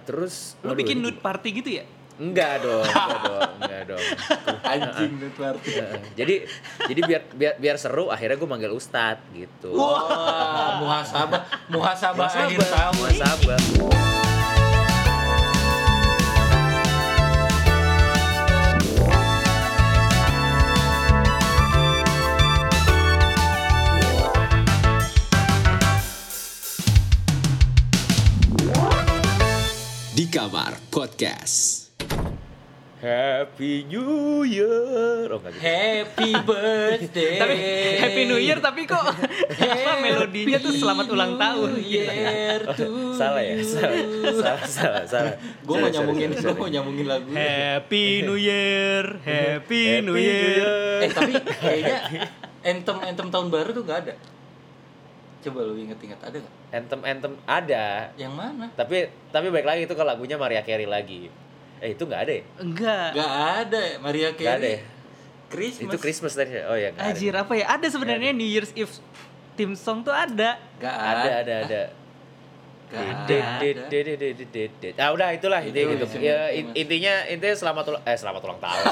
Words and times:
Terus 0.00 0.56
Lu 0.64 0.72
bikin 0.72 1.02
nude 1.02 1.20
party 1.20 1.48
gitu 1.52 1.70
ya? 1.82 1.84
Enggak 2.20 2.60
dong, 2.60 2.84
enggak 2.84 3.20
dong, 3.28 3.50
enggak 3.58 3.82
dong. 3.88 4.04
Anjing 4.62 5.12
nude 5.16 5.34
party. 5.34 5.70
Heeh. 5.74 6.00
jadi 6.14 6.34
jadi 6.86 7.00
biar 7.02 7.22
biar 7.32 7.54
biar 7.56 7.76
seru 7.80 8.12
akhirnya 8.12 8.36
gue 8.36 8.48
manggil 8.48 8.72
Ustad 8.72 9.18
gitu. 9.32 9.72
Wah, 9.74 10.78
muhasabah, 10.78 11.40
muhasabah 11.72 12.28
akhir 12.28 12.60
tahun. 12.62 12.94
muhasabah. 13.00 14.01
Podcast. 31.22 31.94
Happy 32.98 33.86
New 33.86 34.42
Year. 34.42 35.30
Oh, 35.30 35.38
gitu. 35.38 35.54
Happy 35.54 36.34
birthday. 36.50 37.38
Tapi 37.38 37.54
Happy 38.02 38.22
New 38.26 38.42
Year 38.42 38.58
tapi 38.58 38.90
kok 38.90 38.98
apa 39.62 39.92
melodinya 40.02 40.58
tuh 40.58 40.74
selamat 40.74 41.06
ulang 41.14 41.38
tahun 41.38 41.78
gitu. 41.78 42.10
Year 42.10 42.66
to 42.74 43.14
Salah 43.22 43.38
ya? 43.38 43.54
Salah, 43.62 44.02
salah, 44.34 44.66
salah, 44.66 45.02
salah. 45.06 45.34
Gue 45.62 45.76
mau 45.78 45.90
nyambungin, 45.94 46.34
gue 46.34 46.54
mau 46.58 46.66
nyambungin 46.66 47.06
lagu. 47.06 47.30
Happy 47.30 48.26
New 48.26 48.34
Year, 48.42 49.22
Happy 49.22 50.02
New 50.02 50.18
Year. 50.18 51.06
Eh 51.06 51.10
tapi 51.14 51.38
kayaknya 51.38 51.98
anthem 52.66 52.98
anthem 52.98 53.30
tahun 53.30 53.46
baru 53.46 53.70
tuh 53.70 53.86
gak 53.86 54.10
ada. 54.10 54.14
Coba 55.42 55.58
lu 55.66 55.74
inget-inget 55.74 56.20
ada 56.22 56.38
gak? 56.38 56.52
Anthem 56.70 57.00
anthem 57.02 57.32
ada, 57.44 58.14
Yang 58.14 58.32
mana? 58.32 58.66
tapi 58.78 59.10
tapi 59.28 59.50
baik 59.50 59.66
lagi 59.66 59.80
itu 59.84 59.94
ke 59.94 60.04
lagunya 60.06 60.38
Maria 60.38 60.62
Carey 60.62 60.86
lagi. 60.86 61.26
Eh 61.82 61.98
itu 61.98 62.06
nggak 62.06 62.20
ada 62.22 62.32
ya? 62.32 62.44
Enggak. 62.62 63.08
Gak 63.18 63.32
ada 63.66 63.80
Maria 63.98 64.30
Carey. 64.32 64.46
Nggak 64.46 64.56
ada 64.56 64.68
ya? 64.70 64.80
Christmas. 65.50 65.90
Itu 65.90 65.96
Christmas 65.98 66.32
tadi. 66.32 66.50
Oh 66.62 66.78
ya. 66.78 66.94
nggak 66.94 67.02
ada. 67.02 67.10
Anjir 67.12 67.34
apa 67.34 67.52
ya? 67.58 67.64
Ada 67.74 67.86
sebenarnya 67.90 68.30
New 68.30 68.46
Year's 68.46 68.72
Eve 68.72 68.94
theme 69.52 69.74
song 69.74 70.00
tuh 70.00 70.14
ada. 70.14 70.56
Gak 70.80 70.94
Ada 70.94 71.10
ada 71.12 71.32
ada. 71.42 71.54
Ada. 71.66 71.82
Dit. 72.92 73.76
Ah 74.94 75.08
udah 75.10 75.28
itulah 75.32 75.60
Itu 75.60 75.72
intinya 75.72 75.94
gitu. 75.96 76.04
Ya 76.18 76.38
intinya 76.52 77.12
intinya 77.26 77.54
selamat 77.56 77.84
ulang 77.88 78.02
eh 78.04 78.16
selamat 78.16 78.40
ulang 78.44 78.58
tahun. 78.60 78.82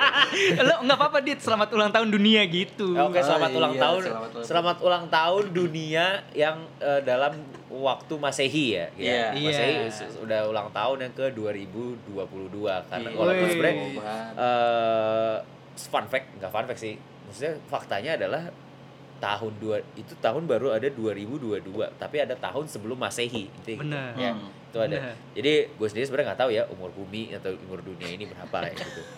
Lo 0.66 0.74
nggak 0.82 0.96
apa-apa 0.98 1.18
dit, 1.22 1.38
selamat 1.38 1.68
ulang 1.70 1.90
tahun 1.90 2.08
dunia 2.10 2.40
gitu. 2.46 2.94
Oke, 2.98 3.18
selamat 3.20 3.50
iya, 3.50 3.56
ulang 3.56 3.74
tahun. 3.76 4.00
selamat 4.42 4.76
ulang 4.82 5.04
tahun 5.06 5.44
dunia 5.50 6.04
yang 6.32 6.56
eh, 6.78 7.00
dalam 7.00 7.32
waktu 7.68 8.12
Masehi 8.16 8.66
ya. 8.74 8.84
gitu. 8.92 9.06
Iya. 9.06 9.26
Masehi 9.32 9.74
Iya. 9.86 10.06
udah 10.20 10.40
ulang 10.50 10.68
tahun 10.70 10.96
yang 11.06 11.12
ke 11.14 11.26
2022 11.30 12.90
karena 12.90 13.08
Iya. 13.08 13.16
walaupun 13.16 13.46
sebenarnya 13.48 13.76
Oh, 13.76 13.90
eh 14.36 15.36
fun 15.76 16.04
fact, 16.06 16.26
enggak 16.36 16.50
fun 16.50 16.64
fact 16.66 16.80
sih. 16.80 16.94
Maksudnya 17.26 17.52
faktanya 17.66 18.10
adalah 18.16 18.42
tahun 19.16 19.52
dua 19.56 19.76
itu 19.92 20.12
tahun 20.16 20.44
baru 20.44 20.70
ada 20.70 20.86
2022 20.86 21.64
tapi 21.94 22.16
ada 22.18 22.34
tahun 22.34 22.64
sebelum 22.66 22.96
Masehi 22.96 23.48
gitu 23.50 23.78
Bener. 23.78 24.12
ya 24.14 24.30
Hmm. 24.30 24.48
itu 24.66 24.78
ada 24.78 24.96
Bener. 25.02 25.14
jadi 25.32 25.52
gue 25.70 25.86
sendiri 25.86 26.04
sebenarnya 26.04 26.26
nggak 26.28 26.40
tahu 26.40 26.50
ya 26.50 26.62
umur 26.68 26.90
bumi 26.90 27.32
atau 27.32 27.50
umur 27.60 27.80
dunia 27.80 28.08
ini 28.08 28.24
berapa 28.24 28.56
ya 28.66 28.76
gitu 28.76 29.02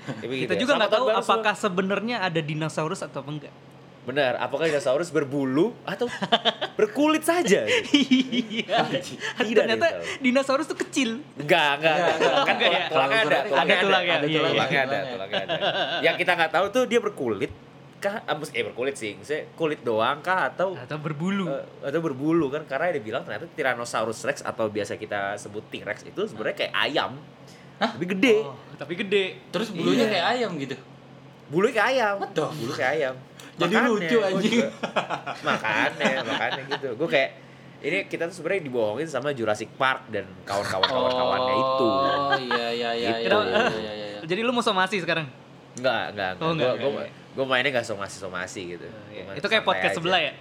Tapi 0.00 0.34
Kita 0.38 0.44
gitu 0.44 0.52
ya. 0.52 0.60
juga 0.60 0.72
nggak 0.76 0.90
Selamat 0.90 1.14
tahu 1.16 1.24
apakah 1.24 1.54
sebenarnya 1.54 2.16
ada 2.20 2.40
dinosaurus 2.40 3.00
atau 3.00 3.22
enggak. 3.22 3.52
benar 4.00 4.32
apakah 4.36 4.64
dinosaurus 4.64 5.08
berbulu 5.08 5.76
atau 5.84 6.08
berkulit 6.72 7.20
saja 7.20 7.68
gitu? 7.68 8.00
Iya. 8.64 8.80
Tidak 9.36 9.60
Ternyata 9.60 9.86
dinosaurus. 10.18 10.66
tuh 10.66 10.78
kecil. 10.78 11.20
Enggak, 11.36 11.78
enggak, 11.78 11.94
enggak. 11.94 12.14
Enggak, 12.16 12.32
Kan 12.40 12.54
enggak 12.56 12.70
ya? 12.70 12.84
tulangnya 12.88 13.20
ada, 13.20 13.38
Ada 13.60 13.74
tulangnya 13.76 14.14
ada, 14.14 14.26
iya, 14.26 14.32
iya. 14.32 14.40
tulangnya 14.48 14.80
ada, 14.80 14.98
tulangnya 15.06 15.40
ada. 15.42 15.56
Yang 16.00 16.14
kita 16.18 16.32
nggak 16.34 16.50
tahu 16.50 16.66
tuh 16.70 16.82
dia 16.86 16.96
berkulit 16.98 17.52
kah? 18.00 18.24
Ah, 18.24 18.32
mus- 18.32 18.50
eh 18.50 18.62
berkulit 18.62 18.94
sih, 18.94 19.12
maksudnya 19.12 19.44
kulit 19.52 19.80
doang 19.80 20.18
kah 20.18 20.48
atau 20.48 20.72
Atau 20.72 20.96
berbulu. 20.96 21.46
eh, 21.46 21.62
atau 21.82 22.00
berbulu 22.00 22.48
kan? 22.48 22.64
Karena 22.64 22.90
dia 22.90 22.98
bilang 22.98 23.20
ternyata 23.20 23.44
Tyrannosaurus 23.46 24.24
Rex 24.24 24.40
atau 24.40 24.66
biasa 24.66 24.96
kita 24.96 25.36
sebut 25.36 25.68
T-Rex 25.68 26.02
itu 26.04 26.24
sebenarnya 26.24 26.56
kayak 26.58 26.74
ayam, 26.74 27.20
lebih 27.94 28.08
gede. 28.10 28.34
Oh, 28.42 28.56
tapi 28.74 28.96
gede. 28.96 29.38
Terus 29.48 29.68
bulunya 29.70 30.04
Iya. 30.04 30.10
kayak 30.10 30.26
ayam 30.34 30.50
gitu. 30.56 30.76
Bulunya 31.46 31.74
kayak 31.76 31.88
ayam. 31.90 32.16
The 32.30 32.44
Bulu 32.48 32.72
kayak 32.72 32.92
ayam. 32.94 33.14
Jadi 33.52 33.74
Makanya 33.74 33.90
lucu, 33.90 34.16
gua 34.16 34.26
anjing. 34.26 34.52
juga- 34.56 34.72
makanya, 35.42 36.10
makanya 36.24 36.62
gitu. 36.66 36.88
Gue 36.94 37.08
kayak 37.08 37.30
ini 37.80 37.98
kita 38.06 38.22
tuh 38.26 38.34
sebenarnya 38.34 38.62
dibohongin 38.62 39.04
sama 39.04 39.32
Jurassic 39.32 39.68
Park 39.74 40.08
dan 40.08 40.24
kawan-kawan-kawan-kawannya 40.44 41.54
itu. 41.54 41.88
Oh 41.88 42.32
iya 42.38 42.66
iya 42.70 42.90
iya 42.94 43.08
Gitu. 43.18 43.28
iya 43.28 43.60
iya 43.70 43.92
iya. 43.92 44.06
iya. 44.10 44.20
Jadi 44.22 44.40
lu 44.40 44.50
mau 44.50 44.60
somasi 44.60 44.96
sekarang? 44.98 45.28
Enggak, 45.72 46.12
enggak, 46.12 46.30
enggak. 46.34 46.42
Oh, 46.42 46.52
enggak, 46.52 46.72
Gue 46.74 46.90
enggak, 46.90 47.08
gue 47.30 47.44
mainnya 47.44 47.70
enggak 47.70 47.86
somasi-somasi 47.86 48.60
gitu. 48.74 48.86
Oh, 48.86 48.94
Gua 49.06 49.12
iya. 49.12 49.22
main 49.24 49.36
Itu 49.38 49.46
kayak 49.46 49.62
podcast 49.62 49.92
aja. 49.92 49.98
sebelah 49.98 50.20
ya? 50.20 50.32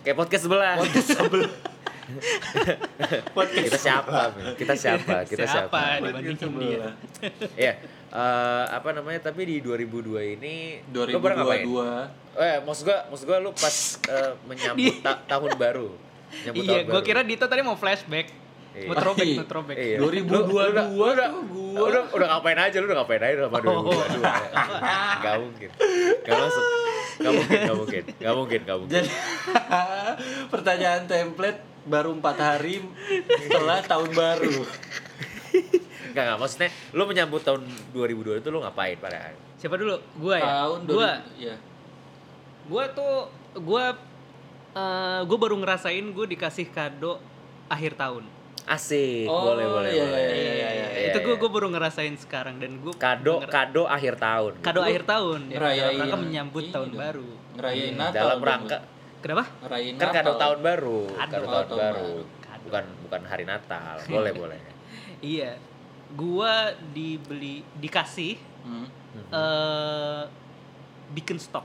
Kayak 0.00 0.16
podcast 0.16 0.42
sebelah. 0.44 0.74
Podcast 0.76 1.08
sebelah. 1.12 1.52
Podcast 3.36 3.64
kita 3.68 3.78
siapa? 3.78 4.18
Kita 4.56 4.74
siapa? 4.74 5.14
Kita 5.28 5.44
siapa? 5.44 5.76
Siapa? 5.76 6.00
Dibandingin 6.00 6.38
sebelah. 6.40 6.92
Iya. 7.52 7.72
eh, 8.08 8.64
apa 8.66 8.88
namanya? 8.96 9.20
Tapi 9.20 9.44
di 9.44 9.56
2002 9.60 10.34
ini 10.34 10.80
lu 10.88 11.20
pernah 11.20 11.44
ngapain? 11.44 11.68
2022. 11.68 12.40
Eh, 12.40 12.56
maksud 12.64 12.82
gua, 12.86 12.98
maksud 13.12 13.24
gua 13.28 13.38
lu 13.38 13.50
pas 13.52 13.76
eh, 14.08 14.32
menyambut 14.48 14.94
ta- 15.04 15.20
tahun 15.28 15.52
baru. 15.54 15.88
Menyambut 16.32 16.62
Iya, 16.64 16.78
baru. 16.88 17.04
kira 17.04 17.20
Dito 17.20 17.44
tadi 17.44 17.60
mau 17.60 17.76
flashback. 17.76 18.32
Iya. 18.78 18.86
Mau 18.86 18.94
throwback, 18.94 19.26
Iya. 19.26 19.36
mau 19.36 19.46
throwback. 19.46 19.76
Iya. 19.76 19.96
2022 19.98 20.30
Lu- 20.30 20.46
lu 20.46 20.54
udah, 20.54 20.86
lu 20.86 21.02
udah, 21.02 21.28
tuh 21.28 21.42
gua. 21.44 21.80
udah, 21.84 22.02
udah 22.14 22.26
ngapain 22.30 22.58
aja 22.58 22.76
lu 22.76 22.86
udah 22.86 22.98
ngapain 22.98 23.20
aja 23.20 23.36
sama 23.42 23.58
2022 23.58 24.22
Gak 25.18 25.36
mungkin 25.38 25.68
Gak 26.20 26.36
masuk 26.38 26.64
Gak 27.18 27.32
mungkin 27.34 27.58
Gak 27.60 27.76
mungkin 27.76 28.02
Gak 28.16 28.34
mungkin 28.34 28.60
Gak 28.62 28.76
mungkin 28.78 28.92
Jadi 28.94 29.10
pertanyaan 30.52 31.02
template 31.04 31.60
baru 31.84 32.12
empat 32.12 32.36
hari 32.36 32.84
setelah 33.40 33.80
tahun 33.80 34.12
baru. 34.12 34.60
Gak 36.10 36.24
gak 36.26 36.38
maksudnya 36.38 36.68
Lu 36.92 37.04
menyambut 37.04 37.40
tahun 37.40 37.64
2022 37.90 38.38
itu 38.38 38.48
lu 38.48 38.60
ngapain 38.60 38.96
pada 38.96 39.32
Siapa 39.56 39.74
dulu? 39.74 39.96
Gua 40.16 40.36
ya. 40.36 40.46
Tahun 40.62 40.78
gua 40.84 41.10
2000 41.34 41.42
ya. 41.42 41.56
gua 42.64 42.84
tuh 42.88 43.14
gua 43.58 43.84
eh 44.68 45.20
gua 45.24 45.38
baru 45.38 45.56
ngerasain 45.56 46.04
gue 46.04 46.26
dikasih 46.28 46.68
kado 46.68 47.18
akhir 47.66 47.96
tahun. 47.96 48.22
Asik 48.68 49.24
Oh, 49.24 49.48
Boleh 49.48 49.64
boleh 49.64 49.90
iya, 49.90 50.04
boleh 50.04 50.20
iya, 50.20 50.36
iya, 50.36 50.50
iya, 50.52 50.88
iya. 50.92 51.06
itu 51.08 51.18
gue 51.18 51.34
iya. 51.34 51.40
gue 51.40 51.50
baru 51.50 51.66
ngerasain 51.68 52.14
sekarang 52.14 52.60
dan 52.60 52.76
gue 52.78 52.92
Kado 52.94 53.40
Kado 53.44 53.88
akhir 53.88 54.14
tahun 54.16 54.52
kado 54.60 54.80
akhir 54.80 55.02
tahun 55.02 55.40
ya, 55.48 55.56
Ngerayain 55.56 55.98
rangka 55.98 56.16
menyambut 56.18 56.62
ini 56.62 56.72
tahun 56.72 56.88
dong. 56.88 57.00
baru. 57.00 57.28
Ngerayain 57.56 57.94
Natal. 57.96 58.14
Dalam 58.14 58.40
rangka 58.40 58.78
Kenapa? 59.18 59.44
ngerayain 59.64 59.94
Kan 59.96 60.08
kado 60.12 60.32
tahun 60.36 60.58
baru 60.60 61.00
Kado. 61.08 61.32
Kado 61.32 61.46
tahun 61.46 61.66
tahun 61.66 61.80
baru. 61.80 62.12
Kado. 62.38 62.64
Bukan 62.68 62.84
bukan 63.02 63.20
hari 63.24 63.44
Natal 63.44 63.96
Boleh 64.04 64.32
boleh 64.44 64.58
Iya. 65.18 65.52
Gua 66.10 66.52
dibeli 66.92 67.64
dikasih 67.74 68.36
Hmm. 68.58 68.84
eh 69.32 70.22
bikin 71.10 71.40
stok. 71.40 71.64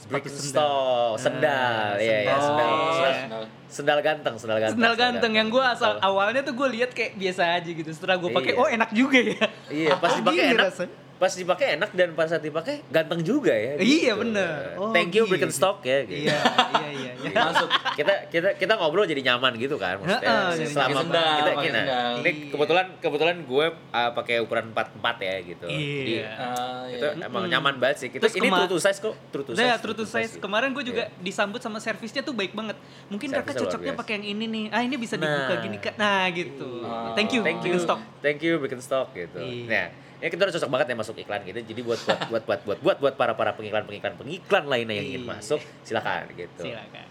Sepatu 0.00 0.16
Birkenstock, 0.26 1.12
sendal, 1.16 1.92
iya 1.98 2.16
iya 2.24 2.32
Oh, 2.32 2.40
sendal, 2.40 2.70
sendal, 2.72 3.12
sendal. 3.14 3.42
sendal 3.68 3.98
ganteng, 4.00 4.34
sendal 4.34 4.58
ganteng. 4.58 4.74
Sendal 4.74 4.94
ganteng 4.96 5.32
yang 5.36 5.48
gue 5.48 5.60
asal 5.62 5.92
awalnya 6.00 6.40
tuh 6.40 6.54
gue 6.54 6.68
lihat 6.72 6.90
kayak 6.90 7.14
biasa 7.14 7.42
aja 7.54 7.70
gitu. 7.70 7.90
Setelah 7.90 8.16
gue 8.16 8.30
pakai, 8.30 8.52
Iya. 8.52 8.60
oh 8.60 8.68
enak 8.70 8.90
juga 8.90 9.18
ya. 9.20 9.44
Iya, 9.68 9.92
pas 9.96 10.10
Oh, 10.12 10.16
dipakai 10.18 10.40
gini 10.42 10.56
enak. 10.56 10.72
Pas 11.20 11.28
dipakai 11.30 11.76
enak 11.76 11.92
dan 11.92 12.16
pas 12.16 12.24
saat 12.24 12.40
dipakai 12.40 12.80
ganteng 12.88 13.20
juga 13.20 13.52
ya. 13.52 13.76
Iya, 13.76 14.16
gitu. 14.16 14.24
bener. 14.24 14.72
Oh, 14.74 14.88
Thank 14.88 15.12
you 15.12 15.22
gitu. 15.22 15.36
Birkenstock 15.36 15.84
ya. 15.84 16.00
Gitu. 16.02 16.24
Iya, 16.24 16.32
iya, 16.32 16.88
iya. 16.90 17.12
iya. 17.20 17.32
Masuk 17.46 17.68
kita 17.92 18.14
kita 18.26 18.48
kita 18.56 18.72
ngobrol 18.74 19.04
jadi 19.04 19.20
nyaman 19.22 19.52
gitu 19.54 19.76
kan 19.76 20.00
maksudnya 20.00 20.24
Heeh, 20.24 20.50
jadi 20.56 20.72
selama 20.72 20.98
sendal, 20.98 21.20
kita, 21.36 21.50
kita 21.52 21.80
sendal. 21.84 22.12
ini 22.16 22.30
kebetulan 22.48 22.86
kebetulan 22.96 23.36
gue 23.44 23.66
uh, 23.70 24.10
pakai 24.10 24.36
ukuran 24.40 24.72
44 24.72 24.96
ya 25.20 25.34
gitu 25.44 25.66
jadi 25.68 26.12
Iya. 26.16 26.28
Ah, 26.32 26.82
itu 26.88 27.04
iya. 27.06 27.28
emang 27.28 27.44
nyaman 27.46 27.74
banget 27.76 27.96
sih 27.98 28.08
kita 28.08 28.24
Terus 28.24 28.34
ini 28.34 28.48
kema- 28.48 28.58
true 28.58 28.70
to 28.70 28.78
size 28.78 28.98
kok 28.98 29.14
true 29.28 29.44
to 29.44 29.52
size 29.52 29.60
Saya 29.60 29.74
true 29.76 29.92
to 29.92 30.04
size. 30.04 30.32
gitu. 30.32 30.40
Kemarin 30.40 30.72
gue 30.72 30.84
juga 30.86 31.02
Iya. 31.06 31.20
disambut 31.20 31.60
sama 31.60 31.76
servisnya 31.78 32.22
tuh 32.22 32.32
baik 32.32 32.50
banget. 32.50 32.80
Mungkin 33.06 33.28
mereka 33.28 33.52
cocoknya 33.54 33.92
pakai 33.94 34.12
yang 34.16 34.26
ini 34.32 34.44
nih. 34.46 34.64
Ah 34.70 34.80
ini 34.80 34.96
bisa 34.96 35.14
dibuka 35.14 35.44
Nah. 35.50 35.60
gini 35.60 35.76
kan. 35.78 35.92
Nah 35.94 36.24
gitu. 36.30 36.70
Iya. 36.80 37.12
Thank 37.12 37.30
you. 37.32 37.42
thank 37.42 37.60
you 37.60 37.68
Bikin 37.68 37.80
stok. 37.82 38.00
thank 38.18 38.40
you 38.40 38.54
bikin 38.58 38.80
stock 38.80 39.12
gitu 39.12 39.38
Iya. 39.38 39.66
nah 39.68 39.86
ini 40.20 40.28
kita 40.28 40.42
udah 40.42 40.54
cocok 40.54 40.70
banget 40.70 40.86
ya 40.86 40.96
masuk 40.96 41.16
iklan 41.16 41.40
gitu 41.42 41.58
jadi 41.62 41.80
buat 41.80 42.00
buat 42.00 42.20
buat 42.28 42.44
buat 42.44 42.60
buat 42.62 42.78
buat 42.80 42.96
buat 43.00 43.14
para 43.16 43.32
para 43.34 43.52
pengiklan 43.52 43.82
pengiklan 43.82 44.14
pengiklan 44.14 44.64
lainnya 44.66 44.94
yang 44.94 45.08
ingin 45.08 45.22
Iya. 45.22 45.32
masuk 45.34 45.60
silakan 45.80 46.28
gitu 46.34 46.62
Silakan. 46.62 47.06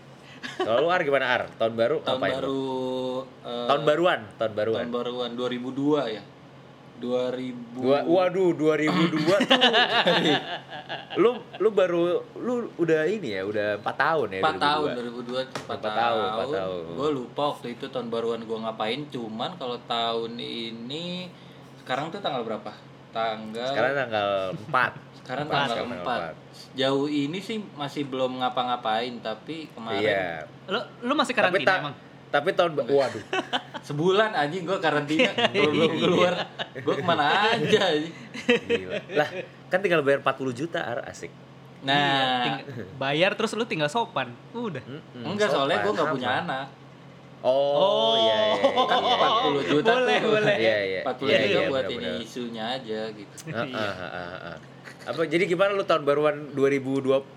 kalau 0.60 0.80
lu 0.80 0.88
ar 0.88 1.02
gimana 1.02 1.26
ar 1.28 1.44
tahun 1.52 1.74
baru 1.74 1.98
tahun 2.00 2.16
lu? 2.16 2.24
baru 2.24 2.62
eh, 3.44 3.68
tahun 3.68 3.82
baruan 3.84 4.20
tahun 4.36 4.52
baruan 4.54 4.80
tahun 4.80 4.92
baruan 4.94 5.30
2002 5.34 6.16
ya 6.16 6.24
2000 7.00 7.80
Gua, 7.80 8.04
waduh 8.04 8.52
2002 8.52 9.16
tuh. 9.40 9.56
lu 11.18 11.32
lu 11.56 11.70
baru 11.72 12.02
lu 12.36 12.54
udah 12.76 13.08
ini 13.08 13.34
ya, 13.34 13.42
udah 13.42 13.80
4 13.80 13.88
tahun 13.96 14.28
ya 14.30 14.42
4 14.44 14.60
tahun 14.60 14.88
2002. 15.00 15.64
2002 15.64 15.64
4 15.64 15.64
Empat 15.64 15.80
tahun, 15.80 15.96
tahun, 15.96 16.28
empat 16.30 16.48
tahun. 16.52 16.82
gue 16.92 17.10
lupa 17.14 17.44
waktu 17.50 17.68
itu 17.72 17.86
tahun 17.88 18.08
baruan 18.10 18.42
gue 18.44 18.58
ngapain 18.60 19.02
cuman 19.08 19.52
kalau 19.56 19.80
tahun 19.82 20.32
ini 20.36 21.32
sekarang 21.80 22.12
tuh 22.12 22.20
tanggal 22.20 22.44
berapa 22.44 22.72
tanggal 23.10 23.68
Sekarang 23.68 23.94
tanggal 23.96 24.30
4. 24.54 25.20
sekarang 25.20 25.46
tanggal 25.46 25.76
sekarang 25.76 26.34
4 26.34 26.76
jauh 26.76 27.06
ini 27.06 27.40
sih 27.40 27.58
masih 27.74 28.04
belum 28.04 28.40
ngapa-ngapain 28.40 29.14
tapi 29.20 29.70
kemarin 29.70 30.02
Iya. 30.02 30.28
Lu 30.66 30.78
lu 31.02 31.14
masih 31.14 31.32
Tapi 31.32 31.42
karantina 31.60 31.68
ta- 31.68 31.80
emang? 31.80 31.96
tapi 32.30 32.50
tahun 32.52 32.72
waduh. 32.80 33.24
sebulan 33.88 34.32
anjing 34.32 34.62
gue 34.64 34.78
karantina 34.78 35.34
kalau 35.50 35.72
belum 35.72 35.92
keluar 35.98 36.34
gue 36.76 36.94
ke 36.94 37.04
mana 37.04 37.26
aja 37.50 37.80
anjing. 37.90 38.14
Gila. 38.46 38.96
Lah, 39.16 39.28
kan 39.66 39.80
tinggal 39.80 40.02
bayar 40.02 40.22
40 40.22 40.30
juta 40.56 40.80
Ar, 40.80 41.00
asik. 41.06 41.34
Iya, 41.80 41.88
nah 41.88 42.44
ting- 42.44 42.66
bayar 42.96 43.34
terus 43.34 43.50
lu 43.52 43.64
tinggal 43.64 43.88
sopan. 43.88 44.30
Udah. 44.52 44.84
Mm-mm, 44.84 45.26
enggak 45.26 45.50
soalnya 45.50 45.80
gue 45.80 45.90
sopan, 45.90 45.96
nggak 45.96 46.14
punya 46.14 46.30
anak 46.40 46.66
Oh, 47.40 48.20
iya 48.20 48.36
iya. 48.52 48.68
iya, 48.68 48.84
kan 48.84 49.00
iya, 49.00 49.16
40 49.16 49.72
juta 49.72 49.92
Boleh, 49.96 50.18
tuh 50.20 50.30
boleh. 50.30 50.56
Iya 50.60 50.78
iya. 50.84 51.02
40 51.08 51.24
Iya, 51.24 51.38
juta 51.40 51.48
iya, 51.48 51.60
buat 51.72 51.84
benar-benar. 51.88 52.12
ini 52.12 52.26
isunya 52.28 52.64
aja 52.70 53.00
gitu. 53.16 53.36
Apa 55.00 55.22
jadi 55.24 55.44
gimana 55.48 55.72
lu 55.72 55.84
tahun 55.84 56.04
baruan 56.04 56.36
2021 56.52 57.32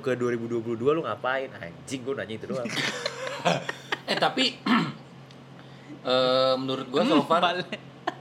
ke 0.00 0.10
2022 0.16 0.64
lu 0.80 1.04
ngapain? 1.04 1.52
Anjing 1.54 2.00
gua 2.02 2.14
nanya 2.18 2.34
itu 2.34 2.46
doang. 2.48 2.64
eh 4.10 4.16
tapi 4.16 4.56
eh, 6.04 6.54
menurut 6.56 6.86
gue 6.88 7.02
so 7.02 7.20
far 7.24 7.44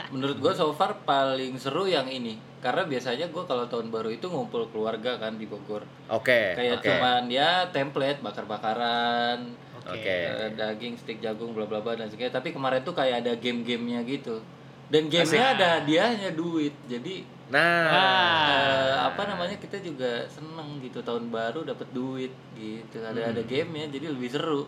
menurut 0.10 0.38
gue 0.38 0.54
so 0.54 0.72
far 0.72 1.00
paling 1.04 1.56
seru 1.56 1.88
yang 1.88 2.08
ini 2.08 2.36
karena 2.60 2.84
biasanya 2.84 3.28
gue 3.28 3.44
kalau 3.44 3.68
tahun 3.68 3.92
baru 3.92 4.08
itu 4.08 4.28
ngumpul 4.28 4.72
keluarga 4.72 5.20
kan 5.20 5.36
di 5.36 5.44
Bogor 5.44 5.84
Oke, 6.08 6.56
kayak 6.56 6.80
oke. 6.80 6.88
cuman 6.88 7.28
ya 7.28 7.68
template 7.70 8.24
bakar-bakaran 8.24 9.52
Oke. 9.86 10.08
eh, 10.08 10.50
daging 10.52 10.96
stick 10.96 11.20
jagung 11.20 11.52
bla 11.52 11.64
bla 11.64 11.80
bla 11.80 11.94
dan 11.94 12.08
sebagainya 12.08 12.34
tapi 12.34 12.50
kemarin 12.50 12.80
tuh 12.82 12.92
kayak 12.92 13.22
ada 13.22 13.34
game-gamenya 13.36 14.00
gitu 14.04 14.40
dan 14.88 15.08
gamenya 15.08 15.46
ada 15.54 15.68
hadiahnya 15.78 16.32
duit 16.32 16.72
jadi 16.86 17.24
Nah, 17.46 17.86
eh, 17.86 18.92
apa 19.04 19.22
namanya 19.26 19.54
kita 19.56 19.78
juga 19.78 20.26
seneng 20.26 20.80
gitu 20.80 21.00
tahun 21.00 21.28
baru 21.28 21.62
dapat 21.64 21.86
duit 21.90 22.32
gitu 22.54 22.98
ada 23.00 23.20
Hmm. 23.20 23.32
ada 23.32 23.42
gamenya 23.42 23.88
jadi 23.90 24.10
lebih 24.10 24.30
seru 24.30 24.64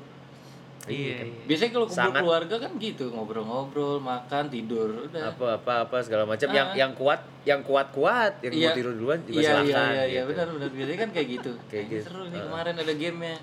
Iya, 0.85 1.17
iya. 1.23 1.43
biasanya 1.45 1.71
kalau 1.73 1.87
kumpul 1.87 1.97
Sangat. 1.97 2.21
keluarga 2.21 2.55
kan 2.59 2.71
gitu 2.77 3.09
ngobrol-ngobrol 3.09 3.97
makan 3.97 4.45
tidur 4.47 5.09
udah 5.09 5.33
apa 5.33 5.47
apa 5.57 5.73
apa 5.81 5.97
segala 5.99 6.27
macam 6.27 6.45
yang 6.47 6.67
Ah. 6.67 6.77
yang 6.77 6.91
kuat 6.93 7.25
yang 7.41 7.61
kuat 7.63 7.89
kuat 7.89 8.37
yang 8.39 8.53
Iya. 8.53 8.69
mau 8.69 8.77
tidur 8.77 8.93
duluan 8.93 9.19
juga 9.23 9.33
iya 9.35 9.49
silakan 9.49 9.65
iya 9.65 9.81
iya 9.81 10.03
iya 10.05 10.21
gitu. 10.21 10.29
benar 10.29 10.47
benar 10.51 10.69
biasanya 10.69 10.99
kan 10.99 11.09
kayak 11.09 11.27
gitu 11.31 11.51
Kayak 11.63 11.71
kayak 11.71 11.85
gitu. 11.89 12.05
seru 12.05 12.23
nih 12.27 12.37
Ah. 12.37 12.45
kemarin 12.45 12.75
ada 12.77 12.93
gamenya 12.93 13.35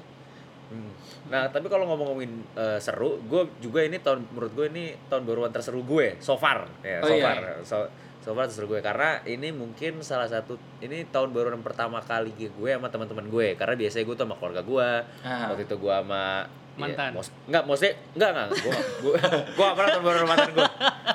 Hmm. 0.73 0.91
Nah, 1.29 1.49
tapi 1.49 1.67
kalau 1.67 1.85
ngomong-ngomongin 1.87 2.33
eh, 2.55 2.79
seru, 2.79 3.21
gue 3.23 3.45
juga 3.59 3.81
ini 3.81 3.97
tahun 3.97 4.25
menurut 4.27 4.53
gue 4.53 4.67
ini 4.69 4.85
tahun 5.07 5.23
baruan 5.23 5.49
terseru 5.49 5.81
gue 5.83 6.17
so 6.19 6.35
far, 6.35 6.65
ya, 6.81 6.99
Oh, 6.99 7.07
so 7.07 7.15
iya. 7.15 7.25
far, 7.25 7.39
so, 7.63 7.77
so 8.19 8.33
far 8.33 8.45
terseru 8.45 8.67
gue 8.69 8.81
karena 8.81 9.21
ini 9.23 9.51
mungkin 9.51 10.01
salah 10.01 10.27
satu 10.27 10.55
ini 10.79 11.05
tahun 11.07 11.31
baruan 11.31 11.61
pertama 11.61 12.01
kali 12.01 12.33
gue 12.33 12.51
sama 12.69 12.89
teman-teman 12.89 13.27
gue 13.27 13.55
karena 13.55 13.75
biasanya 13.75 14.05
gue 14.05 14.15
tuh 14.15 14.25
sama 14.25 14.37
keluarga 14.37 14.63
gue, 14.63 14.89
Ah. 15.23 15.49
waktu 15.49 15.65
itu 15.65 15.77
gue 15.77 15.95
sama 15.95 16.49
Mantan. 16.73 17.13
Ya, 17.13 17.17
mos, 17.21 17.29
enggak, 17.45 17.69
maksudnya 17.69 17.93
enggak 18.17 18.31
enggak, 18.33 18.49
gue 18.57 18.73
gue 19.05 19.15
gue 19.53 19.61
gak 19.63 19.77
pernah 19.77 19.91
tahun 19.93 20.03
baruan 20.03 20.21
sama 20.25 20.31
mantan 20.33 20.51
gue, 20.57 20.69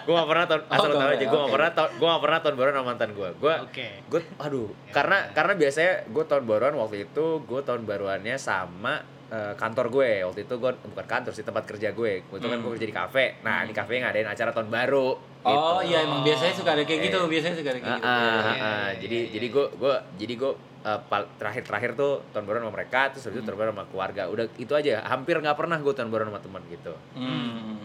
gue 0.06 0.14
gak 0.14 0.30
pernah 0.30 0.46
tahun 0.46 0.62
Oh, 0.62 0.76
asal 0.78 0.90
tahu 0.94 1.10
aja, 1.10 1.26
gue 1.26 1.40
gak 1.42 1.54
pernah 1.58 1.72
tahun 1.74 1.90
gue 1.98 2.08
gak 2.08 2.22
pernah 2.22 2.40
tahun 2.40 2.56
baruan 2.56 2.76
sama 2.78 2.88
mantan 2.88 3.10
gue, 3.12 3.30
gue 3.34 3.54
Oke. 3.66 3.88
gue 4.06 4.22
aduh 4.38 4.70
karena 4.94 5.18
karena 5.34 5.54
biasanya 5.58 5.94
gue 6.06 6.24
tahun 6.24 6.44
baruan 6.46 6.76
waktu 6.78 6.98
itu 7.10 7.26
gue 7.42 7.62
tahun 7.64 7.82
baruannya 7.84 8.36
sama 8.38 8.94
eh, 9.28 9.54
kantor 9.54 9.86
gue 9.90 10.10
waktu 10.24 10.40
itu 10.42 10.54
gue 10.56 10.72
bukan 10.86 11.06
kantor 11.06 11.32
sih 11.32 11.42
tempat 11.42 11.64
kerja 11.64 11.92
gue 11.92 12.12
waktu 12.22 12.38
itu 12.38 12.48
kan 12.48 12.56
Hmm. 12.56 12.64
gue 12.64 12.72
kerja 12.74 12.88
di 12.88 12.96
kafe 12.96 13.26
nah 13.42 13.62
di 13.62 13.72
kafe 13.72 14.00
ngadain 14.00 14.24
acara 14.26 14.52
tahun 14.52 14.68
baru 14.68 15.08
oh 15.44 15.52
gitu. 15.80 15.88
iya 15.88 16.00
emang 16.02 16.22
biasanya 16.22 16.54
suka 16.54 16.70
ada 16.72 16.84
kayak 16.84 17.02
gitu 17.04 17.20
biasanya 17.26 17.56
suka 17.56 17.70
ada 17.70 17.80
kayak 17.80 17.92
Ah, 17.94 17.98
gitu 17.98 18.08
ah, 18.08 18.16
Iya, 18.18 18.32
ah, 18.32 18.54
iya. 18.54 18.64
ah. 18.64 18.90
jadi 18.98 19.18
jadi 19.30 19.48
gue 19.50 19.66
gue 19.74 19.94
jadi 20.18 20.34
gue 20.38 20.52
eh, 20.82 21.00
terakhir-terakhir 21.34 21.92
tuh 21.94 22.12
tahun 22.30 22.44
baruan 22.46 22.64
sama 22.64 22.74
mereka 22.74 23.00
terus 23.10 23.24
habis 23.24 23.36
itu 23.36 23.44
tahun 23.44 23.58
baruan 23.58 23.74
sama 23.74 23.86
keluarga 23.88 24.22
udah 24.28 24.46
itu 24.56 24.72
aja 24.72 25.04
hampir 25.04 25.36
nggak 25.36 25.56
pernah 25.56 25.78
gue 25.78 25.94
tahun 25.94 26.08
baruan 26.08 26.30
sama 26.30 26.40
teman 26.40 26.62
gitu 26.68 26.94
Hmm. 27.14 27.84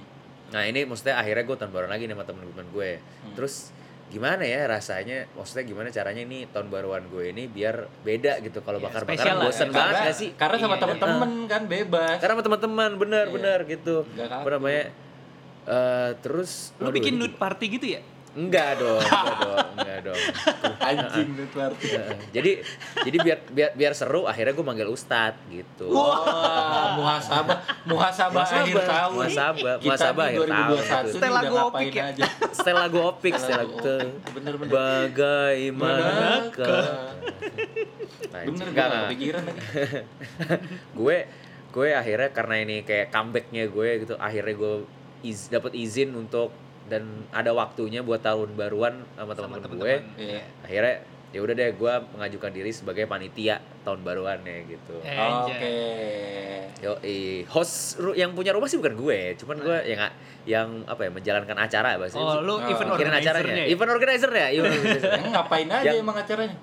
nah 0.48 0.62
ini 0.62 0.84
maksudnya 0.84 1.16
akhirnya 1.16 1.42
gue 1.42 1.56
tahun 1.56 1.70
baruan 1.70 1.90
lagi 1.90 2.04
nih 2.04 2.14
sama 2.14 2.24
temen-temen 2.24 2.66
gue 2.68 2.90
Hmm. 2.96 3.34
terus 3.34 3.74
gimana 4.12 4.44
ya 4.44 4.68
rasanya? 4.68 5.24
Maksudnya 5.32 5.64
gimana 5.64 5.88
caranya 5.88 6.20
ini 6.20 6.44
tahun 6.46 6.68
baruan 6.68 7.08
gue 7.08 7.32
ini 7.32 7.48
biar 7.48 7.88
beda 8.04 8.38
gitu 8.40 8.60
kalau 8.60 8.76
Iya, 8.76 8.86
bakar-bakaran? 8.86 9.16
spesial 9.16 9.36
lah, 9.36 9.44
bosen 9.48 9.64
ya. 9.64 9.72
banget 9.72 9.94
karena, 9.94 10.06
gak 10.06 10.16
sih? 10.16 10.28
karena 10.36 10.56
sama 10.58 10.68
Iya. 10.70 10.82
temen-temen 10.84 11.30
kan 11.48 11.62
bebas. 11.64 12.16
Karena 12.20 12.32
sama 12.34 12.44
teman-teman 12.44 12.90
bener 12.94 13.24
Iya. 13.24 13.32
bener 13.32 13.58
gitu. 13.64 13.96
Apa 14.20 14.48
namanya? 14.52 14.84
Eh, 15.62 16.10
terus 16.20 16.74
Lu 16.76 16.90
waduh, 16.90 16.94
bikin 16.94 17.14
nude 17.16 17.34
party 17.34 17.66
gitu 17.72 17.86
ya? 17.96 18.02
Enggak 18.32 18.76
dong 18.76 18.98
enggak 18.98 19.38
dong 19.38 19.66
enggak 19.76 20.00
dong 20.02 20.18
anjing 20.80 21.28
Heeh. 21.36 22.16
jadi 22.32 22.52
jadi 23.02 23.18
biar 23.18 23.38
biar 23.46 23.70
biar 23.72 23.92
seru 23.92 24.24
akhirnya 24.24 24.50
gue 24.50 24.62
manggil 24.62 24.88
ustad 24.88 25.34
gitu 25.46 25.92
Wah, 25.92 26.96
muhasabah, 26.96 27.58
muhasabah 27.84 28.40
Muhasabah, 28.40 28.64
akhir 28.64 28.80
tahun. 28.82 29.14
muhasabah, 29.14 29.74
Kita 29.76 29.84
muhasabah 29.84 30.24
akhir 30.24 30.40
tahun, 30.42 30.48
2021 30.72 31.04
gitu. 31.04 31.20
gua 31.20 31.28
ngapain 31.60 31.68
opik 31.68 31.92
ya. 31.92 32.08
aja. 32.08 32.24
setelah 32.52 32.80
lagu 32.82 32.98
opik 33.02 33.32
setelah 33.34 33.58
Lagu 33.60 33.74
ke 33.76 33.96
opik. 34.00 34.32
Bener-bener. 34.32 34.72
bagaimanakah 34.72 36.84
Anjing, 38.32 38.54
Bener 38.54 38.68
gue 38.72 38.86
kepikiran 39.04 39.42
lagi. 39.44 39.60
gue 40.98 41.16
gue 41.68 41.88
akhirnya 41.90 42.28
karena 42.30 42.54
ini 42.58 42.76
kayak 42.80 43.08
comebacknya 43.08 43.64
gue 43.66 43.88
gitu 44.02 44.14
akhirnya 44.16 44.54
gue 44.54 44.74
iz, 45.22 45.48
dapat 45.48 45.72
izin 45.74 46.14
untuk 46.14 46.50
dan 46.92 47.02
ada 47.32 47.50
waktunya 47.50 48.00
buat 48.00 48.20
tahun 48.20 48.52
baruan 48.52 49.00
sama 49.16 49.32
teman-teman 49.32 49.76
gue. 49.78 49.96
Iya. 50.20 50.40
akhirnya 50.60 50.94
ya 51.32 51.40
udah 51.40 51.54
deh 51.54 51.72
gue 51.72 51.92
mengajukan 52.12 52.50
diri 52.50 52.68
sebagai 52.68 53.04
panitia 53.06 53.56
tahun 53.80 54.00
baruannya 54.00 54.68
gitu 54.68 55.00
Eh, 55.00 55.16
Oke. 55.16 55.72
yo 56.78 56.92
host 57.48 57.96
ru- 57.96 58.12
yang 58.12 58.32
punya 58.32 58.52
rumah 58.52 58.66
sih 58.66 58.76
bukan 58.76 58.92
gue 58.94 59.18
cuman 59.36 59.56
gue 59.58 59.78
yang 59.86 60.00
yang 60.44 60.68
apa 60.84 61.06
ya 61.06 61.10
menjalankan 61.10 61.56
acara 61.56 61.96
bahasa 61.96 62.18
Oh, 62.18 62.36
lu 62.38 62.54
Oh, 62.54 62.68
event 62.68 62.88
mikirin 62.90 63.14
acaranya 63.14 63.38
organizer-nya. 63.40 63.64
ya? 63.64 63.72
event 63.72 63.90
organizer 63.90 64.30
ya 64.30 64.46
event 64.50 64.74
organizer 64.74 65.10
Emang 65.16 65.32
ngapain 65.32 65.68
aja 65.70 65.84
Yang- 65.86 65.98
emang 65.98 66.16
acaranya? 66.18 66.56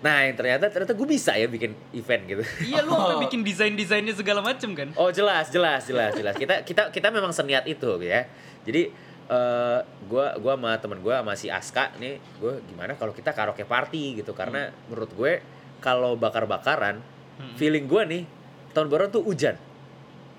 nah 0.00 0.16
yang 0.24 0.32
ternyata 0.32 0.64
ternyata 0.66 0.94
gue 0.96 1.06
bisa 1.06 1.32
ya 1.32 1.44
bikin 1.46 1.70
event 1.92 2.22
gitu 2.26 2.42
Iya, 2.64 2.80
lu 2.82 2.90
sampai 2.90 3.14
Oh. 3.14 3.20
bikin 3.20 3.40
desain-desainnya 3.42 4.14
segala 4.16 4.40
macem 4.40 4.72
kan? 4.72 4.88
Oh 4.96 5.12
jelas 5.12 5.46
jelas 5.48 5.84
jelas 5.84 6.16
jelas 6.16 6.34
kita 6.34 6.64
kita 6.64 6.88
kita 6.88 7.08
memang 7.10 7.30
seniat 7.30 7.62
itu 7.64 8.00
ya 8.00 8.24
jadi 8.60 8.90
eh 9.30 9.78
gua 10.04 10.34
gua 10.36 10.52
sama 10.54 10.70
temen 10.76 10.98
gua 10.98 11.22
sama 11.22 11.32
si 11.32 11.46
Aska 11.46 11.94
nih 11.96 12.18
gue 12.36 12.58
gimana 12.66 12.92
kalau 12.92 13.10
kita 13.10 13.30
karaoke 13.30 13.62
party 13.62 14.18
gitu 14.18 14.32
karena 14.32 14.60
menurut 14.84 15.10
gue 15.10 15.32
kalau 15.78 16.14
bakar 16.14 16.44
bakaran 16.44 16.98
Hmm. 17.32 17.54
feeling 17.54 17.86
gua 17.86 18.04
nih 18.04 18.26
tahun 18.70 18.86
baru 18.86 19.08
tuh 19.08 19.22
hujan 19.22 19.56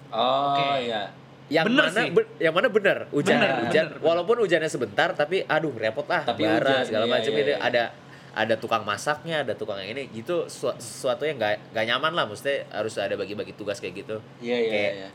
Oh 0.10 0.53
Oke. 0.53 0.86
iya. 0.86 1.10
yang 1.48 1.65
Bener 1.65 1.83
mana 1.86 1.98
sih. 1.98 2.12
be- 2.12 2.31
yang 2.38 2.51
mana 2.51 2.67
benar 2.67 2.98
hujan 3.10 3.36
Bener, 3.38 3.51
hujan 3.62 3.86
bener, 3.89 4.00
walaupun 4.01 4.38
hujannya 4.38 4.67
sebentar 4.67 5.10
tapi 5.12 5.41
aduh 5.41 5.74
repot 5.74 6.05
lah 6.05 6.21
Tapi 6.21 6.43
bara 6.43 6.62
hujan, 6.62 6.86
segala 6.86 7.05
iya, 7.05 7.12
macam 7.12 7.31
iya, 7.31 7.41
itu 7.41 7.50
iya. 7.50 7.57
ada 7.60 7.83
ada 8.31 8.55
tukang 8.55 8.83
masaknya 8.83 9.41
ada 9.41 9.51
tukang 9.51 9.75
yang 9.77 9.91
ini 9.91 10.13
gitu 10.13 10.45
su- 10.48 10.77
sesuatu 10.77 11.24
yang 11.24 11.36
nggak 11.36 11.71
nggak 11.71 11.86
nyaman 11.86 12.12
lah 12.13 12.24
mesti 12.25 12.69
harus 12.69 12.95
ada 12.95 13.12
bagi-bagi 13.13 13.51
tugas 13.53 13.79
kayak 13.79 13.95
gitu 13.98 14.21
Iya 14.39 14.57
iya 14.57 14.69
Kayak- 14.69 14.93
iya. 14.95 15.10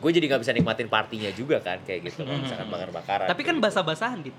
Gue 0.00 0.10
jadi 0.10 0.24
nggak 0.26 0.40
bisa 0.40 0.52
nikmatin 0.52 0.88
partinya 0.88 1.28
juga 1.30 1.60
kan 1.60 1.76
kayak 1.80 2.08
gitu 2.08 2.24
kalau 2.24 2.40
misalkan 2.40 2.68
bakar-bakaran 2.68 3.26
Tapi 3.26 3.42
kan 3.42 3.54
gitu. 3.54 3.62
basah-basahan, 3.62 4.18
Dit. 4.20 4.36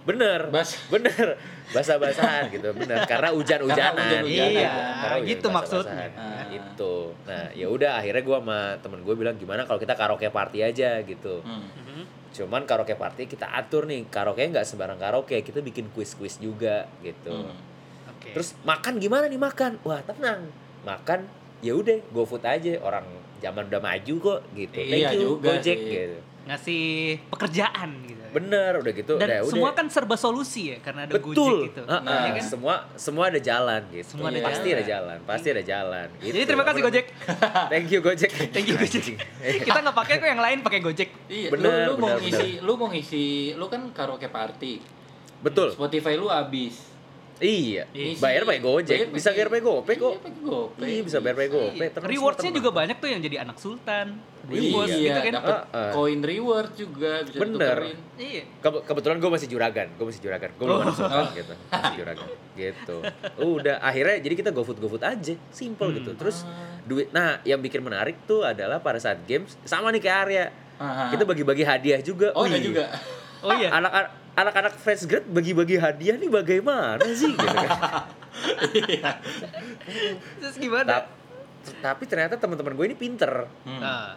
bener 0.00 0.48
Bas. 0.48 0.72
bener 0.88 1.36
basah-basahan 1.68 2.48
gitu 2.48 2.72
bener 2.72 3.04
karena 3.04 3.28
hujan-hujanan. 3.30 4.24
Iya, 4.24 4.72
Karena 4.96 5.16
hujan 5.16 5.28
gitu 5.28 5.46
maksudnya. 5.48 6.08
nah, 6.10 6.40
Ah. 6.40 6.48
itu 6.48 6.94
nah 7.22 7.44
ya 7.52 7.68
udah 7.68 7.90
akhirnya 7.94 8.22
gue 8.22 8.38
sama 8.38 8.58
temen 8.78 9.00
gue 9.00 9.14
bilang 9.14 9.36
gimana 9.36 9.62
kalau 9.62 9.76
kita 9.76 9.92
karaoke 9.92 10.24
party 10.28 10.64
aja 10.64 11.00
gitu 11.02 11.44
Hmm. 11.44 11.68
Mhm. 11.84 12.02
cuman 12.30 12.64
karaoke 12.64 12.94
party 12.94 13.24
kita 13.26 13.44
atur 13.46 13.84
nih 13.84 14.08
karaoke 14.08 14.40
nggak 14.42 14.64
sembarang 14.64 14.96
karaoke 14.96 15.36
kita 15.38 15.60
bikin 15.60 15.92
kuis-kuis 15.92 16.36
juga 16.38 16.88
gitu 16.98 17.28
Hmm. 17.44 17.52
Oke. 18.10 18.32
terus 18.32 18.56
makan 18.62 18.96
gimana 18.96 19.28
nih 19.28 19.36
makan 19.38 19.76
wah 19.82 20.00
tenang 20.00 20.48
makan 20.82 21.28
ya 21.60 21.76
udah 21.76 22.00
GoFood 22.08 22.42
aja 22.42 22.80
orang 22.80 23.04
zaman 23.38 23.62
udah 23.66 23.80
maju 23.80 24.14
kok 24.18 24.40
gitu 24.52 24.78
thank 24.80 24.98
Iya 24.98 25.10
you 25.12 25.20
juga 25.34 25.48
Gojek 25.52 25.78
sih. 25.78 25.92
gitu 25.92 26.18
ngasih 26.48 26.84
pekerjaan 27.28 27.90
gitu. 28.02 28.24
bener 28.30 28.72
udah 28.74 28.92
gitu 28.94 29.14
Dan 29.14 29.28
udah, 29.28 29.40
semua 29.44 29.68
udah. 29.68 29.76
kan 29.76 29.86
serba 29.86 30.16
solusi 30.16 30.72
ya 30.72 30.80
karena 30.80 31.04
ada 31.04 31.12
betul 31.12 31.36
Gojek 31.60 31.68
gitu. 31.70 31.82
Ah, 31.84 31.92
ah, 31.92 32.00
Nah, 32.00 32.16
Iya 32.18 32.30
kan? 32.34 32.44
semua 32.46 32.74
semua 32.94 33.24
ada 33.26 33.36
jalan 33.38 33.80
gitu 33.90 34.06
Semua 34.08 34.26
ada 34.26 34.40
pasti 34.42 34.64
jalan. 34.64 34.72
ada 34.72 34.84
jalan 34.86 35.18
pasti 35.22 35.48
ada 35.50 35.62
jalan 35.62 36.06
gitu. 36.18 36.32
Jadi 36.32 36.44
terima 36.46 36.64
kasih 36.64 36.80
Gojek. 36.82 37.04
thank 37.72 37.86
you 37.86 38.00
Gojek 38.00 38.30
Thank 38.54 38.66
you 38.66 38.76
Gojek. 38.76 39.04
Kita 39.68 39.78
nggak 39.78 39.96
pakai 39.98 40.14
kok 40.16 40.24
yang 40.26 40.40
lain 40.40 40.58
pakai 40.60 40.80
Gojek. 40.80 41.08
Iya, 41.26 41.48
Bener, 41.50 41.68
lu, 41.68 41.76
lu 41.86 41.94
mau 41.98 42.08
bener, 42.10 42.20
ngisi, 42.22 42.48
lu 42.58 42.72
mau 42.74 42.88
ngisi, 42.88 43.26
lu 43.52 43.66
kan 43.66 43.82
karaoke 43.90 44.26
party. 44.26 44.80
Betul. 45.38 45.68
Spotify 45.70 46.16
lu 46.16 46.26
habis. 46.26 46.87
Iya. 47.38 47.82
Iya. 47.90 48.18
Bayar 48.18 48.42
pakai 48.42 48.60
Gojek, 48.60 48.98
Bayar 48.98 49.14
bisa 49.14 49.28
bayar 49.30 49.48
pakai 49.48 49.64
GoPay 49.64 49.94
kok. 49.94 50.14
Iya, 50.14 50.30
GoPay. 50.42 50.86
Iya, 50.86 51.00
bisa 51.06 51.16
bayar 51.18 51.34
pakai 51.34 51.50
GoPay. 51.50 51.86
Iya. 51.88 52.18
Semua 52.34 52.52
juga 52.54 52.70
banyak 52.70 52.96
tuh 52.98 53.08
yang 53.08 53.20
jadi 53.22 53.36
anak 53.42 53.56
sultan. 53.56 54.06
Iya, 54.48 54.64
Rewards 54.64 54.96
gitu 54.96 55.20
kan. 55.20 55.32
dapat 55.36 55.58
koin 55.92 56.20
reward 56.24 56.70
juga 56.72 57.20
bisa 57.20 57.36
Bener. 57.36 57.58
ditukerin. 57.84 57.98
Iya. 58.16 58.42
Ke- 58.58 58.82
kebetulan 58.82 59.16
gue 59.18 59.30
masih 59.30 59.46
juragan, 59.46 59.88
gue 59.92 60.06
masih 60.08 60.22
juragan, 60.24 60.50
gue 60.50 60.64
belum 60.64 60.80
Oh. 60.80 60.88
sultan 60.90 61.26
gitu, 61.36 61.54
masih 61.68 61.94
juragan, 62.00 62.28
gitu. 62.54 62.96
Udah 63.38 63.76
akhirnya 63.78 64.16
jadi 64.18 64.34
kita 64.34 64.50
GoFood 64.50 64.80
GoFood 64.80 65.04
aja, 65.04 65.34
simple 65.52 65.92
gitu. 65.92 66.16
Terus 66.16 66.48
duit, 66.82 67.12
nah 67.12 67.44
yang 67.44 67.60
bikin 67.60 67.84
menarik 67.84 68.24
tuh 68.24 68.40
adalah 68.40 68.80
pada 68.80 68.96
saat 68.96 69.20
games 69.22 69.52
sama 69.62 69.92
nih 69.92 70.00
kayak 70.00 70.18
Arya, 70.24 70.44
Ah, 70.78 71.10
kita 71.10 71.26
bagi-bagi 71.26 71.66
hadiah 71.66 71.98
juga. 72.00 72.30
Oh, 72.32 72.46
ada 72.46 72.54
Wih, 72.54 72.70
juga. 72.70 72.86
Oh 73.42 73.50
iya. 73.52 73.68
Anak-anak 73.68 74.27
anak-anak 74.38 74.74
fresh 74.74 75.04
grad 75.04 75.26
bagi-bagi 75.26 75.76
hadiah 75.76 76.14
nih 76.14 76.30
bagaimana 76.30 77.02
sih 77.04 77.28
gitu 77.28 77.42
kan? 77.46 77.70
Terus 80.38 80.56
gimana? 80.56 80.86
Ta- 80.86 81.10
tapi 81.84 82.06
ternyata 82.06 82.38
teman-teman 82.38 82.72
gue 82.72 82.86
ini 82.86 82.96
pinter. 82.96 83.50
Hmm. 83.66 83.80
Nah, 83.82 84.14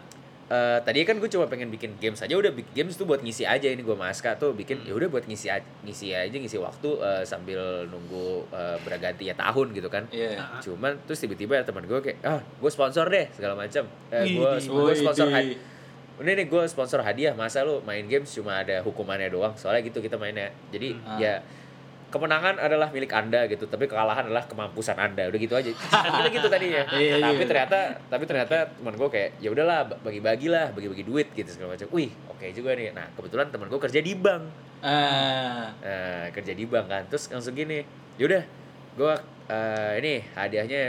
Eh, 0.51 0.79
tadi 0.83 1.07
kan 1.07 1.15
gue 1.15 1.31
cuma 1.31 1.47
pengen 1.47 1.71
bikin 1.71 1.95
games 1.95 2.19
aja 2.19 2.35
udah 2.35 2.51
bikin 2.51 2.83
games 2.83 2.99
tuh 2.99 3.07
buat 3.07 3.23
ngisi 3.23 3.47
aja 3.47 3.71
ini 3.71 3.79
gue 3.79 3.95
sama 3.95 4.11
Aska 4.11 4.35
tuh 4.35 4.51
bikin 4.51 4.83
ya 4.83 4.91
udah 4.91 5.07
buat 5.07 5.23
ngisi 5.23 5.47
aja, 5.47 5.63
ngisi 5.79 6.11
aja 6.11 6.35
ngisi 6.35 6.59
waktu 6.59 6.91
eh, 6.99 7.23
sambil 7.23 7.87
nunggu 7.87 8.51
eh, 8.51 8.75
berganti 8.83 9.31
ya 9.31 9.35
tahun 9.39 9.71
gitu 9.71 9.87
kan 9.87 10.11
Iya. 10.11 10.43
Ah. 10.43 10.59
cuman 10.59 10.99
terus 11.07 11.23
tiba-tiba 11.23 11.55
teman 11.63 11.87
gue 11.87 11.95
kayak 12.03 12.19
ah 12.27 12.43
gue 12.43 12.67
sponsor 12.67 13.07
deh 13.07 13.31
segala 13.31 13.55
macam 13.55 13.87
eh, 14.11 14.27
gue 14.27 14.91
sponsor 14.99 15.31
hadiah 15.31 15.55
ini 16.21 16.31
nih 16.37 16.47
gue 16.47 16.63
sponsor 16.65 17.01
hadiah. 17.01 17.33
Masa 17.33 17.61
lu 17.61 17.81
main 17.81 18.05
games 18.05 18.29
cuma 18.29 18.61
ada 18.61 18.79
hukumannya 18.81 19.27
doang? 19.27 19.53
Soalnya 19.57 19.81
gitu 19.81 19.99
kita 19.99 20.15
mainnya. 20.15 20.53
Jadi 20.69 20.93
Hmm. 20.93 21.17
ya 21.17 21.41
kemenangan 22.11 22.59
adalah 22.59 22.91
milik 22.91 23.07
anda 23.09 23.47
gitu 23.47 23.63
tapi 23.65 23.87
kekalahan 23.87 24.27
adalah 24.27 24.43
kemampusan 24.43 24.99
anda. 24.99 25.31
Udah 25.31 25.39
gitu 25.39 25.55
aja. 25.55 25.71
Kita 26.19 26.27
gitu 26.27 26.47
tadinya. 26.51 26.83
Iya, 26.91 27.15
iya. 27.17 27.31
tapi 27.31 27.43
ternyata 27.47 27.79
tapi 28.11 28.23
ternyata 28.27 28.67
teman 28.67 28.99
gue 28.99 29.07
kayak 29.07 29.39
ya 29.39 29.47
udahlah 29.47 29.87
bagi-bagi 30.03 30.51
lah 30.51 30.75
bagi-bagi 30.75 31.07
duit 31.07 31.31
gitu 31.31 31.47
segala 31.47 31.79
macam. 31.79 31.87
Wih 31.95 32.11
oke 32.27 32.43
juga 32.51 32.75
nih. 32.75 32.91
Nah 32.91 33.07
kebetulan 33.15 33.47
teman 33.47 33.71
gue 33.71 33.79
kerja 33.79 34.03
di 34.03 34.13
bank. 34.13 34.43
Ah, 34.83 35.71
nah, 35.79 36.25
kerja 36.35 36.51
di 36.51 36.65
bank 36.67 36.85
kan. 36.91 37.03
Terus 37.07 37.31
langsung 37.31 37.55
gini 37.55 37.79
yaudah 38.19 38.43
gue 38.99 39.13
eh, 39.47 39.93
ini 40.03 40.13
hadiahnya 40.35 40.81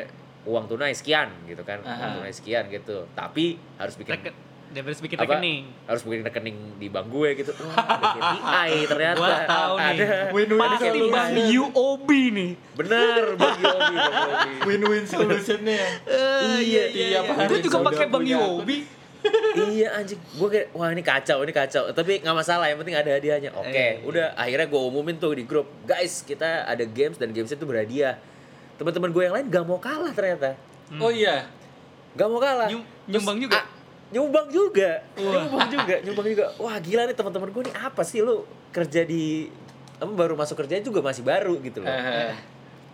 uang 0.43 0.67
tunai 0.67 0.91
sekian 0.91 1.31
gitu 1.47 1.63
kan. 1.63 1.79
Uang 1.87 2.03
Aha. 2.03 2.19
tunai 2.19 2.35
sekian 2.35 2.67
gitu. 2.67 3.07
Tapi 3.15 3.63
harus 3.79 3.95
bikin 3.95 4.19
reket. 4.19 4.35
Dia 4.73 4.81
harus 4.81 4.99
bikin 4.99 5.17
Apa? 5.17 5.25
rekening. 5.31 5.63
harus 5.85 6.03
bikin 6.03 6.21
rekening 6.23 6.57
di 6.77 6.89
bank 6.89 7.07
gue 7.07 7.29
gitu 7.37 7.53
wah 7.63 7.77
ada 7.77 8.07
KPI 8.11 8.73
ternyata 8.87 9.19
Gua 9.19 9.39
tahu 9.45 9.75
nih. 9.77 9.85
ada 9.87 10.07
Win-win 10.31 10.59
ada 10.59 10.73
Pasti 10.73 10.89
solution. 10.89 11.13
bang 11.13 11.31
UOB 11.53 12.09
nih. 12.33 12.51
Yobi 12.73 12.89
bang 13.37 13.57
Yobi 13.61 13.97
Win-win 14.65 15.05
solutionnya. 15.05 15.85
iya 16.59 16.83
Tiap 16.89 17.23
Gue 17.23 17.37
hari 17.37 17.55
juga 17.61 17.77
udah 17.77 17.87
pakai 17.87 18.07
bang 18.07 18.13
punya 18.19 18.37
UOB. 18.39 18.71
iya 19.69 19.95
anjing 19.95 20.19
gue 20.19 20.49
kayak 20.49 20.67
wah 20.73 20.89
ini 20.89 20.99
kacau 21.01 21.39
ini 21.41 21.53
kacau 21.53 21.87
tapi 21.93 22.19
nggak 22.19 22.35
masalah 22.35 22.67
yang 22.67 22.75
penting 22.77 22.97
ada 22.97 23.07
hadiahnya 23.13 23.55
oke 23.55 23.71
Eh. 23.71 24.03
udah 24.03 24.35
akhirnya 24.35 24.67
gue 24.67 24.81
umumin 24.83 25.15
tuh 25.15 25.31
di 25.33 25.45
grup 25.45 25.71
guys 25.83 26.21
kita 26.21 26.67
ada 26.67 26.83
games 26.83 27.15
dan 27.15 27.31
games 27.31 27.47
itu 27.49 27.63
berhadiah 27.63 28.19
teman-teman 28.75 29.09
gue 29.09 29.23
yang 29.23 29.31
lain 29.33 29.47
gak 29.47 29.63
mau 29.63 29.79
kalah 29.79 30.11
ternyata 30.11 30.59
Oh 30.99 31.09
iya. 31.09 31.47
gak 32.13 32.27
mau 32.27 32.37
kalah 32.37 32.67
Nyum- 32.67 32.83
nyumbang 33.07 33.39
juga? 33.39 33.63
Nyumbang 34.13 34.47
juga 34.47 35.01
Wah. 35.17 35.43
nyumbang 35.43 35.69
juga 35.69 35.95
nyumbang 36.01 36.27
juga 36.29 36.45
wah 36.57 36.77
gila 36.77 37.03
nih 37.05 37.15
teman-teman 37.15 37.49
gue 37.49 37.63
nih 37.65 37.75
apa 37.75 38.03
sih 38.03 38.21
lu 38.21 38.45
kerja 38.69 39.03
di 39.03 39.49
apa 39.97 40.09
baru 40.09 40.35
masuk 40.35 40.57
kerja 40.59 40.79
juga 40.79 41.01
masih 41.01 41.23
baru 41.23 41.57
gitu 41.59 41.81
loh 41.81 41.89
Eh, 41.89 42.35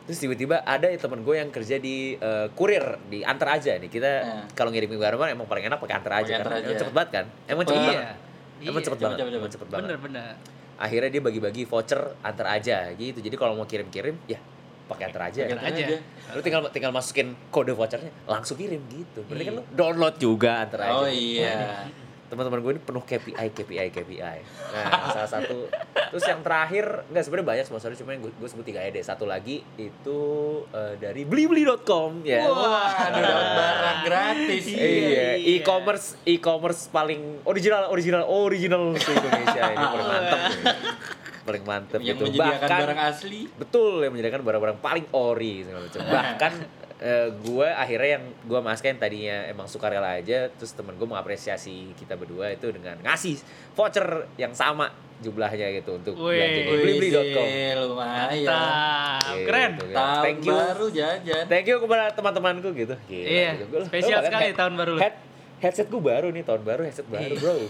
Terus 0.06 0.24
tiba-tiba 0.24 0.62
ada 0.62 0.86
ya 0.86 0.96
teman 0.96 1.20
gue 1.20 1.36
yang 1.36 1.50
kerja 1.50 1.76
di 1.76 2.14
eh, 2.14 2.48
kurir 2.50 2.80
di 3.04 3.20
antar 3.20 3.54
aja 3.54 3.76
nih. 3.76 3.86
Kita 3.86 4.08
Eh. 4.08 4.42
kalau 4.54 4.70
ngirimin 4.70 4.96
barang 4.96 5.20
emang 5.28 5.44
paling 5.44 5.64
enak 5.64 5.76
pakai 5.76 5.94
antar 5.94 6.12
aja 6.16 6.24
Pakai 6.24 6.32
kan. 6.32 6.40
antar 6.48 6.54
aja. 6.64 6.78
cepet 6.78 6.94
banget 6.94 7.10
kan? 7.12 7.26
Emang 7.44 7.64
cepet 7.66 7.76
Cepet. 7.76 7.92
banget. 7.92 8.16
Emang 8.58 8.80
cepet 8.80 8.84
Cepet, 8.88 9.00
banget. 9.04 9.18
Emang 9.20 9.30
cepet. 9.30 9.52
cepet 9.52 9.68
banget. 9.68 9.84
Bener 9.84 9.98
bener. 10.00 10.32
Akhirnya 10.76 11.10
dia 11.10 11.20
bagi-bagi 11.20 11.62
voucher 11.64 12.00
antar 12.22 12.46
aja 12.48 12.88
gitu. 12.94 13.18
Jadi 13.18 13.36
kalau 13.36 13.52
mau 13.52 13.66
kirim-kirim 13.66 14.16
ya 14.24 14.40
pakai 14.88 15.04
antar 15.06 15.22
aja. 15.28 15.40
Pakai 15.44 15.54
antar 15.54 15.68
aja. 15.68 15.84
Lu 16.32 16.40
tinggal 16.40 16.62
tinggal 16.68 16.90
masukin 16.90 17.36
kode 17.48 17.72
vouchernya 17.72 18.10
langsung 18.24 18.56
kirim 18.56 18.80
gitu. 18.88 19.20
Berarti 19.22 19.44
kan 19.44 19.54
lu 19.54 19.62
download 19.70 20.16
juga 20.16 20.64
antar 20.64 20.80
aja. 20.82 20.96
Oh 20.96 21.06
iya. 21.06 21.84
Teman-teman 22.28 22.60
gue 22.60 22.72
ini 22.76 22.82
penuh 22.84 23.00
KPI, 23.00 23.56
KPI, 23.56 23.88
KPI. 23.88 24.38
Nah, 24.68 25.08
salah 25.16 25.30
satu 25.30 25.64
terus 26.12 26.24
yang 26.24 26.44
terakhir 26.44 27.08
enggak 27.08 27.24
sebenarnya 27.24 27.48
banyak 27.48 27.64
sponsornya 27.64 27.96
cuma 27.96 28.12
yang 28.12 28.20
gue, 28.20 28.32
gue 28.36 28.48
sebut 28.52 28.68
tiga 28.68 28.84
aja 28.84 28.92
deh. 28.92 29.00
Satu 29.00 29.24
lagi 29.24 29.64
itu 29.80 30.20
eh, 30.68 31.00
dari 31.00 31.24
blibli.com 31.24 32.20
ya. 32.28 32.44
Wah, 32.44 32.84
ada 33.00 33.16
dapat 33.16 33.48
barang 33.48 33.98
gratis. 34.04 34.64
Iya, 34.68 34.84
Iya. 34.84 35.28
e-commerce 35.56 36.20
e-commerce 36.28 36.92
paling 36.92 37.40
original 37.48 37.88
original 37.88 38.28
original 38.28 38.92
se 39.00 39.08
Indonesia 39.08 39.62
ini 39.64 39.86
nih. 39.88 40.04
Paling 41.48 41.64
mantep 41.64 41.98
Yang 41.98 42.08
gitu. 42.12 42.22
menyediakan 42.28 42.60
Bahkan 42.62 42.80
barang 42.84 43.00
asli. 43.06 43.40
betul 43.50 43.92
yang 44.00 44.12
menyediakan 44.12 44.40
barang-barang 44.42 44.78
paling 44.78 45.06
ori 45.10 45.64
segala 45.64 45.80
macam. 45.82 46.00
Bahkan 46.14 46.52
eh, 46.98 47.28
gue 47.32 47.68
akhirnya 47.68 48.10
yang 48.12 48.24
gue 48.42 48.60
mas 48.60 48.80
yang 48.80 48.96
tadinya 48.96 49.36
emang 49.46 49.64
sukarela 49.64 50.12
aja 50.12 50.50
terus 50.50 50.72
temen 50.72 50.92
gue 50.92 51.06
mengapresiasi 51.06 51.94
kita 51.94 52.14
berdua 52.14 52.50
itu 52.50 52.68
dengan 52.68 52.98
ngasih 53.00 53.38
voucher 53.72 54.04
yang 54.34 54.50
sama 54.52 54.90
jumlahnya 55.18 55.74
gitu 55.74 55.96
untuk 55.96 56.14
Wih. 56.16 56.30
belanja 56.32 56.60
di 56.60 56.62
Wih, 56.64 56.78
blibli.com. 56.80 57.46
lumayan. 57.80 59.18
Gitu, 59.18 59.44
Keren. 59.44 59.70
gitu. 59.74 59.84
Tahun 59.90 60.22
Thank 60.22 60.40
you. 60.40 60.54
baru 60.54 60.86
jajan. 60.88 61.44
Thank 61.46 61.66
you 61.66 61.76
kepada 61.78 62.04
teman-temanku 62.12 62.68
gitu. 62.72 62.94
Gila, 63.04 63.26
Iya, 63.26 63.50
gitu. 63.56 63.64
Gua- 63.68 63.84
spesial 63.84 64.14
gua 64.16 64.26
sekali 64.28 64.44
head- 64.44 64.56
tahun 64.56 64.72
baru 64.74 64.90
lu. 64.92 65.00
Head, 65.00 65.14
headset 65.58 65.90
gue 65.90 65.98
baru 65.98 66.30
nih 66.30 66.46
tahun 66.46 66.62
baru 66.62 66.82
headset 66.86 67.06
baru 67.10 67.34
Iya. 67.34 67.40
bro. 67.42 67.54
Iya. 67.58 67.68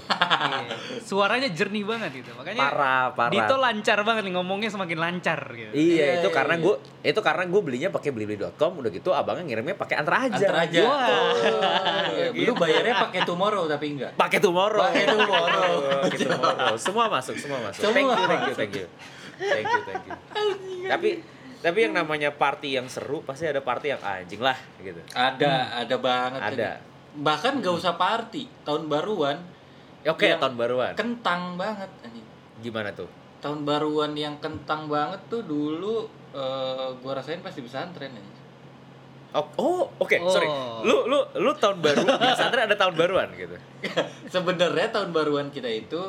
Suaranya 1.08 1.48
jernih 1.48 1.84
banget 1.84 2.20
gitu. 2.20 2.30
Makanya 2.36 2.60
Parah 2.60 3.04
parah. 3.16 3.32
Dito 3.32 3.54
lancar 3.56 3.98
banget 4.04 4.22
nih 4.28 4.34
ngomongnya 4.36 4.68
semakin 4.68 4.98
lancar 5.00 5.40
gitu. 5.56 5.72
Iya, 5.72 5.88
Iya, 5.96 6.06
itu 6.20 6.28
iya, 6.28 6.36
karena 6.36 6.54
iya. 6.56 6.64
gue 6.64 6.74
itu 7.00 7.20
karena 7.24 7.44
gue 7.48 7.60
belinya 7.64 7.88
pakai 7.88 8.10
blibli.com 8.12 8.72
udah 8.78 8.90
gitu 8.92 9.10
abangnya 9.16 9.44
ngirimnya 9.48 9.76
pakai 9.76 9.96
antar 9.96 10.14
aja. 10.28 10.36
Antar 10.36 10.56
aja. 10.68 10.80
Wah. 10.84 11.00
Oh, 11.08 11.32
iya. 12.12 12.44
Lu 12.44 12.52
bayarnya 12.54 12.94
pakai 13.08 13.20
tomorrow 13.24 13.64
tapi 13.64 13.86
enggak. 13.96 14.12
Pakai 14.14 14.38
tomorrow. 14.38 14.84
Pakai 14.84 15.04
tomorrow. 15.08 15.72
Pakai 16.04 16.26
tomorrow. 16.28 16.74
Semua 16.76 17.04
masuk, 17.08 17.36
semua 17.40 17.58
masuk. 17.64 17.80
Semua 17.82 18.12
thank 18.14 18.20
you, 18.20 18.26
thank 18.28 18.44
you, 18.44 18.54
thank 18.54 18.74
you. 18.76 18.86
Thank 19.38 19.66
you, 19.70 19.80
thank 19.86 20.04
you. 20.04 20.16
tapi 20.90 21.10
tapi 21.58 21.78
yang 21.82 21.94
namanya 21.94 22.30
party 22.30 22.78
yang 22.78 22.86
seru 22.86 23.22
pasti 23.22 23.46
ada 23.46 23.58
party 23.58 23.90
yang 23.90 24.02
anjing 24.02 24.38
lah 24.38 24.54
gitu. 24.78 24.98
Ada, 25.10 25.82
ada 25.82 25.96
banget. 25.98 26.40
Ada. 26.42 26.70
Bahkan 27.18 27.58
gak 27.58 27.74
usah 27.74 27.94
party, 27.94 28.46
tahun 28.62 28.86
baruan 28.86 29.38
Ya, 29.98 30.14
Oke, 30.14 30.30
Yang 30.30 30.40
tahun 30.46 30.56
baruan. 30.56 30.92
kentang 30.94 31.58
banget 31.58 31.90
anjing. 32.00 32.22
Gimana 32.62 32.94
tuh? 32.94 33.10
Tahun 33.38 33.66
baruan 33.66 34.14
yang 34.14 34.38
kentang 34.38 34.86
banget 34.86 35.18
tuh 35.26 35.42
dulu 35.42 36.06
eh, 36.30 36.88
gua 36.98 37.12
rasain 37.18 37.42
pas 37.42 37.50
di 37.50 37.60
pesantren 37.60 38.14
aja. 38.14 38.32
Oh, 39.34 39.44
oh 39.58 39.82
oke, 39.98 40.16
Oh. 40.16 40.30
sorry. 40.30 40.46
Lu 40.86 41.04
lu 41.04 41.18
lu 41.36 41.50
tahun 41.52 41.82
baru 41.82 41.98
di 42.00 42.14
pesantren 42.14 42.70
ada 42.70 42.78
tahun 42.78 42.94
baruan 42.94 43.28
gitu. 43.34 43.58
Sebenarnya 44.32 44.88
tahun 44.88 45.10
baruan 45.10 45.50
kita 45.50 45.66
itu 45.66 46.00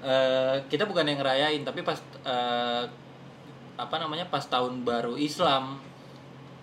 eh, 0.00 0.56
kita 0.66 0.88
bukan 0.88 1.04
yang 1.04 1.20
ngerayain 1.20 1.62
tapi 1.62 1.84
pas 1.84 2.00
eh, 2.24 2.82
apa 3.76 3.96
namanya 3.96 4.24
pas 4.26 4.42
tahun 4.42 4.82
baru 4.82 5.14
Islam 5.14 5.78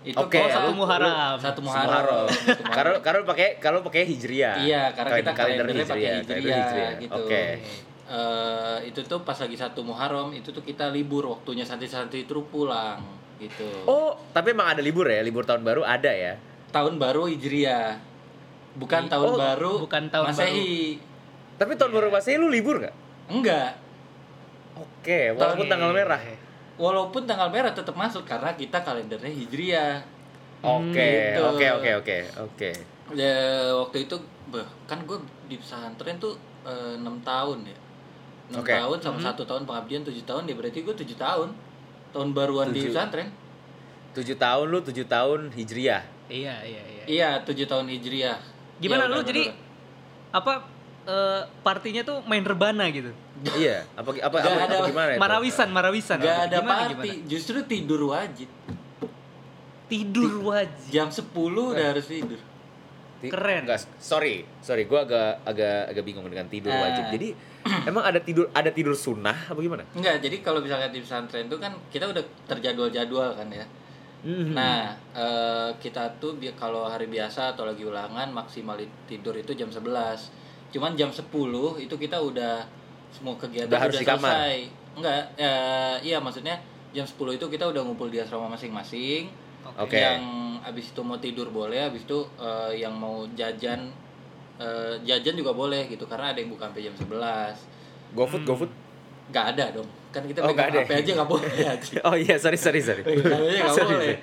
itu 0.00 0.16
Oh, 0.16 0.26
kita- 0.32 0.48
satu 0.48 0.72
Muharram. 0.72 1.36
satu 1.36 1.60
Muharram. 1.60 1.88
Muharram 1.92 2.26
Satu 2.32 2.62
Muharram. 2.64 2.72
Karena 2.72 2.94
karena 3.04 3.20
pakai 3.22 3.48
kalau 3.60 3.80
pakai 3.80 4.02
hijriah. 4.08 4.56
Iya, 4.58 4.82
karena 4.96 5.10
kita 5.20 5.32
Kalender 5.32 5.64
kalendernya 5.68 5.84
pakai 5.84 6.04
kalender 6.24 6.36
hijriah, 6.40 6.90
gitu. 6.98 7.20
Oke. 7.20 7.44
Eh, 8.10 8.76
itu 8.90 9.00
tuh 9.04 9.22
pas 9.22 9.36
lagi 9.36 9.54
satu 9.54 9.84
Muharram 9.84 10.32
itu 10.32 10.50
tuh 10.50 10.60
kita 10.60 10.88
libur 10.88 11.28
waktunya 11.28 11.62
santri-santri 11.62 12.24
itu 12.24 12.32
pulang 12.48 12.98
gitu. 13.38 13.68
Oh, 13.84 14.18
tapi 14.32 14.50
emang 14.50 14.72
ada 14.72 14.82
libur 14.82 15.04
ya? 15.04 15.20
Libur 15.20 15.44
tahun 15.44 15.62
baru 15.62 15.80
ada 15.80 16.10
ya? 16.10 16.34
Tahun 16.70 16.96
baru 16.96 17.28
Hijriah. 17.28 18.00
Bukan 18.74 19.06
I- 19.06 19.10
tahun 19.10 19.26
oh, 19.26 19.36
baru 19.36 19.72
bukan 19.84 20.08
tahun 20.08 20.26
Masehi. 20.32 20.98
Tapi 21.54 21.72
tahun 21.76 21.92
baru 21.92 22.08
Masehi 22.08 22.36
lu 22.36 22.48
libur 22.48 22.80
nggak? 22.80 22.94
Enggak. 23.30 23.76
Oke, 24.74 25.30
walaupun 25.32 25.66
Tahun- 25.66 25.70
tanggal 25.70 25.90
merah. 25.92 26.20
Walaupun 26.80 27.28
tanggal 27.28 27.52
merah 27.52 27.76
tetap 27.76 27.92
masuk 27.92 28.24
karena 28.24 28.56
kita 28.56 28.80
kalendernya 28.80 29.28
Hijriah. 29.28 30.00
Oke, 30.64 31.36
gitu. 31.36 31.40
oke, 31.44 31.66
oke, 31.76 31.90
oke, 32.00 32.16
oke. 32.40 32.70
Ya, 33.12 33.36
waktu 33.76 34.08
itu 34.08 34.16
kan 34.88 35.04
gue 35.04 35.18
di 35.44 35.60
pesantren 35.60 36.16
tuh 36.16 36.40
eh, 36.64 36.96
enam 36.96 37.20
tahun 37.20 37.68
ya. 37.68 37.78
6 38.50 38.58
Oke. 38.64 38.74
tahun 38.74 38.98
sama 38.98 39.18
satu 39.22 39.46
tahun 39.46 39.62
pengabdian 39.62 40.02
tujuh 40.02 40.26
tahun 40.26 40.42
ya 40.50 40.58
berarti 40.58 40.82
gue 40.82 40.90
tujuh 40.90 41.14
tahun 41.14 41.54
tahun 42.10 42.28
baruan 42.34 42.74
di 42.74 42.82
Tujuh. 42.82 42.90
pesantren. 42.90 43.28
Tujuh 44.10 44.34
tahun 44.34 44.66
lu 44.66 44.82
tujuh 44.82 45.06
tahun 45.06 45.54
hijriah. 45.54 46.02
Iya, 46.26 46.54
iya, 46.66 46.82
iya. 46.82 47.04
Iya 47.06 47.30
tujuh 47.46 47.70
tahun 47.70 47.86
hijriah. 47.86 48.38
Gimana 48.82 49.06
Iya, 49.06 49.14
lu 49.14 49.20
jadi 49.22 49.42
apa 50.34 50.66
eh, 51.10 51.42
partinya 51.60 52.02
tuh 52.02 52.22
main 52.24 52.42
rebana 52.42 52.86
gitu. 52.88 53.10
Iya, 53.50 53.82
apa 53.94 54.12
apa 54.12 54.36
Nggak 54.36 54.46
apa, 54.46 54.60
ada 54.62 54.76
apa 54.76 54.86
gimana 54.86 55.10
itu? 55.10 55.20
Marawisan, 55.20 55.68
marawisan. 55.70 56.18
Gak 56.18 56.38
ada 56.46 56.56
Gimana, 56.56 56.80
party, 56.86 56.94
gimana? 57.10 57.26
justru 57.26 57.56
tidur 57.64 58.00
wajib. 58.08 58.48
Tidur 59.86 60.32
wajib. 60.44 60.88
Jam 60.88 61.08
10 61.08 61.26
udah 61.66 61.86
harus 61.90 62.06
tidur. 62.06 62.38
Ti- 63.20 63.28
Keren. 63.28 63.66
Enggak, 63.66 63.84
sorry, 63.98 64.46
sorry, 64.60 64.86
gua 64.86 65.02
agak 65.02 65.44
agak 65.44 65.90
agak 65.90 66.04
bingung 66.04 66.24
dengan 66.24 66.46
tidur 66.46 66.70
Ah. 66.70 66.80
wajib. 66.80 67.04
Jadi 67.10 67.28
emang 67.84 68.00
ada 68.00 68.16
tidur 68.18 68.48
ada 68.50 68.70
tidur 68.70 68.94
sunnah 68.94 69.36
apa 69.46 69.58
gimana? 69.58 69.84
Enggak, 69.92 70.20
jadi 70.20 70.36
kalau 70.40 70.62
misalkan 70.62 70.88
di 70.88 71.00
pesantren 71.00 71.44
itu 71.44 71.56
kan 71.56 71.74
kita 71.88 72.06
udah 72.06 72.22
terjadwal-jadwal 72.46 73.34
kan 73.34 73.48
ya. 73.50 73.66
Hmm. 74.20 74.52
Nah, 74.52 74.84
eh, 75.10 75.70
kita 75.76 76.16
tuh 76.16 76.36
bi- 76.36 76.52
kalau 76.54 76.84
hari 76.84 77.08
biasa 77.08 77.52
atau 77.52 77.64
lagi 77.64 77.82
ulangan 77.82 78.28
maksimal 78.30 78.76
tidur 79.04 79.32
itu 79.34 79.52
jam 79.54 79.68
11. 79.68 80.28
Cuman 80.70 80.94
jam 80.94 81.08
10 81.08 81.26
itu 81.78 81.94
kita 81.94 82.16
udah 82.16 82.62
semua 83.10 83.34
kegiatan 83.34 83.66
Udah 83.68 83.80
harus 83.80 83.98
kamar? 84.00 84.30
selesai. 84.30 84.56
Enggak, 84.92 85.22
eh, 85.34 85.96
iya 86.04 86.18
maksudnya 86.18 86.58
jam 86.90 87.02
10 87.02 87.14
itu 87.34 87.46
kita 87.46 87.64
udah 87.64 87.82
ngumpul 87.82 88.06
di 88.06 88.18
asrama 88.18 88.46
masing-masing. 88.48 89.30
Oke. 89.76 89.94
Yang 89.94 90.22
abis 90.62 90.86
itu 90.90 91.00
mau 91.00 91.16
tidur 91.16 91.48
boleh, 91.48 91.84
abis 91.84 92.04
itu 92.04 92.18
eh, 92.36 92.78
yang 92.78 92.92
mau 92.92 93.26
jajan 93.32 93.90
eh, 94.56 94.94
jajan 95.02 95.34
juga 95.34 95.52
boleh 95.52 95.86
gitu 95.86 96.04
karena 96.04 96.30
ada 96.30 96.38
yang 96.38 96.50
buka 96.50 96.68
sampai 96.68 96.82
jam 96.82 96.94
11. 96.94 97.56
GoFood, 98.12 98.42
GoFood. 98.44 98.70
Nggak 99.30 99.46
ada 99.54 99.64
dong. 99.72 99.88
Kan 100.10 100.26
kita 100.26 100.42
Oh, 100.42 100.50
pegang. 100.50 100.74
HP 100.74 100.90
aja 100.92 101.10
nggak 101.16 101.30
boleh 101.30 101.54
aja. 101.74 101.96
Oh 102.02 102.14
iya, 102.14 102.34
sorry 102.36 102.58
sorry 102.58 102.78
sorry. 102.78 103.02
Pegang 103.02 103.30
HP 103.30 103.46
aja 103.48 103.60
nggak 103.60 103.76
Sorry, 103.78 103.94
boleh. 103.94 104.16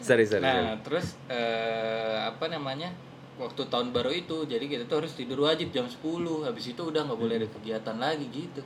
Sorry 0.00 0.24
sorry. 0.26 0.42
Nah, 0.42 0.54
sorry. 0.74 0.82
terus 0.82 1.06
eh, 1.30 2.16
apa 2.26 2.44
namanya? 2.46 2.90
Waktu 3.36 3.62
tahun 3.66 3.88
baru 3.90 4.10
itu, 4.10 4.44
jadi 4.44 4.62
kita 4.62 4.84
tuh 4.84 5.00
harus 5.00 5.12
tidur 5.12 5.42
wajib 5.42 5.70
jam 5.70 5.84
10. 5.84 5.96
Habis 6.42 6.64
itu 6.68 6.82
udah 6.82 7.02
nggak 7.02 7.16
boleh 7.16 7.34
ada 7.36 7.48
kegiatan 7.50 7.96
lagi 7.96 8.26
gitu. 8.26 8.60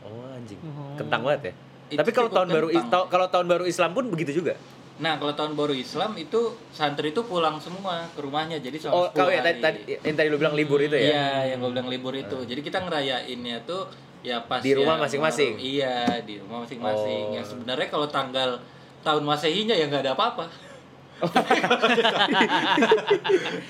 Oh 0.00 0.24
anjing. 0.28 0.58
Oh. 0.62 0.94
Kentang 0.94 1.22
banget 1.22 1.40
ya. 1.42 1.52
Itu 1.88 1.98
Tapi 1.98 2.10
kalau 2.12 2.28
tahun 2.28 2.48
baru 2.48 2.66
kentang. 2.68 2.88
tau- 2.88 3.08
kalau 3.08 3.26
tahun 3.26 3.46
baru 3.46 3.64
Islam 3.64 3.90
pun 3.92 4.04
begitu 4.08 4.32
juga. 4.36 4.54
Nah, 4.98 5.14
kalau 5.14 5.30
tahun 5.32 5.54
baru 5.54 5.72
Islam 5.72 6.10
itu 6.16 6.40
santri 6.68 7.10
itu 7.10 7.22
pulang 7.22 7.54
semua 7.56 8.02
ke 8.08 8.18
rumahnya. 8.18 8.58
Jadi 8.58 8.76
selama 8.76 8.94
Oh, 8.96 9.06
10 9.08 9.14
kau 9.16 9.28
ya 9.28 9.40
tadi, 9.40 9.60
tadi 9.60 9.78
yang 9.96 10.16
tadi 10.16 10.28
lu 10.28 10.36
bilang 10.36 10.52
libur 10.52 10.78
itu 10.80 10.90
ya? 10.92 11.06
Iya, 11.06 11.28
yang 11.48 11.58
gue 11.60 11.70
bilang 11.70 11.86
libur 11.86 12.12
itu. 12.12 12.34
Jadi 12.40 12.60
kita 12.60 12.82
ngerayainnya 12.82 13.62
tuh 13.62 13.86
ya 14.20 14.42
pas 14.42 14.58
Di 14.58 14.74
rumah 14.74 14.98
masing-masing? 14.98 15.54
baru- 15.54 15.62
Iya, 15.64 15.94
di 16.20 16.34
rumah 16.36 16.58
masing-masing. 16.62 17.22
Oh. 17.24 17.34
Yang 17.34 17.46
sebenarnya 17.48 17.88
kalau 17.88 18.06
tanggal 18.06 18.58
tahun 19.00 19.22
Masehinya 19.22 19.72
ya 19.72 19.86
nggak 19.86 20.02
ada 20.02 20.12
apa-apa. 20.14 20.50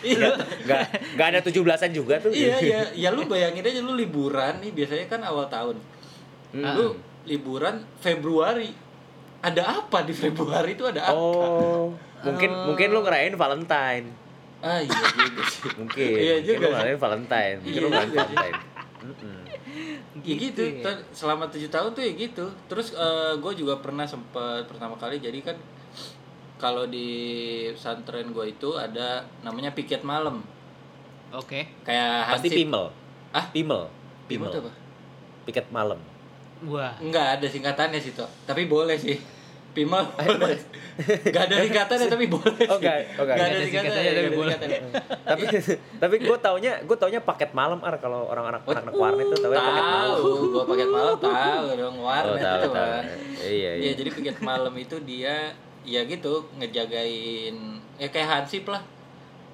Iya, 0.05 0.29
nggak 1.15 1.27
ada 1.27 1.41
17-an 1.41 1.91
juga 1.91 2.19
tuh. 2.19 2.31
iya, 2.31 2.57
iya. 2.61 2.81
Ya 2.93 3.09
lu 3.09 3.25
bayangin 3.25 3.65
aja 3.65 3.81
lu 3.81 3.95
liburan 3.95 4.61
nih 4.61 4.71
biasanya 4.71 5.07
kan 5.07 5.21
awal 5.23 5.49
tahun. 5.49 5.77
Hmm. 6.53 6.65
Lu 6.75 6.87
liburan 7.25 7.85
Februari. 7.99 8.73
Ada 9.39 9.63
apa 9.81 10.03
di 10.03 10.11
Februari 10.13 10.75
itu 10.75 10.83
ada 10.85 11.09
apa? 11.09 11.15
Oh, 11.15 11.95
mungkin 12.21 12.51
Oh. 12.51 12.65
mungkin 12.69 12.89
lu 12.91 13.01
ngerayain 13.01 13.33
Valentine. 13.33 14.07
Ah 14.59 14.83
iya 14.83 14.91
juga 14.91 15.43
sih. 15.47 15.71
Mungkin. 15.79 16.03
Iya 16.11 16.35
Mungkin 16.37 16.49
juga 16.49 16.59
lu 16.59 16.67
sih. 16.67 16.75
ngerayain 16.75 16.99
Valentine. 16.99 17.57
Mungkin 17.57 17.71
Iya 17.71 17.81
lu 17.81 17.89
ngerayain. 17.89 18.13
Valentine. 18.13 18.57
Ya 20.19 20.35
gitu, 20.35 20.59
ya. 20.61 20.83
ter- 20.83 21.07
selama 21.13 21.47
tujuh 21.47 21.71
tahun 21.71 21.95
tuh 21.95 22.03
ya 22.03 22.13
gitu. 22.13 22.47
Terus 22.67 22.91
gue 23.39 23.53
juga 23.55 23.79
pernah 23.79 24.03
sempet 24.03 24.67
pertama 24.67 24.99
kali 24.99 25.17
jadi 25.17 25.39
kan 25.41 25.55
kalau 26.59 26.85
di 26.85 27.09
pesantren 27.71 28.29
gue 28.29 28.47
itu 28.51 28.75
ada 28.75 29.23
namanya 29.41 29.71
piket 29.71 30.03
malam. 30.03 30.43
Oke. 31.31 31.71
Kayak 31.83 32.35
Pasti 32.35 32.49
hansip. 32.49 32.59
pimel. 32.59 32.85
Ah? 33.31 33.47
Pimel. 33.49 33.83
Pimel 34.27 34.51
tuh 34.51 34.61
apa? 34.61 34.73
Piket 35.45 35.67
malam. 35.71 35.97
Wah. 36.65 36.99
Enggak 36.99 37.39
ada 37.39 37.47
singkatannya 37.47 37.97
sih, 37.97 38.11
Tok. 38.11 38.27
Tapi 38.45 38.65
boleh 38.65 38.97
sih. 38.97 39.15
Pimel 39.69 40.01
boleh. 40.19 40.59
Enggak 41.23 41.45
ada 41.47 41.57
singkatannya 41.61 42.07
tapi 42.09 42.27
boleh. 42.27 42.67
Oh, 42.67 42.75
sih. 42.75 42.83
nggak- 42.83 43.05
oh, 43.15 43.23
nggak 43.23 43.37
Nggak 43.37 43.47
ada. 43.47 43.55
ada 43.55 43.65
singkatannya 43.65 44.13
tapi 44.13 44.31
boleh. 44.33 44.55
tapi 45.31 45.45
tapi 45.95 46.15
gue 46.19 46.39
taunya 46.41 46.73
gue 46.83 46.97
taunya 46.97 47.21
paket 47.21 47.51
malam 47.53 47.79
ar 47.81 47.95
kalau 47.97 48.27
orang 48.27 48.51
anak 48.51 48.63
anak 48.65 48.91
warnet 48.93 49.29
paket 49.29 49.47
malam. 49.47 50.17
Tahu, 50.17 50.31
gua 50.51 50.65
paket 50.67 50.89
malam 50.89 51.15
tahu 51.15 51.67
dong 51.77 51.97
warnet 52.01 52.27
Oh, 52.27 52.37
tahu, 52.37 52.59
itu, 52.59 52.69
tahu. 52.73 52.91
Iya, 53.39 53.47
iya. 53.47 53.71
Iya, 53.79 53.93
jadi 53.95 54.11
piket 54.11 54.37
malam 54.41 54.75
itu 54.75 54.97
dia 55.01 55.55
ya 55.89 56.05
gitu 56.05 56.45
ngejagain 56.61 57.57
ya 57.97 58.09
kayak 58.13 58.29
hansip 58.29 58.69
lah. 58.69 58.85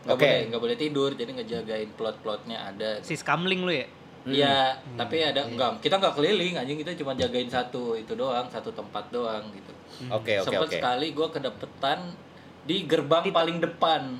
Nggak 0.04 0.16
Oke. 0.18 0.26
boleh 0.26 0.42
nggak 0.50 0.62
boleh 0.68 0.76
tidur, 0.76 1.10
jadi 1.14 1.30
ngejagain 1.32 1.88
plot-plotnya 1.96 2.58
ada. 2.74 2.98
Si 3.00 3.14
skamling 3.16 3.62
lu 3.64 3.72
ya? 3.72 3.86
Iya, 4.24 4.72
tapi 4.96 5.20
ada 5.20 5.44
enggak 5.44 5.84
kita 5.84 6.00
nggak 6.00 6.16
keliling 6.16 6.56
anjing 6.56 6.80
kita 6.80 6.96
cuma 6.96 7.12
jagain 7.12 7.44
satu 7.44 7.92
itu 7.92 8.16
doang, 8.16 8.48
satu 8.48 8.72
tempat 8.72 9.04
doang 9.12 9.44
gitu. 9.52 9.72
Oke, 10.08 10.40
oke, 10.40 10.48
Sempet 10.48 10.68
oke. 10.68 10.76
sekali 10.80 11.06
gua 11.12 11.28
kedapetan 11.28 12.16
di 12.64 12.88
gerbang 12.88 13.28
paling 13.28 13.60
depan. 13.60 14.16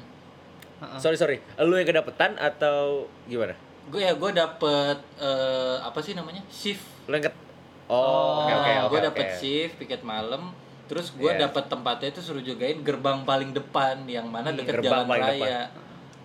Heeh. 0.85 0.98
Sorry, 1.00 1.16
sorry. 1.16 1.37
Lu 1.57 1.77
yang 1.77 1.88
kedapetan 1.88 2.37
atau 2.37 3.09
gimana? 3.24 3.57
Gue 3.88 4.00
ya 4.00 4.12
gue 4.16 4.31
dapet 4.33 4.96
eh, 5.20 5.77
apa 5.81 6.00
sih 6.00 6.16
namanya? 6.16 6.40
Shift 6.48 6.85
Lu 7.09 7.16
yang 7.16 7.24
ket... 7.29 7.37
Oh, 7.85 8.44
oke 8.44 8.53
oke 8.53 8.70
Nah, 8.72 8.81
oke. 8.85 8.90
gue 8.92 9.00
oke. 9.00 9.07
dapet 9.12 9.27
shift 9.37 9.74
piket 9.77 10.00
malam 10.00 10.57
terus 10.85 11.11
gue 11.11 11.27
Iya. 11.27 11.47
dapet 11.47 11.64
tempatnya 11.66 12.09
itu 12.09 12.20
suruh 12.20 12.40
jagain 12.40 12.81
gerbang 12.81 13.23
paling 13.23 13.51
depan 13.51 14.05
yang 14.05 14.27
mana 14.27 14.49
Hmm, 14.49 14.59
deket 14.59 14.79
gerbang 14.79 14.90
jalan 15.01 15.09
paling 15.09 15.25
raya 15.40 15.61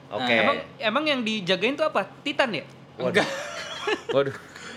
Oke. 0.10 0.34
Emang 0.36 0.58
emang 0.80 1.04
yang 1.06 1.22
dijagain 1.22 1.74
tuh 1.74 1.86
apa? 1.86 2.02
Titan 2.19 2.50
ya? 2.52 2.65
enggak 2.98 3.30
Waduh. 4.15 4.34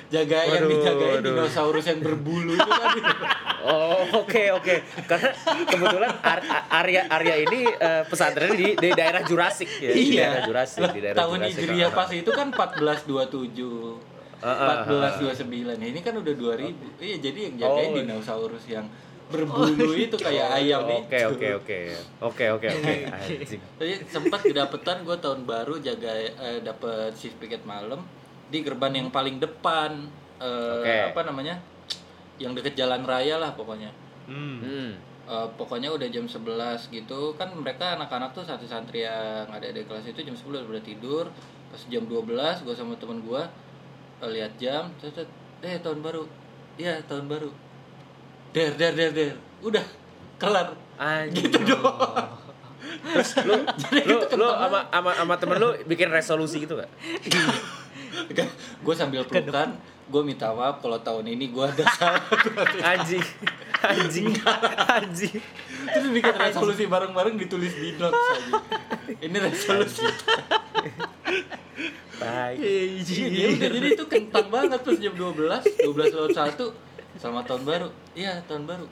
jaga 0.07 0.39
yang 0.45 0.63
Waduh, 0.63 0.71
dijagain 0.71 1.15
waduh. 1.17 1.25
dinosaurus 1.33 1.85
yang 1.87 1.99
berbulu 1.99 2.53
itu 2.53 2.69
kan 2.69 2.91
Oh, 3.63 4.03
oke 4.19 4.43
oke. 4.53 4.75
Karena 5.07 5.31
kebetulan 5.65 6.11
area 6.69 7.07
area 7.09 7.35
ini 7.41 7.63
eh, 7.65 8.03
pesantrennya 8.05 8.53
di, 8.53 8.69
di 8.77 8.91
daerah 8.91 9.23
Jurassic 9.23 9.71
ya. 9.73 9.89
Di 9.89 10.03
iya 10.11 10.23
daerah 10.29 10.43
Jurassic, 10.45 10.83
di 10.91 10.99
daerah 11.01 11.17
tahun 11.17 11.39
Jurassic. 11.41 11.63
hijriah 11.63 11.91
pas 11.93 12.11
itu 12.13 12.27
kan 12.29 12.47
1427 12.51 14.11
Ah, 14.43 14.83
ah, 14.83 14.83
1429 14.83 15.47
ini 15.81 16.01
kan 16.01 16.13
udah 16.13 16.35
2000 16.35 16.75
iya 16.99 17.17
jadi 17.17 17.39
yang 17.41 17.55
jagain 17.57 17.89
Oh. 17.89 17.97
dinosaurus 17.97 18.65
yang 18.67 18.91
berbulu 19.33 19.97
itu 19.97 20.17
kayak 20.21 20.61
ayam 20.61 20.85
Oke 20.85 21.17
itu 21.17 21.33
oke 21.33 21.49
oke. 21.65 21.79
Oke 22.21 22.45
oke 22.53 22.67
oke. 22.69 22.95
Anjing. 23.09 23.61
Jadi 23.81 23.95
sempat 24.07 24.41
kedapetan 24.45 25.03
gue 25.03 25.17
tahun 25.17 25.49
baru 25.49 25.81
jaga 25.81 26.13
eh, 26.21 26.61
dapet 26.61 27.17
shift 27.17 27.41
piket 27.41 27.65
malam 27.65 28.05
di 28.53 28.61
gerbang 28.61 29.01
yang 29.01 29.09
paling 29.09 29.41
depan 29.41 30.07
eh, 30.37 30.77
Oke. 30.85 30.97
apa 31.17 31.21
namanya 31.25 31.57
yang 32.37 32.53
deket 32.53 32.77
jalan 32.77 33.03
raya 33.09 33.41
lah 33.41 33.57
pokoknya 33.57 33.89
Hmm. 34.23 34.63
Hmm. 34.63 34.91
Eh, 35.23 35.49
pokoknya 35.55 35.87
udah 35.95 36.09
jam 36.11 36.27
11 36.27 36.91
gitu 36.91 37.39
kan 37.39 37.47
mereka 37.55 37.95
anak-anak 37.95 38.35
tuh 38.35 38.43
satu 38.43 38.67
santri 38.67 39.07
yang 39.07 39.47
ada 39.47 39.71
di 39.71 39.87
kelas 39.87 40.11
itu 40.11 40.19
jam 40.19 40.35
11 40.35 40.67
udah 40.67 40.83
tidur 40.83 41.25
pas 41.71 41.83
jam 41.87 42.03
12 42.05 42.67
gue 42.67 42.75
sama 42.75 42.99
temen 42.99 43.23
gue 43.23 43.43
eh, 44.19 44.31
lihat 44.35 44.53
jam 44.59 44.91
eh 45.63 45.79
tahun 45.79 46.03
baru 46.03 46.27
iya 46.75 46.99
tahun 47.07 47.31
baru 47.31 47.55
der 48.53 48.77
der 48.77 48.93
der 48.93 49.11
der 49.13 49.31
udah 49.65 49.85
kelar 50.37 50.77
Anjing. 51.01 51.51
Terus 53.03 53.31
lu 53.49 53.57
lu 54.07 54.17
lu 54.39 54.49
sama 54.55 54.81
sama 54.93 55.11
sama 55.19 55.35
temen 55.41 55.57
lu 55.59 55.69
bikin 55.89 56.13
resolusi 56.13 56.63
gitu 56.63 56.79
gak? 56.79 56.91
gue 58.85 58.95
sambil 58.95 59.25
pelukan 59.25 59.73
gue 60.13 60.23
minta 60.23 60.53
maaf 60.53 60.85
kalau 60.85 61.01
tahun 61.01 61.33
ini 61.33 61.49
gue 61.49 61.65
ada 61.65 61.85
salah 61.97 62.23
Anjing. 62.93 63.25
Anjing. 63.83 64.37
Anjing. 64.77 65.41
terus 65.83 66.09
bikin 66.13 66.35
resolusi 66.37 66.85
bareng-bareng 66.87 67.35
ditulis 67.41 67.73
di 67.75 67.97
notes 67.97 68.21
aja 68.21 68.53
ini 69.19 69.37
resolusi 69.41 70.07
Tai. 72.23 72.55
Iya, 72.55 73.59
udah 73.59 73.69
jadi 73.75 73.89
itu 73.99 74.05
kentang 74.07 74.47
banget 74.47 74.79
pas 74.79 74.95
jam 74.95 75.11
12 75.11 75.43
12 75.91 75.91
lewat 75.91 76.31
1 76.55 76.92
Selamat 77.15 77.45
tahun 77.45 77.63
baru 77.63 77.89
Iya 78.13 78.41
tahun 78.45 78.65
baru 78.65 78.87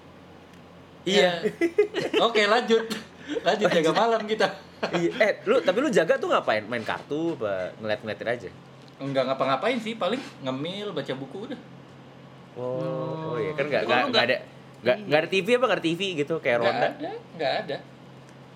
Iya. 1.02 1.40
Oke 2.20 2.44
lanjut 2.44 2.84
Lanjut 3.40 3.68
jaga 3.70 3.90
malam 3.94 4.22
kita 4.24 4.46
Iya. 4.90 5.10
Eh, 5.18 5.32
lu 5.44 5.60
tapi 5.60 5.78
lu 5.78 5.88
jaga 5.88 6.16
tuh 6.16 6.28
ngapain? 6.28 6.64
Main 6.64 6.82
kartu 6.82 7.36
apa 7.36 7.76
ngeliat-ngeliatin 7.78 8.28
aja? 8.28 8.48
Enggak 8.98 9.24
ngapa-ngapain 9.26 9.76
sih 9.76 9.94
Paling 9.94 10.20
ngemil 10.40 10.92
baca 10.92 11.12
buku 11.14 11.38
udah 11.46 11.60
Oh, 12.50 13.30
oh 13.30 13.36
iya 13.36 13.54
kan 13.54 13.64
nggak 13.64 13.82
Oh, 13.82 13.86
nggak 13.86 14.00
lu 14.00 14.08
nggak 14.10 14.24
ada 14.24 14.36
nggak- 14.36 14.44
nggak 14.82 14.96
nggak 15.06 15.20
ada 15.20 15.28
TV 15.30 15.46
apa 15.54 15.64
nggak 15.64 15.78
ada 15.78 15.86
TV 15.86 16.00
gitu 16.16 16.34
kayak 16.38 16.56
Enggak 16.58 16.72
ronda 16.72 16.88
ada 16.90 17.10
Enggak 17.30 17.52
ada 17.56 17.76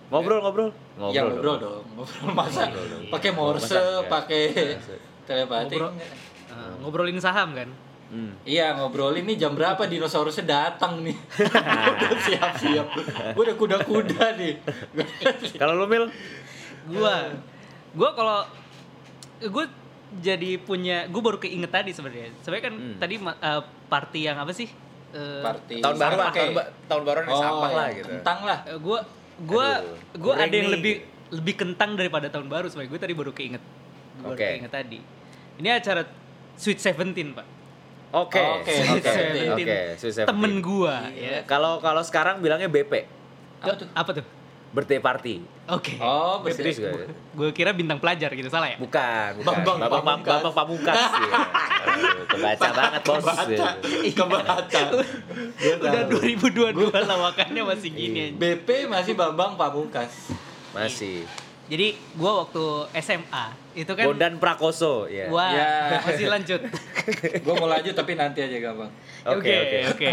ngobrol 0.05 0.38
ngobrol 0.40 0.68
Ya 1.11 1.20
ngobrol 1.22 1.57
dong 1.57 1.85
Ngobrol 1.92 2.31
masa 2.35 2.62
Ngobrol 2.66 2.87
dong. 2.88 3.03
Pakai 3.09 3.31
morse 3.33 3.72
enggak? 3.72 4.11
Pakai 4.11 4.42
telepati 5.24 5.74
Ngobrol. 5.74 5.90
enggak. 5.94 6.11
Ah, 6.46 6.72
ngobrolin 6.79 7.18
saham 7.18 7.50
kan? 7.53 7.68
Hmm. 8.06 8.32
Iya 8.42 8.74
ngobrolin 8.74 9.24
nih 9.24 9.36
jam 9.36 9.52
berapa 9.52 9.80
dinosaurusnya 9.82 10.44
datang 10.44 11.00
nih 11.00 11.16
Udah 11.94 12.20
siap-siap 12.20 12.86
Gue 13.32 13.42
udah 13.42 13.56
kuda-kuda 13.56 14.36
nih 14.36 14.54
Kalau 15.60 15.74
lu 15.74 15.86
mil 15.86 16.06
Gua 16.86 17.32
gua 17.90 18.10
kalau 18.12 18.38
gue 19.40 19.64
jadi 20.16 20.58
punya 20.58 21.06
gue 21.06 21.18
baru 21.18 21.38
keinget 21.38 21.70
tadi 21.70 21.90
sebenarnya. 21.90 22.30
Sebenarnya 22.38 22.64
kan 22.64 22.74
Hmm. 22.74 22.96
tadi 22.98 23.14
eh, 23.18 23.62
party 23.88 24.20
yang 24.22 24.36
apa 24.36 24.52
sih? 24.52 24.68
Eh, 25.10 25.42
Party 25.42 25.78
tahun 25.78 25.96
baru 25.96 26.14
lah, 26.16 26.30
tahun, 26.30 26.52
ba- 26.52 26.70
tahun 26.84 27.02
baru 27.02 27.18
Oh, 27.24 27.40
sampah 27.40 27.70
lah 27.72 27.86
ya, 27.88 27.96
gitu. 27.96 28.08
Kentang 28.12 28.38
lah. 28.42 28.58
Gua 28.78 28.98
gua 29.40 29.66
Aduh, 29.74 29.94
gua 30.16 30.34
goreng 30.34 30.44
ada 30.44 30.54
yang 30.54 30.68
nih. 30.68 30.74
lebih 30.76 30.94
lebih 31.32 31.54
kentang 31.56 31.90
daripada 31.94 32.26
tahun 32.28 32.46
baru 32.46 32.66
sebenarnya 32.68 32.90
gue 32.90 33.00
tadi 33.00 33.14
baru 33.16 33.32
keinget 33.32 33.62
Gua 34.14 34.22
baru 34.22 34.36
Oke. 34.36 34.46
keinget 34.46 34.70
tadi 34.70 34.98
ini 35.56 35.68
acara 35.68 36.02
Sweet 36.54 36.78
Seventeen 36.78 37.32
pak 37.32 37.42
Oke, 38.14 38.38
Oke, 38.38 38.70
oke, 38.94 39.11
oke. 39.50 39.74
oke, 39.98 40.24
temen 40.24 40.53
gua 40.61 41.11
Iya. 41.11 41.29
ya 41.33 41.38
Kalau 41.44 41.79
kalau 41.79 41.98
sekarang 42.00 42.38
bilangnya 42.38 42.66
BP, 42.66 43.11
Apa 43.59 43.74
tuh? 43.74 43.88
apa 43.90 44.11
tuh 44.12 44.24
birthday 44.70 44.98
party. 44.98 45.35
oke 45.64 45.94
Oh, 45.98 46.38
Eh, 46.42 46.50
serius 46.50 46.79
gak? 46.79 46.94
gue 47.11 47.50
kira 47.50 47.70
bintang 47.70 47.96
pelajar 47.96 48.31
gitu 48.31 48.46
salah 48.46 48.68
ya 48.68 48.77
Bukan, 48.77 49.38
bukan. 49.38 49.46
Bambang 49.57 49.79
Bambang, 49.81 50.03
Pamungkas. 50.20 50.31
Bambang 50.37 50.55
Pamungkas. 50.55 50.94
iya. 51.16 51.38
Aduh, 51.85 52.24
kebaca 52.29 52.68
banget 52.70 53.00
bos. 53.03 53.18
Kebaca. 53.18 53.68
Kebaca. 54.12 54.83
udah 55.81 56.03
2022 56.07 56.74
lawakannya 57.03 57.62
masih 57.64 57.90
gini 57.90 58.18
Iya. 58.20 58.27
aja. 58.29 58.37
BP 58.37 58.68
masih 58.87 59.12
Bambang 59.14 59.55
Pamungkas. 59.55 60.12
Masih. 60.70 61.27
Jadi 61.64 61.96
gua 62.14 62.44
waktu 62.44 62.64
SMA 63.00 63.44
itu 63.74 63.90
kan 63.90 64.05
Bondan 64.07 64.37
Prakoso, 64.37 65.09
ya. 65.09 65.27
wah 65.29 65.50
Ya. 65.50 65.98
masih 66.05 66.29
lanjut 66.29 66.61
Gue 67.44 67.55
mau 67.57 67.66
lanjut 67.66 67.90
tapi 67.92 68.14
nanti 68.14 68.38
aja 68.38 68.55
gampang. 68.61 68.90
Oke, 69.27 69.50
oke. 69.50 69.79
oke 69.96 70.11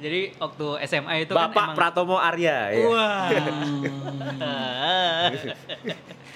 jadi 0.00 0.32
waktu 0.34 0.66
SMA 0.88 1.12
itu 1.22 1.32
Bapak 1.36 1.52
kan 1.52 1.52
emang 1.52 1.76
Pratomo 1.76 2.16
Arya, 2.16 2.72
ya. 2.72 2.84
wah 2.88 3.28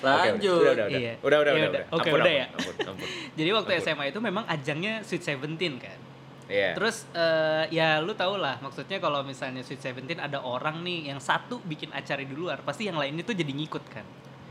Lanjut. 0.04 0.61
Udah, 0.61 0.72
udah, 0.76 0.87
udah. 0.87 1.00
Iya. 1.00 1.12
Udah, 1.24 1.38
udah, 1.40 1.52
Iya, 1.52 1.57
udah. 1.57 1.70
udah. 1.72 1.83
udah. 1.88 1.96
Oke, 1.96 2.09
Ampun, 2.12 2.20
udah 2.20 2.33
ya. 2.35 2.46
Ampun, 2.52 2.74
ampun. 2.92 3.09
Jadi 3.40 3.50
waktu 3.52 3.72
Ampun. 3.72 3.85
SMA 3.88 4.04
itu 4.12 4.20
memang 4.20 4.44
ajangnya 4.44 4.92
Sweet 5.00 5.24
Seventeen 5.24 5.74
kan. 5.80 5.98
Iya. 6.44 6.76
Terus 6.76 7.09
eh, 7.16 7.64
ya 7.72 8.04
lu 8.04 8.12
tau 8.12 8.37
lah 8.37 8.61
maksudnya 8.61 9.00
kalau 9.00 9.24
misalnya 9.24 9.64
Sweet 9.64 9.80
Seventeen 9.80 10.20
ada 10.20 10.44
orang 10.44 10.85
nih 10.85 11.09
yang 11.09 11.16
satu 11.16 11.57
bikin 11.64 11.88
acara 11.88 12.20
di 12.20 12.37
luar, 12.37 12.61
pasti 12.61 12.85
yang 12.85 13.00
lainnya 13.00 13.24
tuh 13.24 13.33
jadi 13.33 13.48
ngikut 13.48 13.85
kan. 13.88 14.04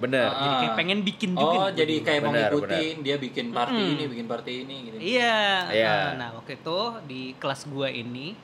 Bener. 0.03 0.27
Ah. 0.27 0.35
Jadi 0.35 0.55
kayak 0.59 0.73
pengen 0.75 0.99
bikin 1.01 1.31
juga. 1.31 1.47
Oh, 1.47 1.65
nih. 1.65 1.73
jadi 1.73 1.95
kayak 2.01 2.19
mau 2.19 2.29
Benar, 2.29 2.41
ngikutin 2.49 2.95
dia 2.99 3.15
bikin 3.17 3.45
party 3.49 3.79
Mm. 3.79 3.93
ini, 3.93 4.03
bikin 4.05 4.27
party 4.27 4.51
ini 4.59 4.75
gitu. 4.83 4.95
Iya. 4.99 5.39
Iya. 5.71 5.93
Nah, 5.95 6.11
Nah, 6.13 6.29
waktu 6.35 6.51
itu 6.55 6.77
di 7.05 7.21
kelas 7.35 7.61
gua 7.65 7.87
ini 7.87 8.35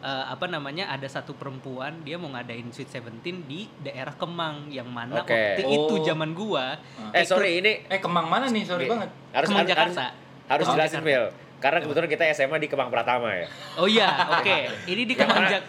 eh, 0.00 0.24
apa 0.26 0.44
namanya 0.46 0.88
ada 0.88 1.06
satu 1.06 1.30
perempuan 1.32 2.00
dia 2.00 2.16
mau 2.16 2.26
ngadain 2.28 2.66
Sweet 2.68 2.90
Seventeen 2.90 3.44
di 3.44 3.70
daerah 3.78 4.10
Kemang 4.12 4.66
yang 4.68 4.88
mana 4.88 5.20
Oke. 5.20 5.30
waktu 5.30 5.62
itu 5.62 5.94
Oh. 5.94 6.02
zaman 6.02 6.32
gua 6.32 6.74
Eh, 7.10 7.22
sorry, 7.22 7.60
ini 7.60 7.86
Eh, 7.86 8.00
Kemang 8.00 8.26
mana 8.26 8.48
nih? 8.48 8.64
Sorry 8.64 8.84
banget. 8.84 9.12
harus 9.30 9.46
Kemang 9.46 9.62
harus- 9.62 9.70
Jakarta. 9.70 10.02
Harus, 10.02 10.48
harus 10.48 10.64
Kemang 10.64 10.76
jelasin, 10.76 10.98
Jakarta. 10.98 11.06
Mil. 11.08 11.24
Karena 11.60 11.78
kebetulan 11.78 12.08
kita 12.10 12.24
SMA 12.34 12.58
di 12.58 12.66
Kemang 12.66 12.90
Pratama 12.90 13.30
ya. 13.30 13.46
Oh 13.76 13.86
iya, 13.86 14.10
oke. 14.34 14.56
Ini 14.84 15.02
di 15.04 15.14
Kemang 15.14 15.38
mana- 15.38 15.50
Jak 15.52 15.62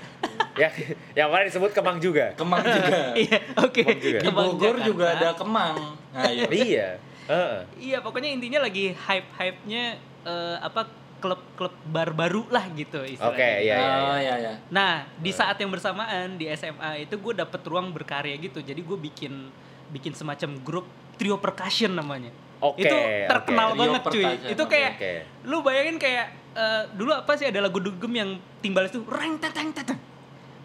ya, 0.57 0.69
yang 1.19 1.29
mana 1.29 1.43
disebut 1.47 1.71
Kemang 1.73 1.97
juga. 1.97 2.33
Kemang 2.37 2.63
juga. 2.63 2.99
Iya, 3.23 3.39
oke. 3.57 3.81
Kemang 3.83 3.99
juga. 3.99 4.19
Di 4.19 4.29
Bogor 4.29 4.75
Jakarta. 4.77 4.87
juga 4.87 5.05
ada 5.13 5.29
Kemang. 5.37 5.75
Nah, 6.13 6.29
iya. 6.29 6.47
iya. 6.51 6.89
Heeh. 7.23 7.57
Iya, 7.79 7.97
pokoknya 8.03 8.29
intinya 8.35 8.59
lagi 8.67 8.91
hype-hype-nya 8.91 9.83
eh, 10.27 10.57
apa 10.59 11.03
klub-klub 11.23 11.71
bar 11.87 12.11
baru 12.11 12.43
lah 12.51 12.67
gitu 12.75 12.99
istilahnya. 12.99 13.31
Oke, 13.31 13.49
iya, 13.63 13.75
iya. 13.79 13.87
Oh, 13.87 14.17
iya. 14.19 14.19
iya, 14.19 14.33
iya. 14.43 14.53
Nah, 14.67 15.07
di 15.15 15.31
saat 15.31 15.55
yang 15.55 15.71
bersamaan 15.71 16.35
di 16.35 16.51
SMA 16.51 17.07
itu 17.07 17.15
gue 17.15 17.33
dapet 17.39 17.63
ruang 17.63 17.95
berkarya 17.95 18.35
gitu. 18.35 18.59
Jadi 18.59 18.83
gue 18.83 18.97
bikin 18.99 19.47
bikin 19.95 20.11
semacam 20.11 20.59
grup 20.59 20.85
trio 21.15 21.39
percussion 21.39 21.95
namanya. 21.95 22.33
Oke, 22.63 22.87
itu 22.87 22.95
oke. 22.95 23.27
terkenal 23.27 23.67
Trio 23.75 23.79
banget 23.79 24.01
cuy. 24.07 24.25
Itu 24.55 24.63
kayak 24.67 24.91
Oke. 24.95 25.13
lu 25.47 25.59
bayangin 25.63 25.99
kayak 25.99 26.25
eh, 26.55 26.83
dulu 26.95 27.11
apa 27.11 27.35
sih 27.35 27.47
ada 27.51 27.59
lagu 27.59 27.79
dugem 27.79 28.13
yang 28.15 28.29
timbal 28.63 28.87
itu 28.87 29.03
reng 29.07 29.35
teteng 29.39 29.75
teteng. 29.75 29.99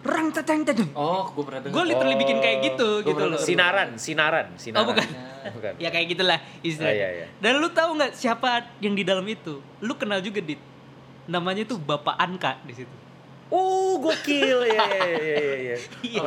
Reng 0.08 0.28
teteng 0.32 0.60
teteng. 0.64 0.90
Oh, 0.92 1.28
gue 1.28 1.44
pernah 1.44 1.60
dengar. 1.60 1.74
Gue 1.74 1.84
literally 1.86 2.16
Oh. 2.16 2.20
bikin 2.20 2.38
kayak 2.38 2.58
gitu 2.64 2.88
Gua 3.00 3.08
gitu 3.08 3.24
loh. 3.28 3.38
Sinaran, 3.38 3.88
sinaran, 3.94 4.46
sinaran. 4.56 4.80
Oh, 4.80 4.88
bukan. 4.88 5.04
Bukan. 5.48 5.80
Ya 5.80 5.88
kayak 5.88 6.12
gitulah 6.12 6.36
istilahnya. 6.60 6.92
Oh, 6.92 6.98
iya, 6.98 7.08
iya. 7.14 7.26
Dan 7.38 7.56
lu 7.56 7.72
tahu 7.72 7.96
nggak 7.96 8.12
siapa 8.12 8.68
yang 8.78 8.92
di 8.92 9.00
dalam 9.00 9.24
itu? 9.24 9.64
Lu 9.80 9.96
kenal 9.96 10.20
juga 10.20 10.40
dit. 10.40 10.60
Namanya 11.24 11.64
tuh 11.64 11.80
Bapak 11.80 12.16
Anka 12.16 12.60
di 12.64 12.74
situ. 12.74 12.92
Uh, 13.48 13.96
gokil 13.96 14.68
ya, 14.68 14.84
ya, 14.84 15.16
ya, 15.16 15.36
ya, 15.72 15.76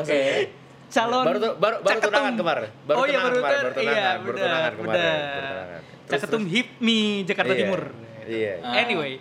ya? 0.02 0.50
Calon 0.90 1.22
baru 1.22 1.38
tuh, 1.38 1.54
baru 1.56 1.76
baru 1.80 1.94
Caketum. 1.94 2.10
tunangan 2.10 2.34
kemarin. 2.34 2.70
Baru 2.82 2.96
oh 2.98 3.06
iya 3.06 3.14
tunangan 3.14 3.30
baru 3.30 3.38
kemarin, 3.38 3.62
baru 3.62 3.72
tunangan, 3.72 3.94
Iya, 3.94 4.10
baru 4.18 4.34
tunangan 4.34 4.74
kemarin. 4.74 4.98
baru 4.98 5.38
tunangan. 5.38 5.68
Terus, 6.02 6.10
Caketum 6.18 6.42
terus. 6.42 6.52
HIPMI 6.52 7.00
Jakarta 7.24 7.52
Iya, 7.52 7.60
Timur. 7.62 7.82
Iya. 8.26 8.54
Anyway, 8.76 9.12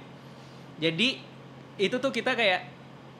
jadi 0.78 1.08
itu 1.76 1.96
tuh 1.98 2.10
kita 2.10 2.32
kayak 2.32 2.60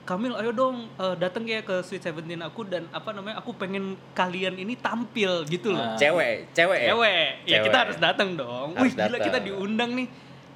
Kamil 0.01 0.33
ayo 0.33 0.49
dong 0.51 0.89
eh, 0.97 1.15
datang 1.15 1.45
ya 1.45 1.61
ke 1.61 1.79
Sweet 1.81 2.01
Seventeen 2.01 2.41
aku 2.41 2.65
dan 2.65 2.89
apa 2.89 3.13
namanya 3.13 3.37
aku 3.37 3.53
pengen 3.53 3.93
kalian 4.11 4.57
ini 4.57 4.73
tampil 4.75 5.45
gitu 5.45 5.71
loh. 5.71 5.83
Ah. 5.83 5.95
Cewek, 5.95 6.49
cewek 6.51 6.79
ya? 6.79 6.89
Cewek, 6.91 7.27
ya 7.45 7.47
Cewek. 7.47 7.63
kita 7.65 7.77
harus 7.77 7.97
datang 7.97 8.29
dong. 8.33 8.73
Harus 8.73 8.91
Wih 8.91 8.97
gila 8.97 9.05
datang. 9.11 9.25
kita 9.25 9.39
diundang 9.39 9.91
nih. 9.93 10.07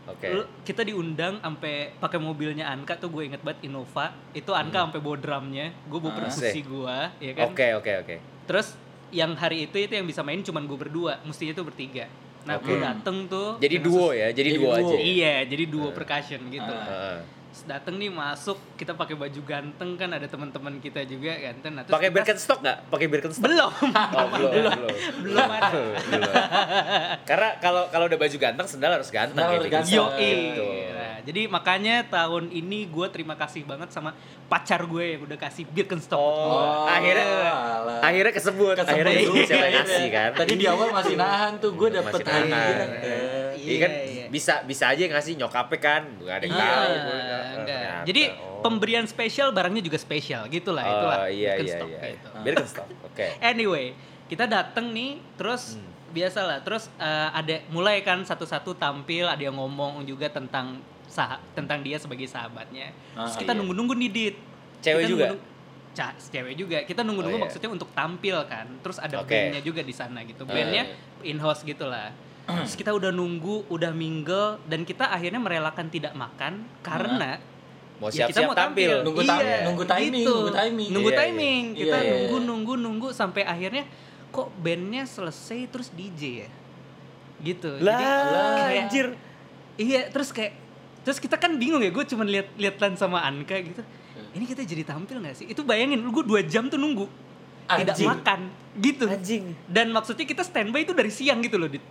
Oke. 0.06 0.28
Lu- 0.30 0.50
Kita 0.62 0.82
diundang 0.82 1.34
sampai 1.40 1.94
pakai 1.96 2.20
mobilnya 2.20 2.66
Anka 2.68 2.94
tuh 2.96 3.10
gue 3.10 3.26
inget 3.26 3.42
banget 3.42 3.66
Innova. 3.66 4.14
Itu 4.32 4.54
Anka 4.54 4.82
sampai 4.84 5.02
bawa 5.02 5.18
drumnya, 5.18 5.74
gue 5.84 5.98
bawa 6.00 6.12
Ah. 6.12 6.18
perkusi 6.20 6.62
gue, 6.62 6.98
ya 7.20 7.32
kan. 7.34 7.46
Oke, 7.48 7.68
oke, 7.74 7.92
oke. 8.02 8.16
Terus 8.46 8.68
yang 9.10 9.34
hari 9.34 9.66
itu 9.66 9.78
itu 9.80 9.90
yang 9.92 10.06
bisa 10.06 10.22
main 10.22 10.42
cuman 10.42 10.62
gue 10.64 10.78
berdua, 10.80 11.22
mestinya 11.22 11.54
tuh 11.54 11.66
bertiga. 11.66 12.06
Nah, 12.46 12.58
Oke. 12.58 12.66
gue 12.68 12.78
dateng 12.78 13.26
tuh. 13.26 13.58
Jadi 13.58 13.76
duo 13.80 14.10
ya, 14.12 14.30
jadi 14.30 14.46
Jadi 14.48 14.60
duo 14.60 14.70
duo. 14.70 14.78
aja. 14.86 14.98
Iya, 15.00 15.36
jadi 15.44 15.64
duo 15.66 15.88
percussion 15.90 16.42
gitu. 16.48 16.70
Ah. 16.70 16.86
Heeh. 16.86 17.18
Dateng 17.64 17.96
nih 17.96 18.12
masuk, 18.12 18.60
kita 18.76 18.92
pakai 18.92 19.16
baju 19.16 19.40
ganteng 19.42 19.96
kan 19.96 20.12
ada 20.12 20.28
teman-teman 20.28 20.76
kita 20.78 21.08
juga 21.08 21.32
ganteng. 21.32 21.72
Nah, 21.74 21.88
Pakai 21.88 22.12
Birkenstock 22.12 22.60
nggak? 22.60 22.78
Pakai 22.92 23.08
Birkenstock? 23.08 23.48
Belum. 23.48 23.72
Oh, 23.72 24.28
belum, 24.36 24.52
belum. 24.52 24.72
Belum 25.24 25.48
ada. 25.48 25.70
Belum. 26.04 26.34
Karena 27.24 27.50
kalau 27.58 27.88
kalau 27.88 28.06
udah 28.06 28.20
baju 28.20 28.36
ganteng, 28.36 28.68
sendal 28.68 28.92
harus 28.94 29.08
ganteng 29.08 29.40
Sendal 29.40 29.48
ya, 29.48 29.56
harus 29.56 29.66
Dik. 29.66 29.74
ganteng. 29.74 29.96
Yo, 29.96 30.06
Gitu. 30.20 30.68
Nah, 30.92 31.05
jadi 31.26 31.50
makanya 31.50 32.06
tahun 32.06 32.48
ini 32.50 32.86
gue 32.86 33.08
terima 33.10 33.34
kasih 33.34 33.66
banget 33.66 33.90
sama 33.90 34.14
pacar 34.46 34.86
gue 34.86 35.18
yang 35.18 35.22
udah 35.26 35.36
kasih 35.36 35.66
Birkenstock. 35.66 36.22
Oh, 36.22 36.86
akhirnya 36.86 37.26
alah. 37.50 38.00
akhirnya 38.00 38.32
kesebut, 38.32 38.78
Kesebut 38.78 38.94
akhirnya 38.94 39.14
juga, 39.20 39.42
siapa 39.44 39.58
yang 39.58 39.66
iya. 39.66 39.82
ngasih 39.82 40.06
kan? 40.08 40.30
Tadi 40.38 40.54
di 40.54 40.66
awal 40.66 40.88
masih 40.94 41.16
nahan 41.18 41.54
tuh, 41.58 41.72
gue 41.74 41.90
dapet 41.90 42.22
nahan. 42.22 42.46
hadiah. 42.46 42.88
Iya 43.56 43.76
kan 43.82 43.92
Iya. 43.92 44.26
bisa 44.30 44.54
bisa 44.64 44.84
aja 44.88 45.02
ngasih 45.02 45.34
nyokapnya 45.36 45.80
kan, 45.82 46.02
nggak 46.22 46.36
ada 46.38 46.46
yang 46.46 46.54
Iya, 46.54 46.70
tahu. 46.70 46.94
enggak. 47.58 48.00
Jadi 48.06 48.22
oh. 48.38 48.62
pemberian 48.62 49.06
spesial 49.06 49.50
barangnya 49.50 49.82
juga 49.82 49.98
spesial 49.98 50.46
gitulah 50.48 50.86
itulah 50.86 51.18
Oh 51.18 51.28
iya 51.28 51.34
iya 51.34 51.50
Birkenstock 51.58 51.90
iya. 51.90 52.02
gitu. 52.14 52.28
Birkenstock. 52.40 52.88
Oke. 53.04 53.26
Anyway, 53.52 53.98
kita 54.26 54.46
dateng 54.46 54.94
nih, 54.94 55.18
terus 55.34 55.76
Hmm. 55.76 55.90
biasalah, 56.14 56.62
terus 56.62 56.88
eh, 56.96 57.30
ada 57.34 57.56
mulai 57.68 58.00
kan 58.00 58.22
satu-satu 58.22 58.78
tampil, 58.78 59.26
ada 59.26 59.42
yang 59.42 59.58
ngomong 59.58 60.06
juga 60.06 60.30
tentang 60.30 60.78
sah 61.08 61.38
tentang 61.52 61.80
dia 61.80 61.96
sebagai 61.96 62.26
sahabatnya. 62.26 62.92
Ah, 63.14 63.24
terus 63.24 63.38
kita 63.38 63.52
iya. 63.52 63.60
nunggu-nunggu 63.60 63.94
nih 63.96 64.10
dit. 64.10 64.36
Cewek 64.78 64.84
Kita 65.00 65.10
juga? 65.10 65.26
nunggu-nunggu- 65.32 65.54
Ca, 65.94 66.08
cewek 66.12 66.54
juga. 66.54 66.78
Kita 66.84 67.02
nunggu-nunggu 67.02 67.38
Oh, 67.38 67.42
iya. 67.42 67.48
maksudnya 67.48 67.70
untuk 67.70 67.90
tampil 67.90 68.36
kan. 68.44 68.68
Terus 68.80 68.98
ada 68.98 69.16
Oke. 69.18 69.32
bandnya 69.32 69.62
juga 69.62 69.80
di 69.80 69.92
sana 69.92 70.20
gitu. 70.22 70.44
Ah, 70.44 70.52
Bandnya 70.52 70.84
iya. 70.86 71.26
in-house 71.26 71.64
gitu 71.64 71.86
lah. 71.86 72.12
Terus 72.46 72.76
kita 72.80 72.92
udah 72.92 73.10
nunggu, 73.10 73.66
udah 73.68 73.90
mingle, 73.90 74.60
dan 74.64 74.84
kita 74.84 75.08
akhirnya 75.08 75.40
merelakan 75.40 75.88
tidak 75.88 76.12
makan 76.12 76.68
karena 76.82 77.40
Mau 77.96 78.12
ya 78.12 78.28
kita 78.28 78.44
siap-siap 78.44 78.44
mau 78.46 78.54
tampil. 78.54 78.92
tampil. 78.92 79.06
Nunggu 79.08 79.22
Iya, 79.24 79.56
nunggu 79.64 79.84
timing, 79.88 80.12
gitu. 80.20 80.36
nunggu 80.36 80.52
timing. 80.52 80.90
Nunggu 80.92 81.08
Iya, 81.08 81.16
iya. 81.16 81.24
timing. 81.24 81.64
Kita 81.72 81.88
Iya, 81.88 81.96
iya, 81.96 82.12
nunggu 82.12 82.36
iya. 82.36 82.46
nunggu 82.46 82.74
nunggu 82.76 83.08
sampai 83.10 83.44
akhirnya 83.44 83.84
kok 84.30 84.48
bandnya 84.58 85.04
selesai 85.06 85.72
terus 85.72 85.88
DJ 85.90 86.22
ya. 86.44 86.50
Gitu. 87.40 87.72
Lah, 87.80 87.96
kayak- 87.96 88.84
anjir. 88.84 89.08
Iya, 89.76 90.02
terus 90.10 90.30
kayak 90.30 90.60
terus 91.06 91.22
kita 91.22 91.38
kan 91.38 91.56
bingung 91.56 91.80
ya, 91.80 91.94
gue 91.94 92.04
cuma 92.10 92.26
lihat 92.26 92.50
liatan 92.58 92.98
sama 92.98 93.22
Anka 93.22 93.62
gitu. 93.62 93.86
Hmm. 93.86 94.36
Ini 94.36 94.44
kita 94.50 94.66
jadi 94.66 94.84
tampil 94.84 95.22
gak 95.22 95.38
sih? 95.38 95.46
Itu 95.46 95.62
bayangin, 95.62 96.02
gue 96.02 96.24
dua 96.26 96.42
jam 96.42 96.66
tuh 96.66 96.82
nunggu, 96.82 97.06
tidak 97.70 97.94
Anjing. 97.94 98.10
makan, 98.10 98.40
gitu. 98.82 99.06
Anjing. 99.06 99.46
Dan 99.70 99.94
maksudnya 99.94 100.26
kita 100.26 100.42
standby 100.42 100.82
itu 100.82 100.98
dari 100.98 101.14
siang 101.14 101.40
gitu 101.46 101.62
loh, 101.62 101.70
Dit. 101.70 101.86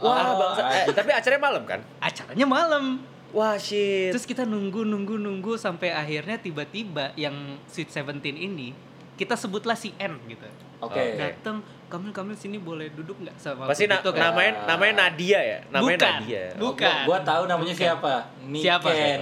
Wah, 0.00 0.32
Oh, 0.32 0.34
bangsa. 0.36 0.60
Eh, 0.84 0.92
tapi 0.92 1.10
acaranya 1.12 1.42
malam 1.42 1.62
kan? 1.64 1.80
Acaranya 2.00 2.46
malam. 2.46 2.84
Wah, 3.30 3.54
shit. 3.60 4.10
Terus 4.10 4.26
kita 4.26 4.42
nunggu 4.42 4.82
nunggu 4.82 5.14
nunggu 5.14 5.54
sampai 5.54 5.94
akhirnya 5.94 6.34
tiba-tiba 6.34 7.14
yang 7.14 7.60
Sweet 7.70 7.94
Seventeen 7.94 8.34
ini 8.34 8.74
kita 9.20 9.36
sebutlah 9.36 9.76
si 9.76 9.92
N 9.94 10.16
gitu. 10.24 10.48
Oke. 10.80 10.96
Oke. 10.96 11.02
Datang, 11.14 11.60
Kamil 11.86 12.08
Kamil 12.08 12.32
sini 12.34 12.56
boleh 12.56 12.88
duduk 12.88 13.20
nggak 13.20 13.36
sama 13.36 13.68
Pasti 13.68 13.84
aku?" 13.84 13.92
na- 13.92 14.00
Gitu 14.00 14.10
kan. 14.10 14.20
namanya 14.24 14.52
namanya 14.66 14.94
Nadia 15.04 15.38
ya? 15.38 15.58
Namanya 15.68 15.98
Bukan. 15.98 16.12
Nadia. 16.16 16.42
Bu- 16.48 16.56
Oh, 16.56 16.68
Bukan. 16.72 16.88
Gua, 16.88 17.04
gua 17.06 17.18
tahu 17.20 17.42
namanya 17.44 17.68
Bukan. 17.70 17.84
siapa. 17.84 18.12
Siapa? 18.50 18.88
Niken. 18.88 19.20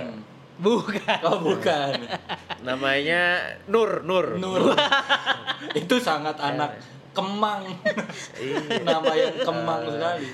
Bukan. 0.58 1.18
Oh, 1.24 1.38
bukan. 1.40 1.92
Namanya 2.68 3.22
Nur, 3.66 4.02
Nur. 4.02 4.34
Nur. 4.36 4.70
Itu 5.80 5.98
sangat 5.98 6.34
Iya. 6.36 6.46
anak 6.52 6.70
Kemang. 7.10 7.66
Iya. 8.34 8.78
Nama 8.88 9.12
yang 9.12 9.34
Kemang 9.40 9.82
Eh, 9.82 9.90
sekali. 9.92 10.26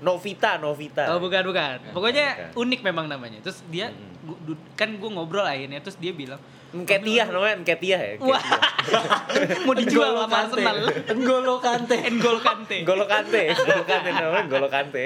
Novita, 0.00 0.56
Novita. 0.56 1.04
Oh 1.08 1.18
bukan 1.18 1.40
bukan. 1.42 1.76
Pokoknya 1.90 2.26
bukan. 2.50 2.60
unik 2.62 2.80
memang 2.82 3.06
namanya. 3.06 3.40
Terus 3.40 3.60
dia 3.66 3.88
Mm. 3.88 4.12
gua- 4.22 4.40
du- 4.46 4.64
kan 4.74 4.88
gue 4.90 5.10
ngobrol 5.10 5.44
akhirnya 5.44 5.80
terus 5.80 5.96
dia 5.96 6.12
bilang 6.12 6.40
Nketiah 6.72 7.26
namanya, 7.26 7.56
Nketiah 7.58 7.98
ya. 8.00 8.12
Wah, 8.20 8.38
mau 9.64 9.74
dijual 9.74 10.06
N'Golo 10.08 10.22
sama. 10.24 10.36
Arsenal. 10.40 10.78
N'Golo 11.10 11.54
Kante. 11.58 11.96
N'Golo 12.08 12.38
Kante. 12.38 12.76
Golo 12.80 13.04
Kante, 13.04 13.42
Golo 13.52 13.82
Kante 13.82 14.08
namanya 14.08 14.46
Golo 14.46 14.68
Kante. 14.68 15.04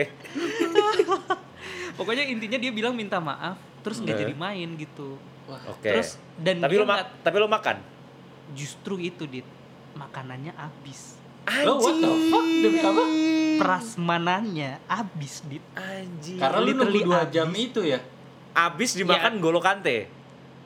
Pokoknya 1.95 2.25
intinya 2.25 2.59
dia 2.59 2.69
bilang 2.69 2.93
minta 2.93 3.17
maaf, 3.19 3.55
terus 3.81 3.99
nggak 3.99 4.13
Eh. 4.13 4.21
jadi 4.21 4.35
main 4.35 4.69
gitu. 4.75 5.17
Wah, 5.45 5.61
Oke. 5.71 5.89
Terus 5.89 6.17
dan 6.37 6.59
tapi 6.59 6.75
lo 6.75 6.85
mak 6.85 6.97
nggak- 6.99 7.11
tapi 7.23 7.37
lo 7.39 7.49
makan. 7.49 7.77
justru 8.53 8.99
itu 8.99 9.25
dit 9.25 9.47
makanannya 9.95 10.53
habis. 10.53 11.17
Lo 11.63 11.77
what 11.77 11.97
the 11.97 12.11
fuck 12.29 12.45
demi 12.45 12.81
apa? 12.81 13.05
Prasmanannya 13.57 14.85
habis 14.85 15.45
dit. 15.45 15.65
Anjing. 15.73 16.37
Karena 16.37 16.59
lu 16.59 16.73
nunggu 16.73 16.83
Literally 16.91 17.03
dua 17.03 17.21
abis. 17.23 17.33
jam 17.33 17.49
itu 17.51 17.81
ya. 17.83 18.01
abis 18.55 18.91
dimakan 18.95 19.33
Golo 19.39 19.59
Kante. 19.59 20.07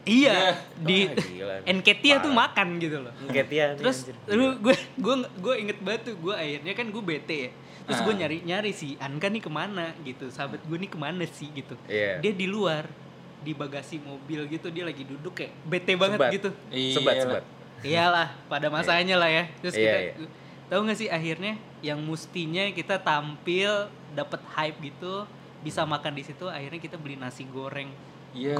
Iya, 0.09 0.33
Iya. 0.33 0.51
di 0.81 0.99
gila. 1.07 1.55
Enketia 1.63 2.15
tuh 2.19 2.33
makan 2.33 2.69
gitu 2.77 2.97
loh. 2.99 3.13
Nketiah. 3.23 3.69
nih, 3.71 3.79
Terus 3.79 3.99
lu 4.27 4.57
gue 4.59 4.73
gue 4.97 5.15
gue 5.37 5.55
inget 5.59 5.79
banget 5.79 6.01
tuh 6.09 6.15
gue 6.17 6.35
akhirnya 6.35 6.73
kan 6.73 6.87
gue 6.89 7.03
bete 7.03 7.37
ya. 7.39 7.51
Terus 7.85 8.01
gue 8.01 8.13
Ah. 8.13 8.19
nyari 8.19 8.37
nyari 8.43 8.73
si 8.73 8.97
Anka 8.99 9.29
nih 9.29 9.41
ke 9.41 9.51
mana 9.51 9.93
gitu. 10.03 10.29
Sahabat 10.29 10.61
gue 10.61 10.79
nih 10.79 10.89
ke 10.89 10.97
mana 10.97 11.23
sih 11.25 11.49
gitu. 11.51 11.77
Iya. 11.85 12.19
Dia 12.19 12.33
di 12.33 12.47
luar 12.47 12.89
di 13.39 13.53
bagasi 13.53 14.01
mobil 14.01 14.49
gitu 14.49 14.67
dia 14.67 14.83
lagi 14.83 15.05
duduk 15.05 15.31
kayak 15.35 15.53
bete 15.63 15.93
banget 15.95 16.19
Sebat. 16.19 16.33
gitu. 16.33 16.51
Sebat, 16.91 17.15
Iya. 17.15 17.23
sebat. 17.23 17.45
Iyalah 17.81 18.29
pada 18.47 18.67
masanya 18.69 19.15
lah 19.15 19.29
ya. 19.29 19.45
Terus 19.61 19.75
Iya, 19.75 19.85
kita 19.85 19.99
iya. 20.01 20.13
tahu 20.67 20.81
nggak 20.83 20.99
sih 20.99 21.09
akhirnya 21.09 21.53
yang 21.79 22.01
mustinya 22.01 22.67
kita 22.69 22.99
tampil 22.99 23.87
dapat 24.11 24.43
hype 24.51 24.79
gitu 24.83 25.25
bisa 25.59 25.83
makan 25.83 26.13
di 26.13 26.23
situ 26.23 26.45
akhirnya 26.45 26.79
kita 26.79 26.95
beli 26.95 27.15
nasi 27.15 27.43
goreng 27.45 27.91
Iya, 28.31 28.55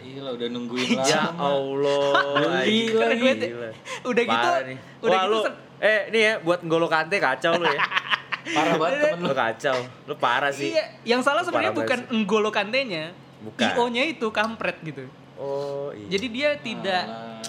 iya 0.00 0.20
lah 0.20 0.32
udah 0.32 0.48
nungguin 0.48 0.98
Ya 1.04 1.30
lama. 1.30 1.40
Allah. 1.40 2.10
Beli 2.34 2.90
anjing. 2.90 2.90
lagi. 2.92 3.46
Gila. 3.46 3.70
udah 4.04 4.22
gitu 4.26 4.48
nih. 4.66 4.76
udah 5.00 5.10
Wah, 5.10 5.22
gitu 5.22 5.32
lu, 5.32 5.40
eh 5.80 6.00
ini 6.08 6.18
ya 6.20 6.32
buat 6.38 6.60
Golo 6.62 6.86
Kante 6.86 7.16
kacau 7.16 7.52
lu 7.54 7.66
ya. 7.66 7.80
Parah 8.54 8.74
banget 8.76 8.98
temen 9.08 9.20
lu 9.20 9.30
lu. 9.30 9.34
kacau. 9.34 9.78
Lu 10.04 10.14
parah 10.14 10.50
sih. 10.50 10.68
Iya, 10.68 10.84
yang 11.08 11.20
salah 11.20 11.40
sebenarnya 11.40 11.72
bukan 11.72 11.98
N'Golo 12.10 12.50
Kante-nya. 12.50 13.16
Bukan. 13.40 13.64
IO-nya 13.70 14.04
itu 14.04 14.28
kampret 14.28 14.76
gitu. 14.80 15.08
Oh, 15.36 15.88
iya. 15.90 16.08
Jadi 16.10 16.26
dia 16.28 16.48
tidak 16.56 17.02
Alah. 17.04 17.40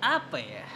apa 0.00 0.38
ya? 0.38 0.66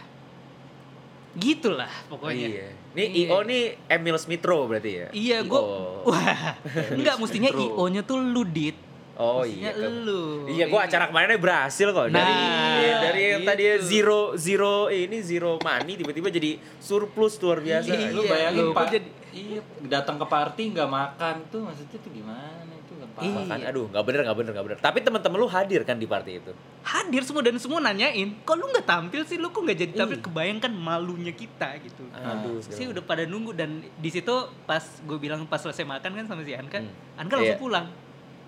Gitulah 1.31 1.91
pokoknya. 2.07 2.47
Iya. 2.49 2.67
Nih 2.89 3.07
Iya. 3.07 3.27
IO 3.29 3.37
nih 3.43 3.63
Emil 3.87 4.17
Smithrow 4.17 4.65
berarti 4.65 4.91
ya? 4.91 5.07
Iya, 5.11 5.37
gua 5.43 5.61
IO. 5.61 5.71
wah. 6.05 6.57
Enggak 6.97 7.15
mestinya. 7.17 7.49
IO-nya 7.49 8.01
tuh 8.01 8.17
lu 8.17 8.43
dit. 8.43 8.75
Oh 9.19 9.43
Mestinya 9.43 9.71
iya. 9.73 9.87
lu. 9.99 10.47
Iya, 10.47 10.65
gua 10.65 10.81
acara 10.81 11.05
kemarinnya 11.05 11.35
berhasil 11.35 11.87
kok. 11.89 12.07
dari 12.07 12.23
Nah, 12.31 13.03
dari 13.03 13.21
yang 13.29 13.43
gitu. 13.43 13.49
tadi 13.51 13.63
zero 13.81 14.19
zero 14.33 14.75
ini 14.87 15.19
zero 15.19 15.59
money 15.59 15.93
tiba-tiba 15.93 16.27
jadi 16.29 16.51
surplus 16.79 17.35
luar 17.37 17.59
biasa. 17.59 17.91
Iya. 17.91 18.09
Lu 18.09 18.23
bayangin 18.23 18.63
lu, 18.63 18.71
pak, 18.71 18.87
jadi- 18.89 19.11
iya 19.29 19.59
datang 19.85 20.15
ke 20.15 20.25
party 20.25 20.71
nggak 20.71 20.87
makan 20.89 21.35
tuh 21.45 21.61
maksudnya 21.61 21.99
tuh 21.99 22.09
gimana 22.09 22.47
itu 22.73 22.93
kan 22.95 23.07
Iya. 23.19 23.35
Makan, 23.37 23.59
aduh, 23.61 23.85
nggak 23.85 24.03
bener, 24.03 24.19
nggak 24.23 24.37
bener, 24.37 24.51
nggak 24.53 24.65
bener. 24.65 24.79
Tapi 24.79 24.97
teman-teman 25.01 25.37
lu 25.37 25.47
hadir 25.47 25.81
kan 25.83 25.95
di 25.95 26.07
party 26.07 26.31
itu? 26.39 26.51
Hadir 26.81 27.21
semua 27.21 27.43
dan 27.43 27.59
semua 27.59 27.77
nanyain, 27.77 28.39
kok 28.39 28.55
lu 28.55 28.71
nggak 28.71 28.87
tampil 28.87 29.21
sih? 29.23 29.35
Lu 29.35 29.51
kok 29.51 29.59
nggak 29.59 29.77
jadi 29.77 29.93
tampil? 29.93 30.15
Ih. 30.15 30.23
Kebayangkan 30.23 30.71
malunya 30.71 31.33
kita 31.33 31.75
gitu. 31.77 32.07
Aduh, 32.15 32.63
sih 32.63 32.87
udah 32.87 33.03
pada 33.03 33.27
nunggu 33.27 33.51
dan 33.51 33.83
di 33.83 34.09
situ 34.09 34.31
pas 34.63 34.79
gue 34.97 35.17
bilang 35.17 35.43
pas 35.43 35.59
selesai 35.59 35.83
makan 35.83 36.11
kan 36.13 36.25
sama 36.25 36.41
si 36.41 36.55
Anka, 36.55 36.79
Hmm. 36.79 37.19
Anka 37.19 37.35
langsung 37.35 37.51
Iya. 37.51 37.59
pulang. 37.59 37.87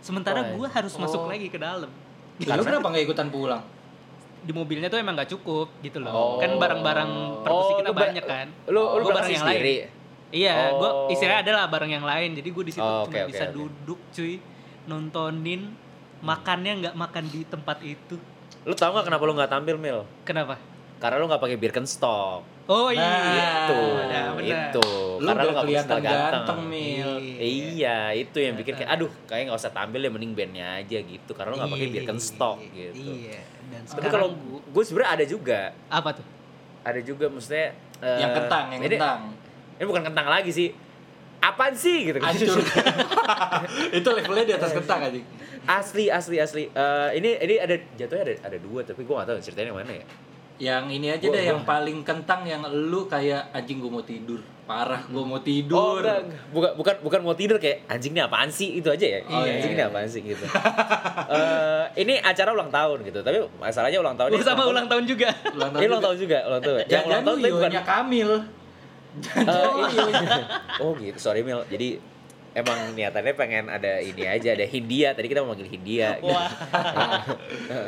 Sementara 0.02 0.44
gue 0.50 0.68
harus 0.68 0.94
masuk 0.94 1.22
Oh. 1.22 1.30
lagi 1.30 1.48
ke 1.48 1.56
dalam. 1.56 1.90
Lu 2.38 2.62
kenapa 2.62 2.90
nggak 2.90 3.06
ikutan 3.06 3.30
pulang? 3.30 3.62
Di 4.42 4.50
mobilnya 4.50 4.90
tuh 4.90 4.98
emang 4.98 5.14
nggak 5.14 5.30
cukup 5.32 5.70
gitu 5.80 6.02
loh. 6.02 6.10
Oh. 6.10 6.38
Kan 6.38 6.58
barang-barang 6.58 7.10
perkusi 7.46 7.72
kita 7.78 7.88
lu 7.88 7.94
ba- 7.94 8.04
banyak 8.04 8.26
kan. 8.26 8.48
Lu 8.66 8.82
lu 8.92 9.04
Gua 9.04 9.14
bareng 9.16 9.30
yang 9.32 9.46
sendiri. 9.46 9.76
Iya, 10.32 10.56
Oh. 10.72 10.80
gue 10.80 10.90
istilahnya 11.14 11.44
adalah 11.44 11.64
barang 11.68 11.92
yang 11.92 12.02
lain. 12.02 12.34
Jadi 12.34 12.50
gue 12.50 12.64
di 12.64 12.72
situ 12.72 12.82
Oh, 12.82 13.04
cuma 13.04 13.06
oke, 13.06 13.20
oke, 13.20 13.30
bisa 13.30 13.46
oke. 13.46 13.54
duduk 13.54 14.00
cuy, 14.10 14.40
nontonin, 14.86 15.76
makannya 16.20 16.74
nggak 16.80 16.96
makan 16.96 17.24
di 17.28 17.42
tempat 17.44 17.78
itu. 17.82 18.16
Lu 18.64 18.74
tahu 18.74 18.90
nggak 18.92 19.06
kenapa 19.06 19.24
lu 19.24 19.34
nggak 19.34 19.52
tampil, 19.52 19.76
Mil? 19.76 20.00
Kenapa? 20.24 20.56
Karena 20.98 21.18
lu 21.18 21.28
nggak 21.28 21.42
pakai 21.42 21.58
Birkenstock. 21.58 22.42
Oh 22.72 22.88
Nah, 22.88 22.96
iya. 22.96 23.52
Itu, 23.68 23.80
benar. 24.00 24.30
itu. 24.40 24.88
Lu 25.20 25.28
Karena 25.28 25.44
lu 25.44 25.50
nggak 25.50 25.64
kelihatan 25.68 25.98
kelihatan 26.00 26.32
ganteng, 26.32 26.60
Mil. 26.66 27.12
Iya, 27.36 27.98
itu 28.16 28.38
yang 28.40 28.56
bikin 28.56 28.74
kayak 28.74 28.90
aduh, 28.90 29.12
kayak 29.28 29.44
nggak 29.46 29.60
usah 29.60 29.70
tampil 29.70 30.00
ya 30.00 30.08
mending 30.08 30.32
bandnya 30.32 30.80
aja 30.80 30.98
gitu. 30.98 31.32
Karena 31.32 31.52
lu 31.52 31.58
nggak 31.60 31.68
pakai 31.70 31.84
Iya, 31.84 31.94
Birkenstock 31.94 32.58
gitu. 32.66 33.12
Iya. 33.12 33.42
Dan 33.68 33.82
Tapi 33.84 34.08
kalau 34.08 34.28
gua- 34.32 34.64
gue 34.66 34.84
sebenarnya 34.84 35.12
ada 35.12 35.26
juga, 35.26 35.60
apa 35.90 36.10
tuh? 36.14 36.26
ada 36.82 36.98
juga 37.00 37.28
maksudnya 37.28 37.76
eh, 38.00 38.18
yang 38.18 38.32
kentang, 38.34 38.66
yang 38.72 38.82
ini, 38.82 38.96
kentang. 38.96 39.20
Ini 39.76 39.86
bukan 39.86 40.04
kentang 40.04 40.28
lagi 40.28 40.50
sih. 40.50 40.70
Apaan 41.40 41.74
sih 41.74 42.06
gitu 42.06 42.18
Hancur. 42.18 42.62
itu 43.98 44.08
levelnya 44.08 44.46
di 44.46 44.54
atas 44.54 44.72
kentang 44.72 45.00
aja. 45.04 45.20
asli 45.64 46.06
asli 46.08 46.38
asli. 46.38 46.64
Eh, 46.68 47.10
ini 47.16 47.36
ini 47.36 47.56
ada 47.58 47.76
jatuhnya 47.96 48.24
ada 48.24 48.34
ada 48.46 48.58
dua 48.58 48.82
tapi 48.82 49.02
gue 49.02 49.12
gak 49.12 49.28
tahu 49.28 49.38
ceritanya 49.40 49.70
yang 49.70 49.78
mana 49.78 49.94
ya. 49.94 50.06
Yang 50.62 50.84
ini 50.94 51.08
aja 51.10 51.26
Gua- 51.26 51.34
deh, 51.34 51.44
yang 51.44 51.60
gua- 51.60 51.70
paling 51.74 51.98
kentang 52.02 52.46
yang 52.46 52.62
lu 52.70 53.06
kayak 53.06 53.50
anjing 53.50 53.82
gua 53.82 53.92
mau 53.92 54.06
tidur. 54.06 54.38
Parah, 54.62 55.02
gua 55.06 55.26
mau 55.26 55.36
Oh, 55.36 55.42
tidur. 55.42 56.00
enggak, 56.00 56.22
enggak. 56.22 56.42
bukan 56.48 56.72
bukan 56.78 56.96
bukan 57.02 57.20
mau 57.22 57.34
tidur 57.34 57.58
kayak 57.58 57.82
anjing 57.88 58.14
ini 58.14 58.22
apaan 58.22 58.48
sih 58.48 58.78
itu 58.78 58.88
aja 58.88 59.04
ya. 59.04 59.20
Oh, 59.26 59.42
iya, 59.42 59.58
anjing 59.58 59.74
iya. 59.74 59.78
ini 59.80 59.84
apaan 59.84 60.06
sih 60.06 60.22
gitu. 60.24 60.46
Eh, 61.28 61.84
ini 61.98 62.14
acara 62.16 62.50
ulang 62.52 62.70
tahun 62.70 63.02
gitu. 63.02 63.20
Tapi 63.20 63.42
masalahnya 63.58 64.00
ulang 64.00 64.14
tahun 64.14 64.30
Oh, 64.32 64.46
sama 64.46 64.64
ulang 64.64 64.86
tahun 64.86 65.04
juga. 65.04 65.34
Ulang 65.50 65.72
Ini 65.74 65.86
ulang 65.88 66.04
tahun 66.04 66.18
juga, 66.20 66.38
ulang 66.46 66.62
tahun. 66.62 66.78
Yang 66.86 67.04
ulang 67.04 67.24
tahun 67.26 67.38
tapi 67.38 67.52
bukan 67.52 67.72
Kamil. 67.82 68.32
Iya. 69.12 70.46
Oh 70.80 70.96
gitu, 70.96 71.18
sorry 71.18 71.42
Mil. 71.42 71.66
Jadi 71.68 72.00
emang 72.54 72.92
niatannya 72.92 73.34
pengen 73.34 73.66
ada 73.66 73.98
ini 73.98 74.24
aja, 74.24 74.52
ada 74.52 74.64
Hindia. 74.64 75.12
Tadi 75.12 75.26
kita 75.26 75.40
mau 75.40 75.52
manggil 75.52 75.68
Hindia. 75.68 76.16
gitu. 76.20 76.32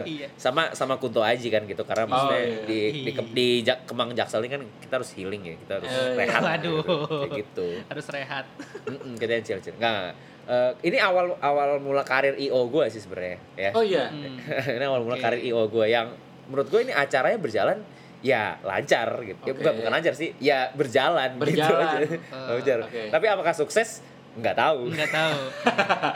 Iya. 0.06 0.28
Sama 0.36 0.72
sama 0.72 0.96
Kunto 0.96 1.20
Aji 1.20 1.48
kan 1.48 1.64
gitu. 1.64 1.84
Karena 1.84 2.06
maksudnya 2.06 2.40
iya. 2.40 2.64
di 2.64 2.80
di, 3.02 3.12
ke- 3.12 3.32
di 3.32 3.48
Jak- 3.62 3.84
Kemang 3.86 4.12
Jaksel 4.12 4.42
ini 4.42 4.52
kan 4.52 4.62
kita 4.80 4.94
harus 4.96 5.12
healing 5.12 5.42
ya, 5.44 5.56
kita 5.58 5.72
harus 5.78 5.90
Eh, 5.90 6.16
rehat. 6.16 6.42
waduh. 6.42 6.80
gitu. 6.80 6.96
Kayak 7.22 7.32
gitu. 7.38 7.68
Harus 7.86 8.06
rehat. 8.10 8.46
Mm-mm, 8.86 9.14
kita 9.16 9.32
yang 9.34 9.44
chill-chill. 9.44 9.76
Nggak, 9.76 10.12
eh, 10.46 10.72
ini 10.84 10.98
awal 10.98 11.36
awal 11.38 11.80
mula 11.80 12.04
karir 12.04 12.36
IO 12.38 12.68
gue 12.68 12.86
sih 12.90 13.00
sebenarnya 13.00 13.38
ya. 13.56 13.70
Oh 13.72 13.84
iya. 13.84 14.08
Hmm. 14.08 14.40
ini 14.78 14.84
awal 14.84 15.02
mula 15.02 15.16
Oke. 15.16 15.24
karir 15.24 15.42
IO 15.42 15.68
gue 15.68 15.86
yang 15.86 16.08
menurut 16.46 16.68
gue 16.68 16.80
ini 16.82 16.92
acaranya 16.92 17.38
berjalan 17.38 17.80
ya 18.20 18.56
lancar 18.62 19.20
gitu. 19.22 19.40
Ya 19.42 19.52
Oke. 19.52 19.60
bukan 19.60 19.74
bukan 19.78 19.92
lancar 19.92 20.14
sih, 20.14 20.32
ya 20.38 20.72
berjalan, 20.72 21.36
gitu 21.36 21.44
Berjalan. 21.44 22.00
aja. 22.00 22.08
Eh, 22.08 22.52
Lancar. 22.54 22.80
oke. 22.82 23.02
Tapi 23.12 23.26
apakah 23.28 23.52
sukses? 23.54 24.00
Nggak 24.34 24.56
tahu. 24.56 24.80
Nggak 24.90 25.12
tahu. 25.14 25.40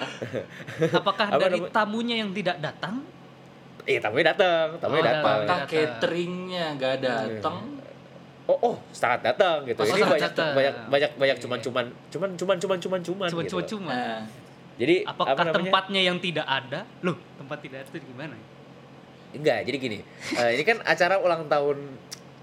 Apakah 1.00 1.28
Apa 1.30 1.42
dari 1.42 1.60
namanya? 1.60 1.74
tamunya 1.74 2.16
yang 2.18 2.32
tidak 2.34 2.58
datang? 2.58 2.96
Iya, 3.88 4.00
tamunya 4.04 4.26
datang, 4.28 4.68
tamunya 4.78 5.00
Oh, 5.00 5.08
datang. 5.08 5.38
Apakah 5.46 5.60
cateringnya 5.64 6.66
nggak 6.76 6.96
datang? 7.00 7.58
Oh, 8.48 8.58
oh, 8.64 8.76
sangat 8.90 9.22
datang 9.24 9.64
gitu. 9.64 9.80
Oh, 9.80 9.86
ini 9.86 10.02
banyak 10.02 10.32
datang. 10.32 10.52
banyak 10.56 10.74
banyak 10.88 11.12
banyak 11.16 11.36
Oke. 11.36 11.44
cuman 11.44 11.60
cuman 11.60 11.86
cuman 12.10 12.30
cuman 12.34 12.56
cuman 12.58 12.78
cuman 12.80 13.00
cuman 13.04 13.28
Cuma 13.30 13.42
gitu. 13.44 13.52
cuma 13.54 13.64
cuma. 13.68 13.92
Nah, 13.94 14.22
Jadi 14.78 14.96
Apakah 15.04 15.34
apa 15.34 15.42
namanya? 15.42 15.56
tempatnya 15.58 16.02
yang 16.06 16.18
tidak 16.22 16.46
ada? 16.46 16.86
Loh, 17.02 17.18
tempat 17.36 17.58
tidak 17.60 17.78
ada 17.82 17.90
itu 17.90 17.98
gimana? 18.08 18.38
Enggak, 19.34 19.60
jadi 19.66 19.78
gini. 19.78 20.00
eh, 20.40 20.50
ini 20.54 20.64
kan 20.64 20.78
acara 20.82 21.18
ulang 21.18 21.50
tahun 21.50 21.78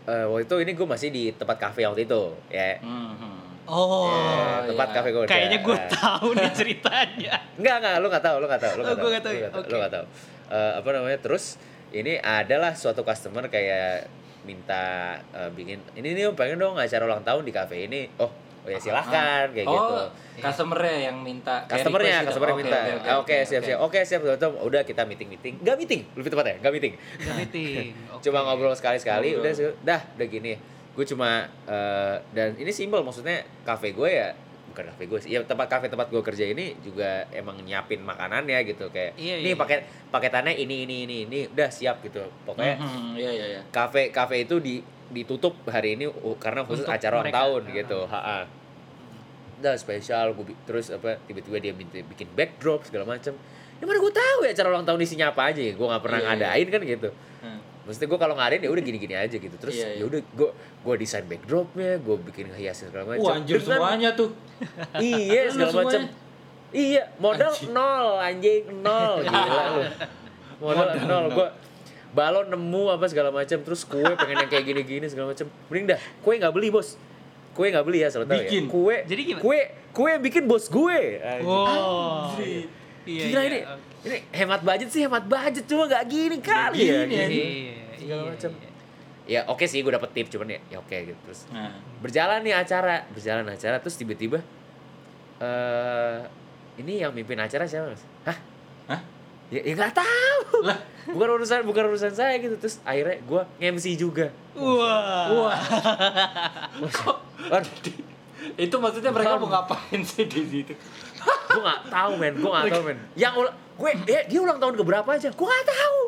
eh, 0.04 0.26
waktu 0.26 0.44
itu 0.44 0.56
ini 0.60 0.70
gue 0.74 0.86
masih 0.86 1.08
di 1.08 1.30
tempat 1.30 1.56
kafe 1.56 1.86
waktu 1.86 2.04
itu, 2.04 2.22
ya. 2.48 2.76
hmm. 2.82 3.43
Oh, 3.66 4.12
Eh, 4.12 4.68
tempat 4.68 4.86
iya. 4.86 4.94
kafe 4.94 5.08
gue. 5.10 5.22
kayaknya 5.24 5.58
gue 5.58 5.78
tahu 5.90 6.28
nih 6.32 6.50
ceritanya. 6.52 7.34
Enggak, 7.58 7.76
enggak, 7.80 7.94
lu 7.96 8.06
enggak 8.06 8.20
tahu, 8.22 8.36
lu 8.36 8.46
enggak 8.46 8.60
tahu, 8.60 8.72
lu 8.72 8.80
Oh, 8.80 8.84
enggak 8.84 8.94
gua 8.94 9.00
tahu. 9.00 9.10
nggak 9.10 9.22
tahu 9.22 9.32
lu 9.32 9.34
ya? 9.34 9.40
nggak 9.40 9.52
tahu, 9.52 9.60
Oke. 9.60 9.70
Lu 9.70 9.76
enggak 9.76 9.92
tahu. 9.92 10.04
Eh, 10.46 10.72
apa 10.76 10.88
namanya? 10.90 11.18
Terus 11.18 11.44
ini 11.90 12.12
adalah 12.16 12.72
suatu 12.72 13.00
customer 13.00 13.44
kayak 13.46 14.04
minta 14.42 14.84
eh, 15.30 15.48
bikin 15.50 15.80
ini 15.94 16.08
nih 16.12 16.24
Om, 16.26 16.34
pengen 16.34 16.58
dong 16.58 16.76
acara 16.76 17.02
ulang 17.02 17.22
tahun 17.22 17.42
di 17.42 17.52
kafe 17.52 17.76
ini. 17.82 18.04
Oh, 18.16 18.28
oh 18.28 18.68
ya 18.68 18.76
silahkan 18.76 19.48
kayak 19.50 19.64
oh, 19.64 19.72
gitu. 19.72 19.96
customer-nya 20.40 20.96
yang 21.06 21.16
minta. 21.18 21.64
kayak 21.64 21.80
Customernya, 21.80 22.16
gitu. 22.18 22.28
customer 22.28 22.48
Oke, 22.50 22.58
minta. 22.60 22.76
oke, 22.76 22.84
Oke, 22.84 23.00
oke, 23.00 23.14
oke, 23.14 23.36
siap, 23.42 23.60
oke. 23.60 23.66
siap. 23.66 23.78
Oke, 23.80 23.98
siap, 24.02 24.20
siap. 24.22 24.52
Udah 24.60 24.82
kita 24.82 25.02
meeting 25.02 25.28
meeting. 25.30 25.54
Enggak 25.58 25.76
meeting, 25.78 26.00
lebih 26.12 26.28
tepatnya, 26.28 26.54
enggak 26.60 26.72
meeting. 26.74 26.92
Gak 27.18 27.36
meeting. 27.38 27.88
Cuma 28.24 28.38
ngobrol 28.42 28.72
sekali-sekali, 28.72 29.32
Ngobrol. 29.32 29.48
udah 29.48 29.52
dah, 29.82 30.00
udah 30.12 30.26
gini. 30.26 30.52
Gue 30.94 31.04
cuma 31.04 31.30
eh, 31.66 32.16
dan 32.30 32.54
ini 32.54 32.70
simpel 32.70 33.02
maksudnya 33.02 33.42
kafe 33.62 33.90
gue 33.90 34.06
ya 34.06 34.30
bukan 34.70 34.90
kafe 34.90 35.06
gue 35.06 35.18
sih. 35.20 35.30
Ya 35.30 35.42
tempat 35.42 35.66
kafe 35.66 35.86
tempat 35.86 36.06
gue 36.08 36.18
kerja 36.18 36.44
ini 36.44 36.74
juga 36.80 37.26
emang 37.30 37.58
nyiapin 37.58 37.98
makanannya 38.00 38.58
gitu 38.64 38.86
kayak. 38.88 39.14
Iya, 39.14 39.38
nih 39.38 39.52
iya. 39.52 39.54
paket 39.54 39.80
paketannya 40.08 40.54
ini 40.54 40.82
ini 40.82 40.96
ini 41.04 41.16
ini 41.24 41.38
udah 41.48 41.68
siap 41.68 41.98
gitu. 42.00 42.22
Pokoknya 42.42 42.74
Hmm, 42.76 43.14
iya 43.14 43.30
iya 43.30 43.46
iya. 43.48 43.62
kafe 43.68 44.10
kafe 44.10 44.42
itu 44.42 44.58
di 44.58 44.82
ditutup 45.04 45.54
hari 45.66 45.94
ini 45.94 46.06
uh, 46.06 46.34
karena 46.36 46.62
khusus 46.62 46.82
Untuk 46.82 46.94
acara 46.94 47.20
ulang 47.20 47.30
tahun 47.30 47.62
Ah. 47.64 47.72
gitu. 47.72 47.98
Ha-ha. 48.04 48.38
Udah 49.56 49.74
spesial 49.74 50.34
gue 50.34 50.54
terus 50.64 50.90
apa 50.90 51.16
tiba-tiba 51.24 51.56
dia 51.58 51.70
minta 51.70 51.94
bikin 51.96 52.26
backdrop 52.32 52.82
segala 52.82 53.06
macam. 53.08 53.34
Ya 53.74 53.84
mana 53.84 53.98
gue 53.98 54.12
tahu 54.12 54.38
ya 54.42 54.50
acara 54.50 54.68
ulang 54.70 54.82
tahun 54.84 55.00
isinya 55.00 55.30
apa 55.30 55.50
aja 55.50 55.60
ya. 55.60 55.72
Gue 55.72 55.86
nggak 55.86 56.02
pernah 56.02 56.18
Iya, 56.18 56.26
iya. 56.26 56.34
ngadain 56.34 56.66
kan 56.68 56.80
gitu. 56.84 57.08
Hmm. 57.42 57.53
Maksudnya 57.84 58.08
gue 58.08 58.18
kalau 58.18 58.34
ngadain 58.34 58.60
ya 58.60 58.70
udah 58.72 58.84
gini-gini 58.84 59.14
aja 59.14 59.36
gitu. 59.36 59.56
Terus 59.60 59.76
Iya, 59.76 59.88
iya. 59.92 59.98
ya 60.00 60.04
udah 60.08 60.20
gue 60.24 60.50
gue 60.56 60.94
desain 60.96 61.24
backdropnya, 61.24 62.00
gue 62.00 62.16
bikin 62.26 62.48
hiasin 62.50 62.88
segala 62.88 63.12
macam. 63.12 63.24
Wah 63.24 63.36
anjir 63.36 63.60
Dengan- 63.60 63.68
semuanya 63.76 64.10
tuh. 64.12 64.30
Iya 64.96 65.40
segala 65.48 65.72
macam. 65.84 66.00
Iya, 66.74 67.02
modal 67.22 67.54
Anjing. 67.54 67.70
nol 67.70 68.08
anjing 68.18 68.62
nol 68.82 69.14
gila 69.22 69.62
lu. 69.70 69.82
Modal, 70.58 70.86
Modal 70.90 71.06
nol. 71.06 71.06
nol. 71.06 71.26
Gua 71.30 71.48
balon 72.10 72.46
nemu 72.46 72.82
apa 72.90 73.06
segala 73.06 73.30
macam 73.30 73.58
terus 73.58 73.82
kue 73.82 74.02
pengen 74.14 74.42
yang 74.42 74.50
kayak 74.50 74.64
gini-gini 74.64 75.06
segala 75.06 75.30
macam. 75.30 75.46
Mending 75.70 75.94
dah 75.94 75.98
kue 76.18 76.34
nggak 76.34 76.50
beli, 76.50 76.74
Bos. 76.74 76.98
Kue 77.54 77.70
nggak 77.70 77.86
beli 77.86 78.02
ya, 78.02 78.10
selalu 78.10 78.26
tahu 78.26 78.38
ya. 78.42 78.50
Kue. 78.66 78.96
Jadi 79.06 79.20
gimana? 79.22 79.42
Kue 79.42 79.60
kue 79.94 80.08
yang 80.10 80.22
bikin 80.22 80.42
bos 80.50 80.66
gue. 80.66 80.98
Wow. 81.46 82.34
Anjir. 82.34 82.66
Iya, 83.04 83.24
Gila 83.28 83.40
iya. 83.40 83.48
ini. 83.48 83.58
Ini 84.04 84.16
hemat 84.32 84.60
budget 84.60 84.88
sih, 84.88 85.00
hemat 85.04 85.24
budget 85.24 85.64
cuma 85.64 85.84
nggak 85.84 86.04
gini 86.08 86.38
kali 86.40 86.78
ya. 86.84 87.04
gini. 87.04 87.16
Iya, 87.16 87.74
Segala 87.96 88.20
iya, 88.20 88.30
macam. 88.32 88.50
iya. 88.52 88.70
Ya 89.24 89.40
oke 89.48 89.64
sih 89.64 89.80
gue 89.80 89.88
dapet 89.88 90.12
tip 90.12 90.28
cuman 90.28 90.52
ya, 90.52 90.60
ya 90.68 90.76
oke 90.76 90.92
gitu 90.92 91.16
terus 91.24 91.48
Nah, 91.48 91.72
berjalan 92.04 92.44
nih 92.44 92.60
acara 92.60 93.08
berjalan 93.08 93.48
acara 93.48 93.80
terus 93.80 93.96
tiba-tiba 93.96 94.44
eh 95.40 96.20
ini 96.76 97.00
yang 97.00 97.08
mimpin 97.08 97.40
acara 97.40 97.64
siapa 97.64 97.88
mas? 97.88 98.04
Hah? 98.28 98.36
Hah? 98.92 99.00
Ya 99.48 99.64
ya 99.64 99.72
nggak 99.72 99.96
tahu. 99.96 100.68
Lah. 100.68 100.76
bukan 101.08 101.28
urusan 101.40 101.64
bukan 101.64 101.88
urusan 101.88 102.12
saya 102.12 102.36
gitu 102.36 102.56
terus 102.60 102.84
akhirnya 102.84 103.16
gue 103.24 103.42
nge-MC 103.60 103.96
juga. 103.96 104.28
Wah. 104.52 105.32
wah. 105.32 105.56
Aduh, 107.56 107.72
itu 108.60 108.76
maksudnya 108.76 109.08
mereka 109.08 109.40
mau 109.40 109.48
ngapain 109.48 110.00
sih 110.04 110.28
di 110.28 110.40
situ? 110.44 110.74
gue 111.54 111.62
nggak 111.62 111.80
tahu 111.86 112.12
men, 112.14 112.32
gue 112.34 112.50
nggak 112.50 112.66
tahu 112.68 112.82
men. 112.84 112.98
Yang 113.14 113.34
ul- 113.36 113.54
gue 113.74 113.90
eh, 114.06 114.22
dia 114.26 114.40
ulang 114.40 114.58
tahun 114.58 114.74
keberapa 114.74 115.08
aja? 115.08 115.28
Gue 115.30 115.46
nggak 115.46 115.66
tahu. 115.68 115.98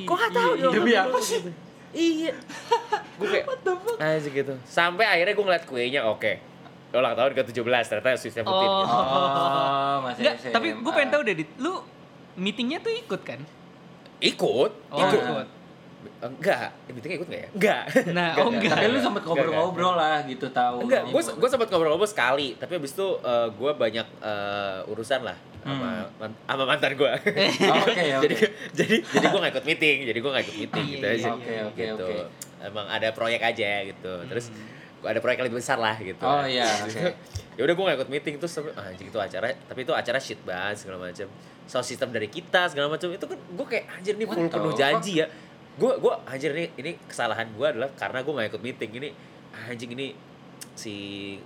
Gue 0.00 0.16
nggak 0.16 0.32
tahu. 0.32 0.50
Iya, 0.50 0.58
dia 0.58 0.68
ulang 0.68 0.74
demi 0.76 0.92
tahun 0.92 1.02
apa 1.04 1.18
keberapa 1.18 1.20
sih? 1.24 1.40
Iya. 1.88 2.32
gue 3.16 3.26
kayak 3.26 3.46
aja 3.98 4.28
gitu. 4.28 4.52
Sampai 4.62 5.04
akhirnya 5.04 5.32
gue 5.32 5.44
ngeliat 5.44 5.64
kuenya 5.64 6.00
oke. 6.04 6.32
Ulang 6.88 7.14
tahun 7.14 7.32
ke-17 7.34 7.84
ternyata 7.86 8.16
Sweet 8.16 8.34
Seventeen 8.34 8.68
Oh. 8.68 8.80
gitu. 8.80 8.92
Oh, 8.92 9.96
masih 10.02 10.20
Enggak, 10.22 10.34
SMA. 10.38 10.52
tapi 10.52 10.68
gue 10.74 10.92
pengen 10.92 11.10
tahu 11.10 11.22
deh. 11.22 11.34
Lu 11.56 11.72
meetingnya 12.34 12.78
tuh 12.78 12.92
ikut 12.92 13.20
kan? 13.22 13.40
Ikut, 14.18 14.70
Oh, 14.88 14.98
ikut. 14.98 15.20
ikut. 15.20 15.46
Enggak, 16.18 16.70
ya, 16.70 16.90
meetingnya 16.90 17.16
ikut 17.18 17.28
nggak 17.28 17.42
ya? 17.42 17.48
Enggak. 17.52 17.82
Nah, 18.10 18.30
oh, 18.36 18.48
enggak. 18.48 18.70
Tapi 18.70 18.84
lu 18.84 18.90
enggak, 18.92 19.02
sempet 19.04 19.18
enggak, 19.20 19.34
ngobrol-ngobrol 19.34 19.94
lah 19.94 20.16
gitu 20.22 20.46
tahu. 20.48 20.76
Enggak, 20.82 21.02
gue 21.04 21.12
gua- 21.16 21.36
gue 21.36 21.48
sempat 21.48 21.68
ngobrol-ngobrol 21.68 22.06
sekali, 22.06 22.48
tapi 22.54 22.72
abis 22.74 22.92
itu 22.92 23.06
gue 23.52 23.70
banyak 23.72 24.06
eh, 24.20 24.78
urusan 24.86 25.20
lah 25.22 25.38
sama 25.58 25.90
Hmm. 25.90 26.06
man- 26.20 26.38
sama 26.44 26.64
mantan 26.64 26.92
gue. 26.94 27.10
Oh, 27.10 27.18
Oke, 27.82 28.02
oke. 28.14 28.20
jadi 28.24 28.34
jadi 28.72 28.96
jadi 29.04 29.26
gue 29.26 29.38
nggak 29.38 29.52
ikut 29.52 29.66
meeting, 29.66 29.96
jadi 30.04 30.18
gue 30.18 30.30
nggak 30.30 30.44
ikut 30.44 30.56
meeting 30.56 30.84
Iya, 30.84 30.92
gitu 30.92 31.06
aja. 31.08 31.28
Oke, 31.32 31.54
oke, 31.64 31.76
gitu. 31.76 32.06
oke. 32.06 32.16
Emang 32.60 32.86
ada 32.86 33.08
proyek 33.10 33.42
aja 33.44 33.70
gitu. 33.84 34.12
Terus 34.24 34.46
gua 34.98 35.08
ada 35.08 35.20
proyek 35.20 35.36
yang 35.36 35.46
lebih 35.46 35.58
besar 35.58 35.78
lah 35.78 35.94
gitu. 35.96 36.22
Oh 36.22 36.42
iya, 36.42 36.66
oke. 36.84 37.06
ya 37.54 37.60
udah 37.60 37.74
gue 37.74 37.84
gak 37.84 37.96
ikut 37.96 38.08
meeting 38.08 38.34
terus 38.38 38.54
ah, 38.56 38.86
anjing 38.86 39.10
itu 39.10 39.18
acara 39.18 39.50
tapi 39.50 39.82
itu 39.82 39.90
acara 39.90 40.18
shit 40.18 40.38
banget 40.40 40.78
segala 40.78 41.02
macam 41.04 41.26
sound 41.66 41.82
system 41.82 42.08
dari 42.08 42.26
kita 42.26 42.70
segala 42.70 42.86
macam 42.86 43.10
itu 43.10 43.18
kan 43.20 43.34
gue 43.34 43.66
kayak 43.66 43.84
anjir 43.92 44.14
full 44.16 44.38
the 44.38 44.46
penuh 44.48 44.72
janji 44.72 45.12
ya 45.18 45.26
gue 45.78 45.92
gue 45.96 46.14
anjir 46.24 46.50
ini 46.52 46.66
ini 46.76 46.90
kesalahan 47.02 47.46
gue 47.48 47.66
adalah 47.68 47.90
karena 47.92 48.18
gue 48.20 48.32
gak 48.32 48.48
ikut 48.48 48.62
meeting 48.62 48.90
ini 48.94 49.08
anjing 49.64 49.90
ini 49.92 50.06
si 50.74 50.94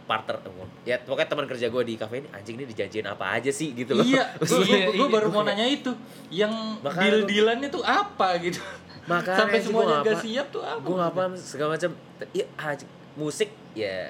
partner 0.04 0.40
ya 0.82 0.96
pokoknya 0.98 1.24
teman 1.26 1.46
kerja 1.46 1.66
gue 1.66 1.82
di 1.82 1.94
kafe 1.94 2.14
ini 2.18 2.28
anjing 2.30 2.54
ini 2.54 2.64
dijanjiin 2.66 3.06
apa 3.06 3.24
aja 3.34 3.48
sih 3.48 3.72
gitu 3.72 3.92
loh 3.92 4.04
Iya, 4.04 4.24
gue 4.92 5.08
baru 5.08 5.28
mau 5.28 5.40
nanya 5.42 5.64
itu. 5.64 5.88
Yang 6.28 6.52
Makanya 6.80 7.08
deal-dealannya 7.18 7.68
tuh 7.70 7.80
apa 7.82 8.36
gitu. 8.38 8.60
Makanya 9.04 9.38
Sampai 9.38 9.58
semuanya 9.58 10.00
gak 10.00 10.04
apa- 10.10 10.20
siap 10.20 10.46
tuh 10.48 10.62
apa? 10.62 10.80
gue 10.82 10.94
gak 10.94 11.12
paham 11.12 11.32
segala 11.34 11.68
macam 11.74 11.90
iya 12.30 12.44
anjing 12.56 12.88
musik 13.12 13.50
ya 13.72 14.08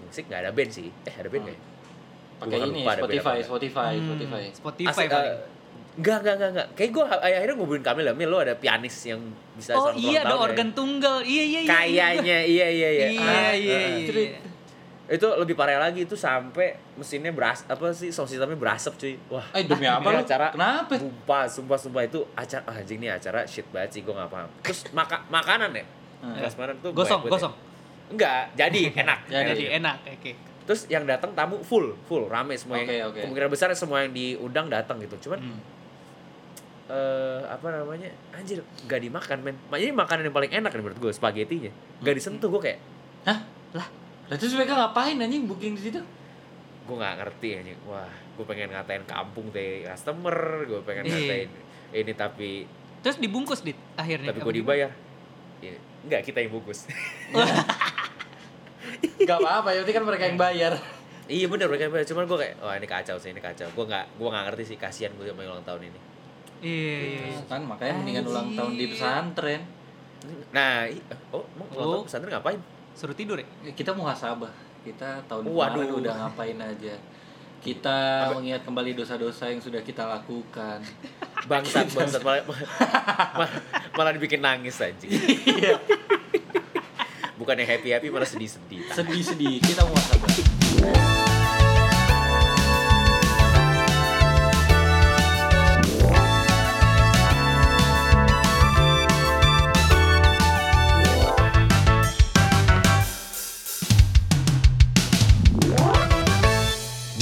musik 0.00 0.24
nggak 0.24 0.40
ada 0.40 0.50
band 0.52 0.70
sih 0.70 0.86
eh 1.02 1.14
ada 1.16 1.26
band 1.26 1.42
Hmm. 1.42 1.48
nggak 1.48 1.56
ya? 1.56 1.62
Pakai 2.36 2.58
ini 2.60 2.80
band 2.80 2.98
Spotify, 3.00 3.36
Spotify, 3.40 3.92
Hmm, 3.92 4.04
Spotify. 4.04 4.42
Spotify 4.52 5.04
paling. 5.08 5.30
eh, 5.32 5.38
Enggak, 5.96 6.18
enggak, 6.20 6.34
enggak, 6.34 6.50
enggak. 6.52 6.68
Kayak 6.72 6.90
gue 6.92 7.04
akhirnya 7.08 7.54
ngubungin 7.56 7.80
Kamil 7.82 8.04
lah. 8.04 8.12
Mil, 8.12 8.28
lo 8.28 8.38
ada 8.38 8.52
pianis 8.52 8.96
yang 9.02 9.20
bisa 9.52 9.72
Oh 9.72 9.88
iya 9.90 10.20
ada 10.20 10.30
ya? 10.30 10.40
organ 10.42 10.68
tunggal. 10.70 11.20
Iya 11.20 11.42
iya 11.42 11.60
iya. 11.62 11.68
Kayaknya, 11.68 12.38
iya, 12.44 12.68
iya, 12.68 12.88
iya. 12.90 13.06
Iya 13.08 13.20
Ah, 13.22 13.52
iya 13.52 13.74
ah. 13.74 13.88
iya. 13.94 14.06
Cerit. 14.06 14.30
Itu 15.08 15.26
lebih 15.32 15.54
parah 15.54 15.78
lagi, 15.80 16.02
itu 16.02 16.12
sampai 16.12 16.66
mesinnya 16.92 17.30
beras, 17.30 17.62
apa 17.64 17.90
sih, 17.90 18.10
sound 18.10 18.26
systemnya 18.26 18.54
berasap 18.54 18.92
cuy. 18.96 19.14
Wah, 19.28 19.46
Eh 19.52 19.62
demi 19.62 19.86
apa 19.86 20.02
lu? 20.04 20.18
acara, 20.18 20.50
Kenapa? 20.50 20.98
Sumpah, 20.98 21.42
sumpah, 21.46 21.78
sumpah 21.78 22.02
itu 22.02 22.26
acara, 22.34 22.66
ah, 22.66 22.76
anjing 22.76 22.98
nih 22.98 23.14
acara 23.14 23.46
shit 23.46 23.64
banget 23.66 23.88
sih, 23.88 24.00
gue 24.02 24.10
gak 24.10 24.26
paham. 24.26 24.50
Terus 24.60 24.82
maka, 24.90 25.22
makanan 25.28 25.70
ya? 25.72 25.86
Hmm. 26.18 26.34
Prasmanan 26.34 26.74
tuh 26.76 26.90
Gosong 26.90 27.22
ya. 27.22 27.30
gosong. 27.30 27.54
Enggak, 28.08 28.42
jadi 28.52 28.80
enak. 29.02 29.18
Jadi. 29.26 29.46
Jadi 29.48 29.64
enak. 29.76 29.96
Oke. 30.10 30.32
Terus 30.66 30.80
yang 30.88 31.06
datang 31.06 31.30
tamu 31.32 31.62
full, 31.62 31.94
full, 32.02 32.26
rame 32.26 32.52
semua 32.54 32.76
Oke, 32.76 32.90
yang 32.90 33.06
oke. 33.06 33.22
kemungkinan 33.22 33.46
besar 33.48 33.70
semua 33.72 34.02
yang 34.02 34.10
diundang 34.10 34.66
datang 34.66 34.98
gitu. 34.98 35.14
Cuman 35.22 35.38
Hmm. 35.40 35.60
Eh 36.86 37.42
apa 37.44 37.66
namanya? 37.68 38.06
Anjir 38.30 38.62
gak 38.84 39.00
dimakan 39.00 39.38
men. 39.42 39.56
Ini 39.68 39.90
makanan 39.90 40.22
yang 40.22 40.32
paling 40.32 40.52
enak 40.52 40.70
nih 40.70 40.80
menurut 40.80 40.98
gue 41.00 41.10
spagettinya 41.10 41.70
gak 41.98 42.14
disentuh 42.14 42.46
gue 42.48 42.62
kayak 42.62 42.80
Hah? 43.24 43.42
Lah, 43.72 43.86
lah 44.26 44.36
terus 44.36 44.54
mereka 44.54 44.74
ngapain 44.74 45.16
anjing 45.16 45.44
booking 45.44 45.74
di 45.74 45.82
situ? 45.82 46.00
gue 46.86 46.94
nggak 46.94 47.18
ngerti 47.18 47.48
anjing. 47.56 47.78
Wah 47.84 48.06
gue 48.06 48.44
pengen 48.44 48.70
ngatain 48.70 49.02
kampung 49.02 49.50
teh 49.50 49.82
customer 49.84 50.36
gue 50.62 50.80
pengen 50.80 51.04
Iya. 51.04 51.14
ngatain 51.16 51.50
ini 51.92 52.12
tapi 52.12 52.50
Terus 53.02 53.18
dibungkus 53.18 53.60
dit 53.60 53.74
akhirnya. 53.94 54.30
tapi 54.30 54.38
gue 54.40 54.54
dibayar. 54.56 54.90
ya, 55.58 55.74
enggak 56.02 56.22
kita 56.22 56.38
yang 56.40 56.52
bungkus. 56.52 56.86
Gak 59.18 59.36
apa-apa, 59.36 59.74
yang 59.74 59.82
penting 59.82 59.96
kan 59.96 60.04
mereka 60.06 60.24
yang 60.24 60.38
bayar. 60.38 60.72
iya 61.26 61.46
bener 61.46 61.66
mereka 61.66 61.86
yang 61.86 61.94
bayar. 61.94 62.06
Cuman 62.06 62.24
gue 62.24 62.38
kayak 62.38 62.54
wah 62.60 62.74
ini 62.74 62.86
kacau 62.86 63.16
sih 63.18 63.30
ini 63.30 63.40
kacau. 63.40 63.66
Gue 63.68 63.84
nggak 63.84 64.06
gue 64.14 64.28
nggak 64.28 64.44
ngerti 64.46 64.62
sih 64.64 64.76
kasihan 64.76 65.10
gue 65.12 65.26
sama 65.26 65.42
ulang 65.42 65.66
tahun 65.66 65.82
ini 65.84 65.98
Iya 66.58 66.96
iya. 66.98 67.22
iya. 67.28 67.40
Kan 67.44 67.62
makanya 67.62 67.94
mendingan 67.96 68.24
ulang 68.26 68.48
tahun 68.52 68.72
di 68.74 68.86
pesantren. 68.88 69.62
nah 70.50 70.82
i- 70.84 71.04
oh 71.30 71.44
mau 71.54 71.66
ulang 71.68 71.88
tahun 71.92 72.04
pesantren 72.04 72.30
ngapain 72.32 72.60
Suruh 72.92 73.12
tidur 73.12 73.36
ya? 73.36 73.44
Ya, 73.60 73.72
Kita 73.72 73.92
muhasabah. 73.92 74.48
Kita 74.80 75.20
tahun 75.26 75.44
Waduh. 75.46 75.76
kemarin 75.78 76.00
udah 76.00 76.14
ngapain 76.18 76.56
aja. 76.56 76.94
Kita 77.58 77.98
mengingat 78.32 78.62
kembali 78.62 78.94
dosa-dosa 78.94 79.46
yang 79.46 79.58
sudah 79.58 79.80
kita 79.80 80.02
lakukan. 80.02 80.80
bangsat 81.50 81.86
bangsat 81.88 82.22
malah, 82.22 82.42
malah, 82.42 83.50
malah 83.92 84.10
dibikin 84.10 84.40
nangis 84.40 84.80
anjing 84.80 85.12
Iya. 85.46 85.78
bukannya 87.36 87.62
happy 87.62 87.92
happy 87.92 88.08
malah 88.08 88.26
sedih 88.26 88.48
sedih 88.48 88.82
Sedih-sedih, 88.88 89.60
kita 89.60 89.84
muhasabah. 89.84 90.55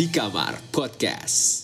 Di 0.04 0.12
Kamar 0.12 0.60
Podcast. 0.68 1.63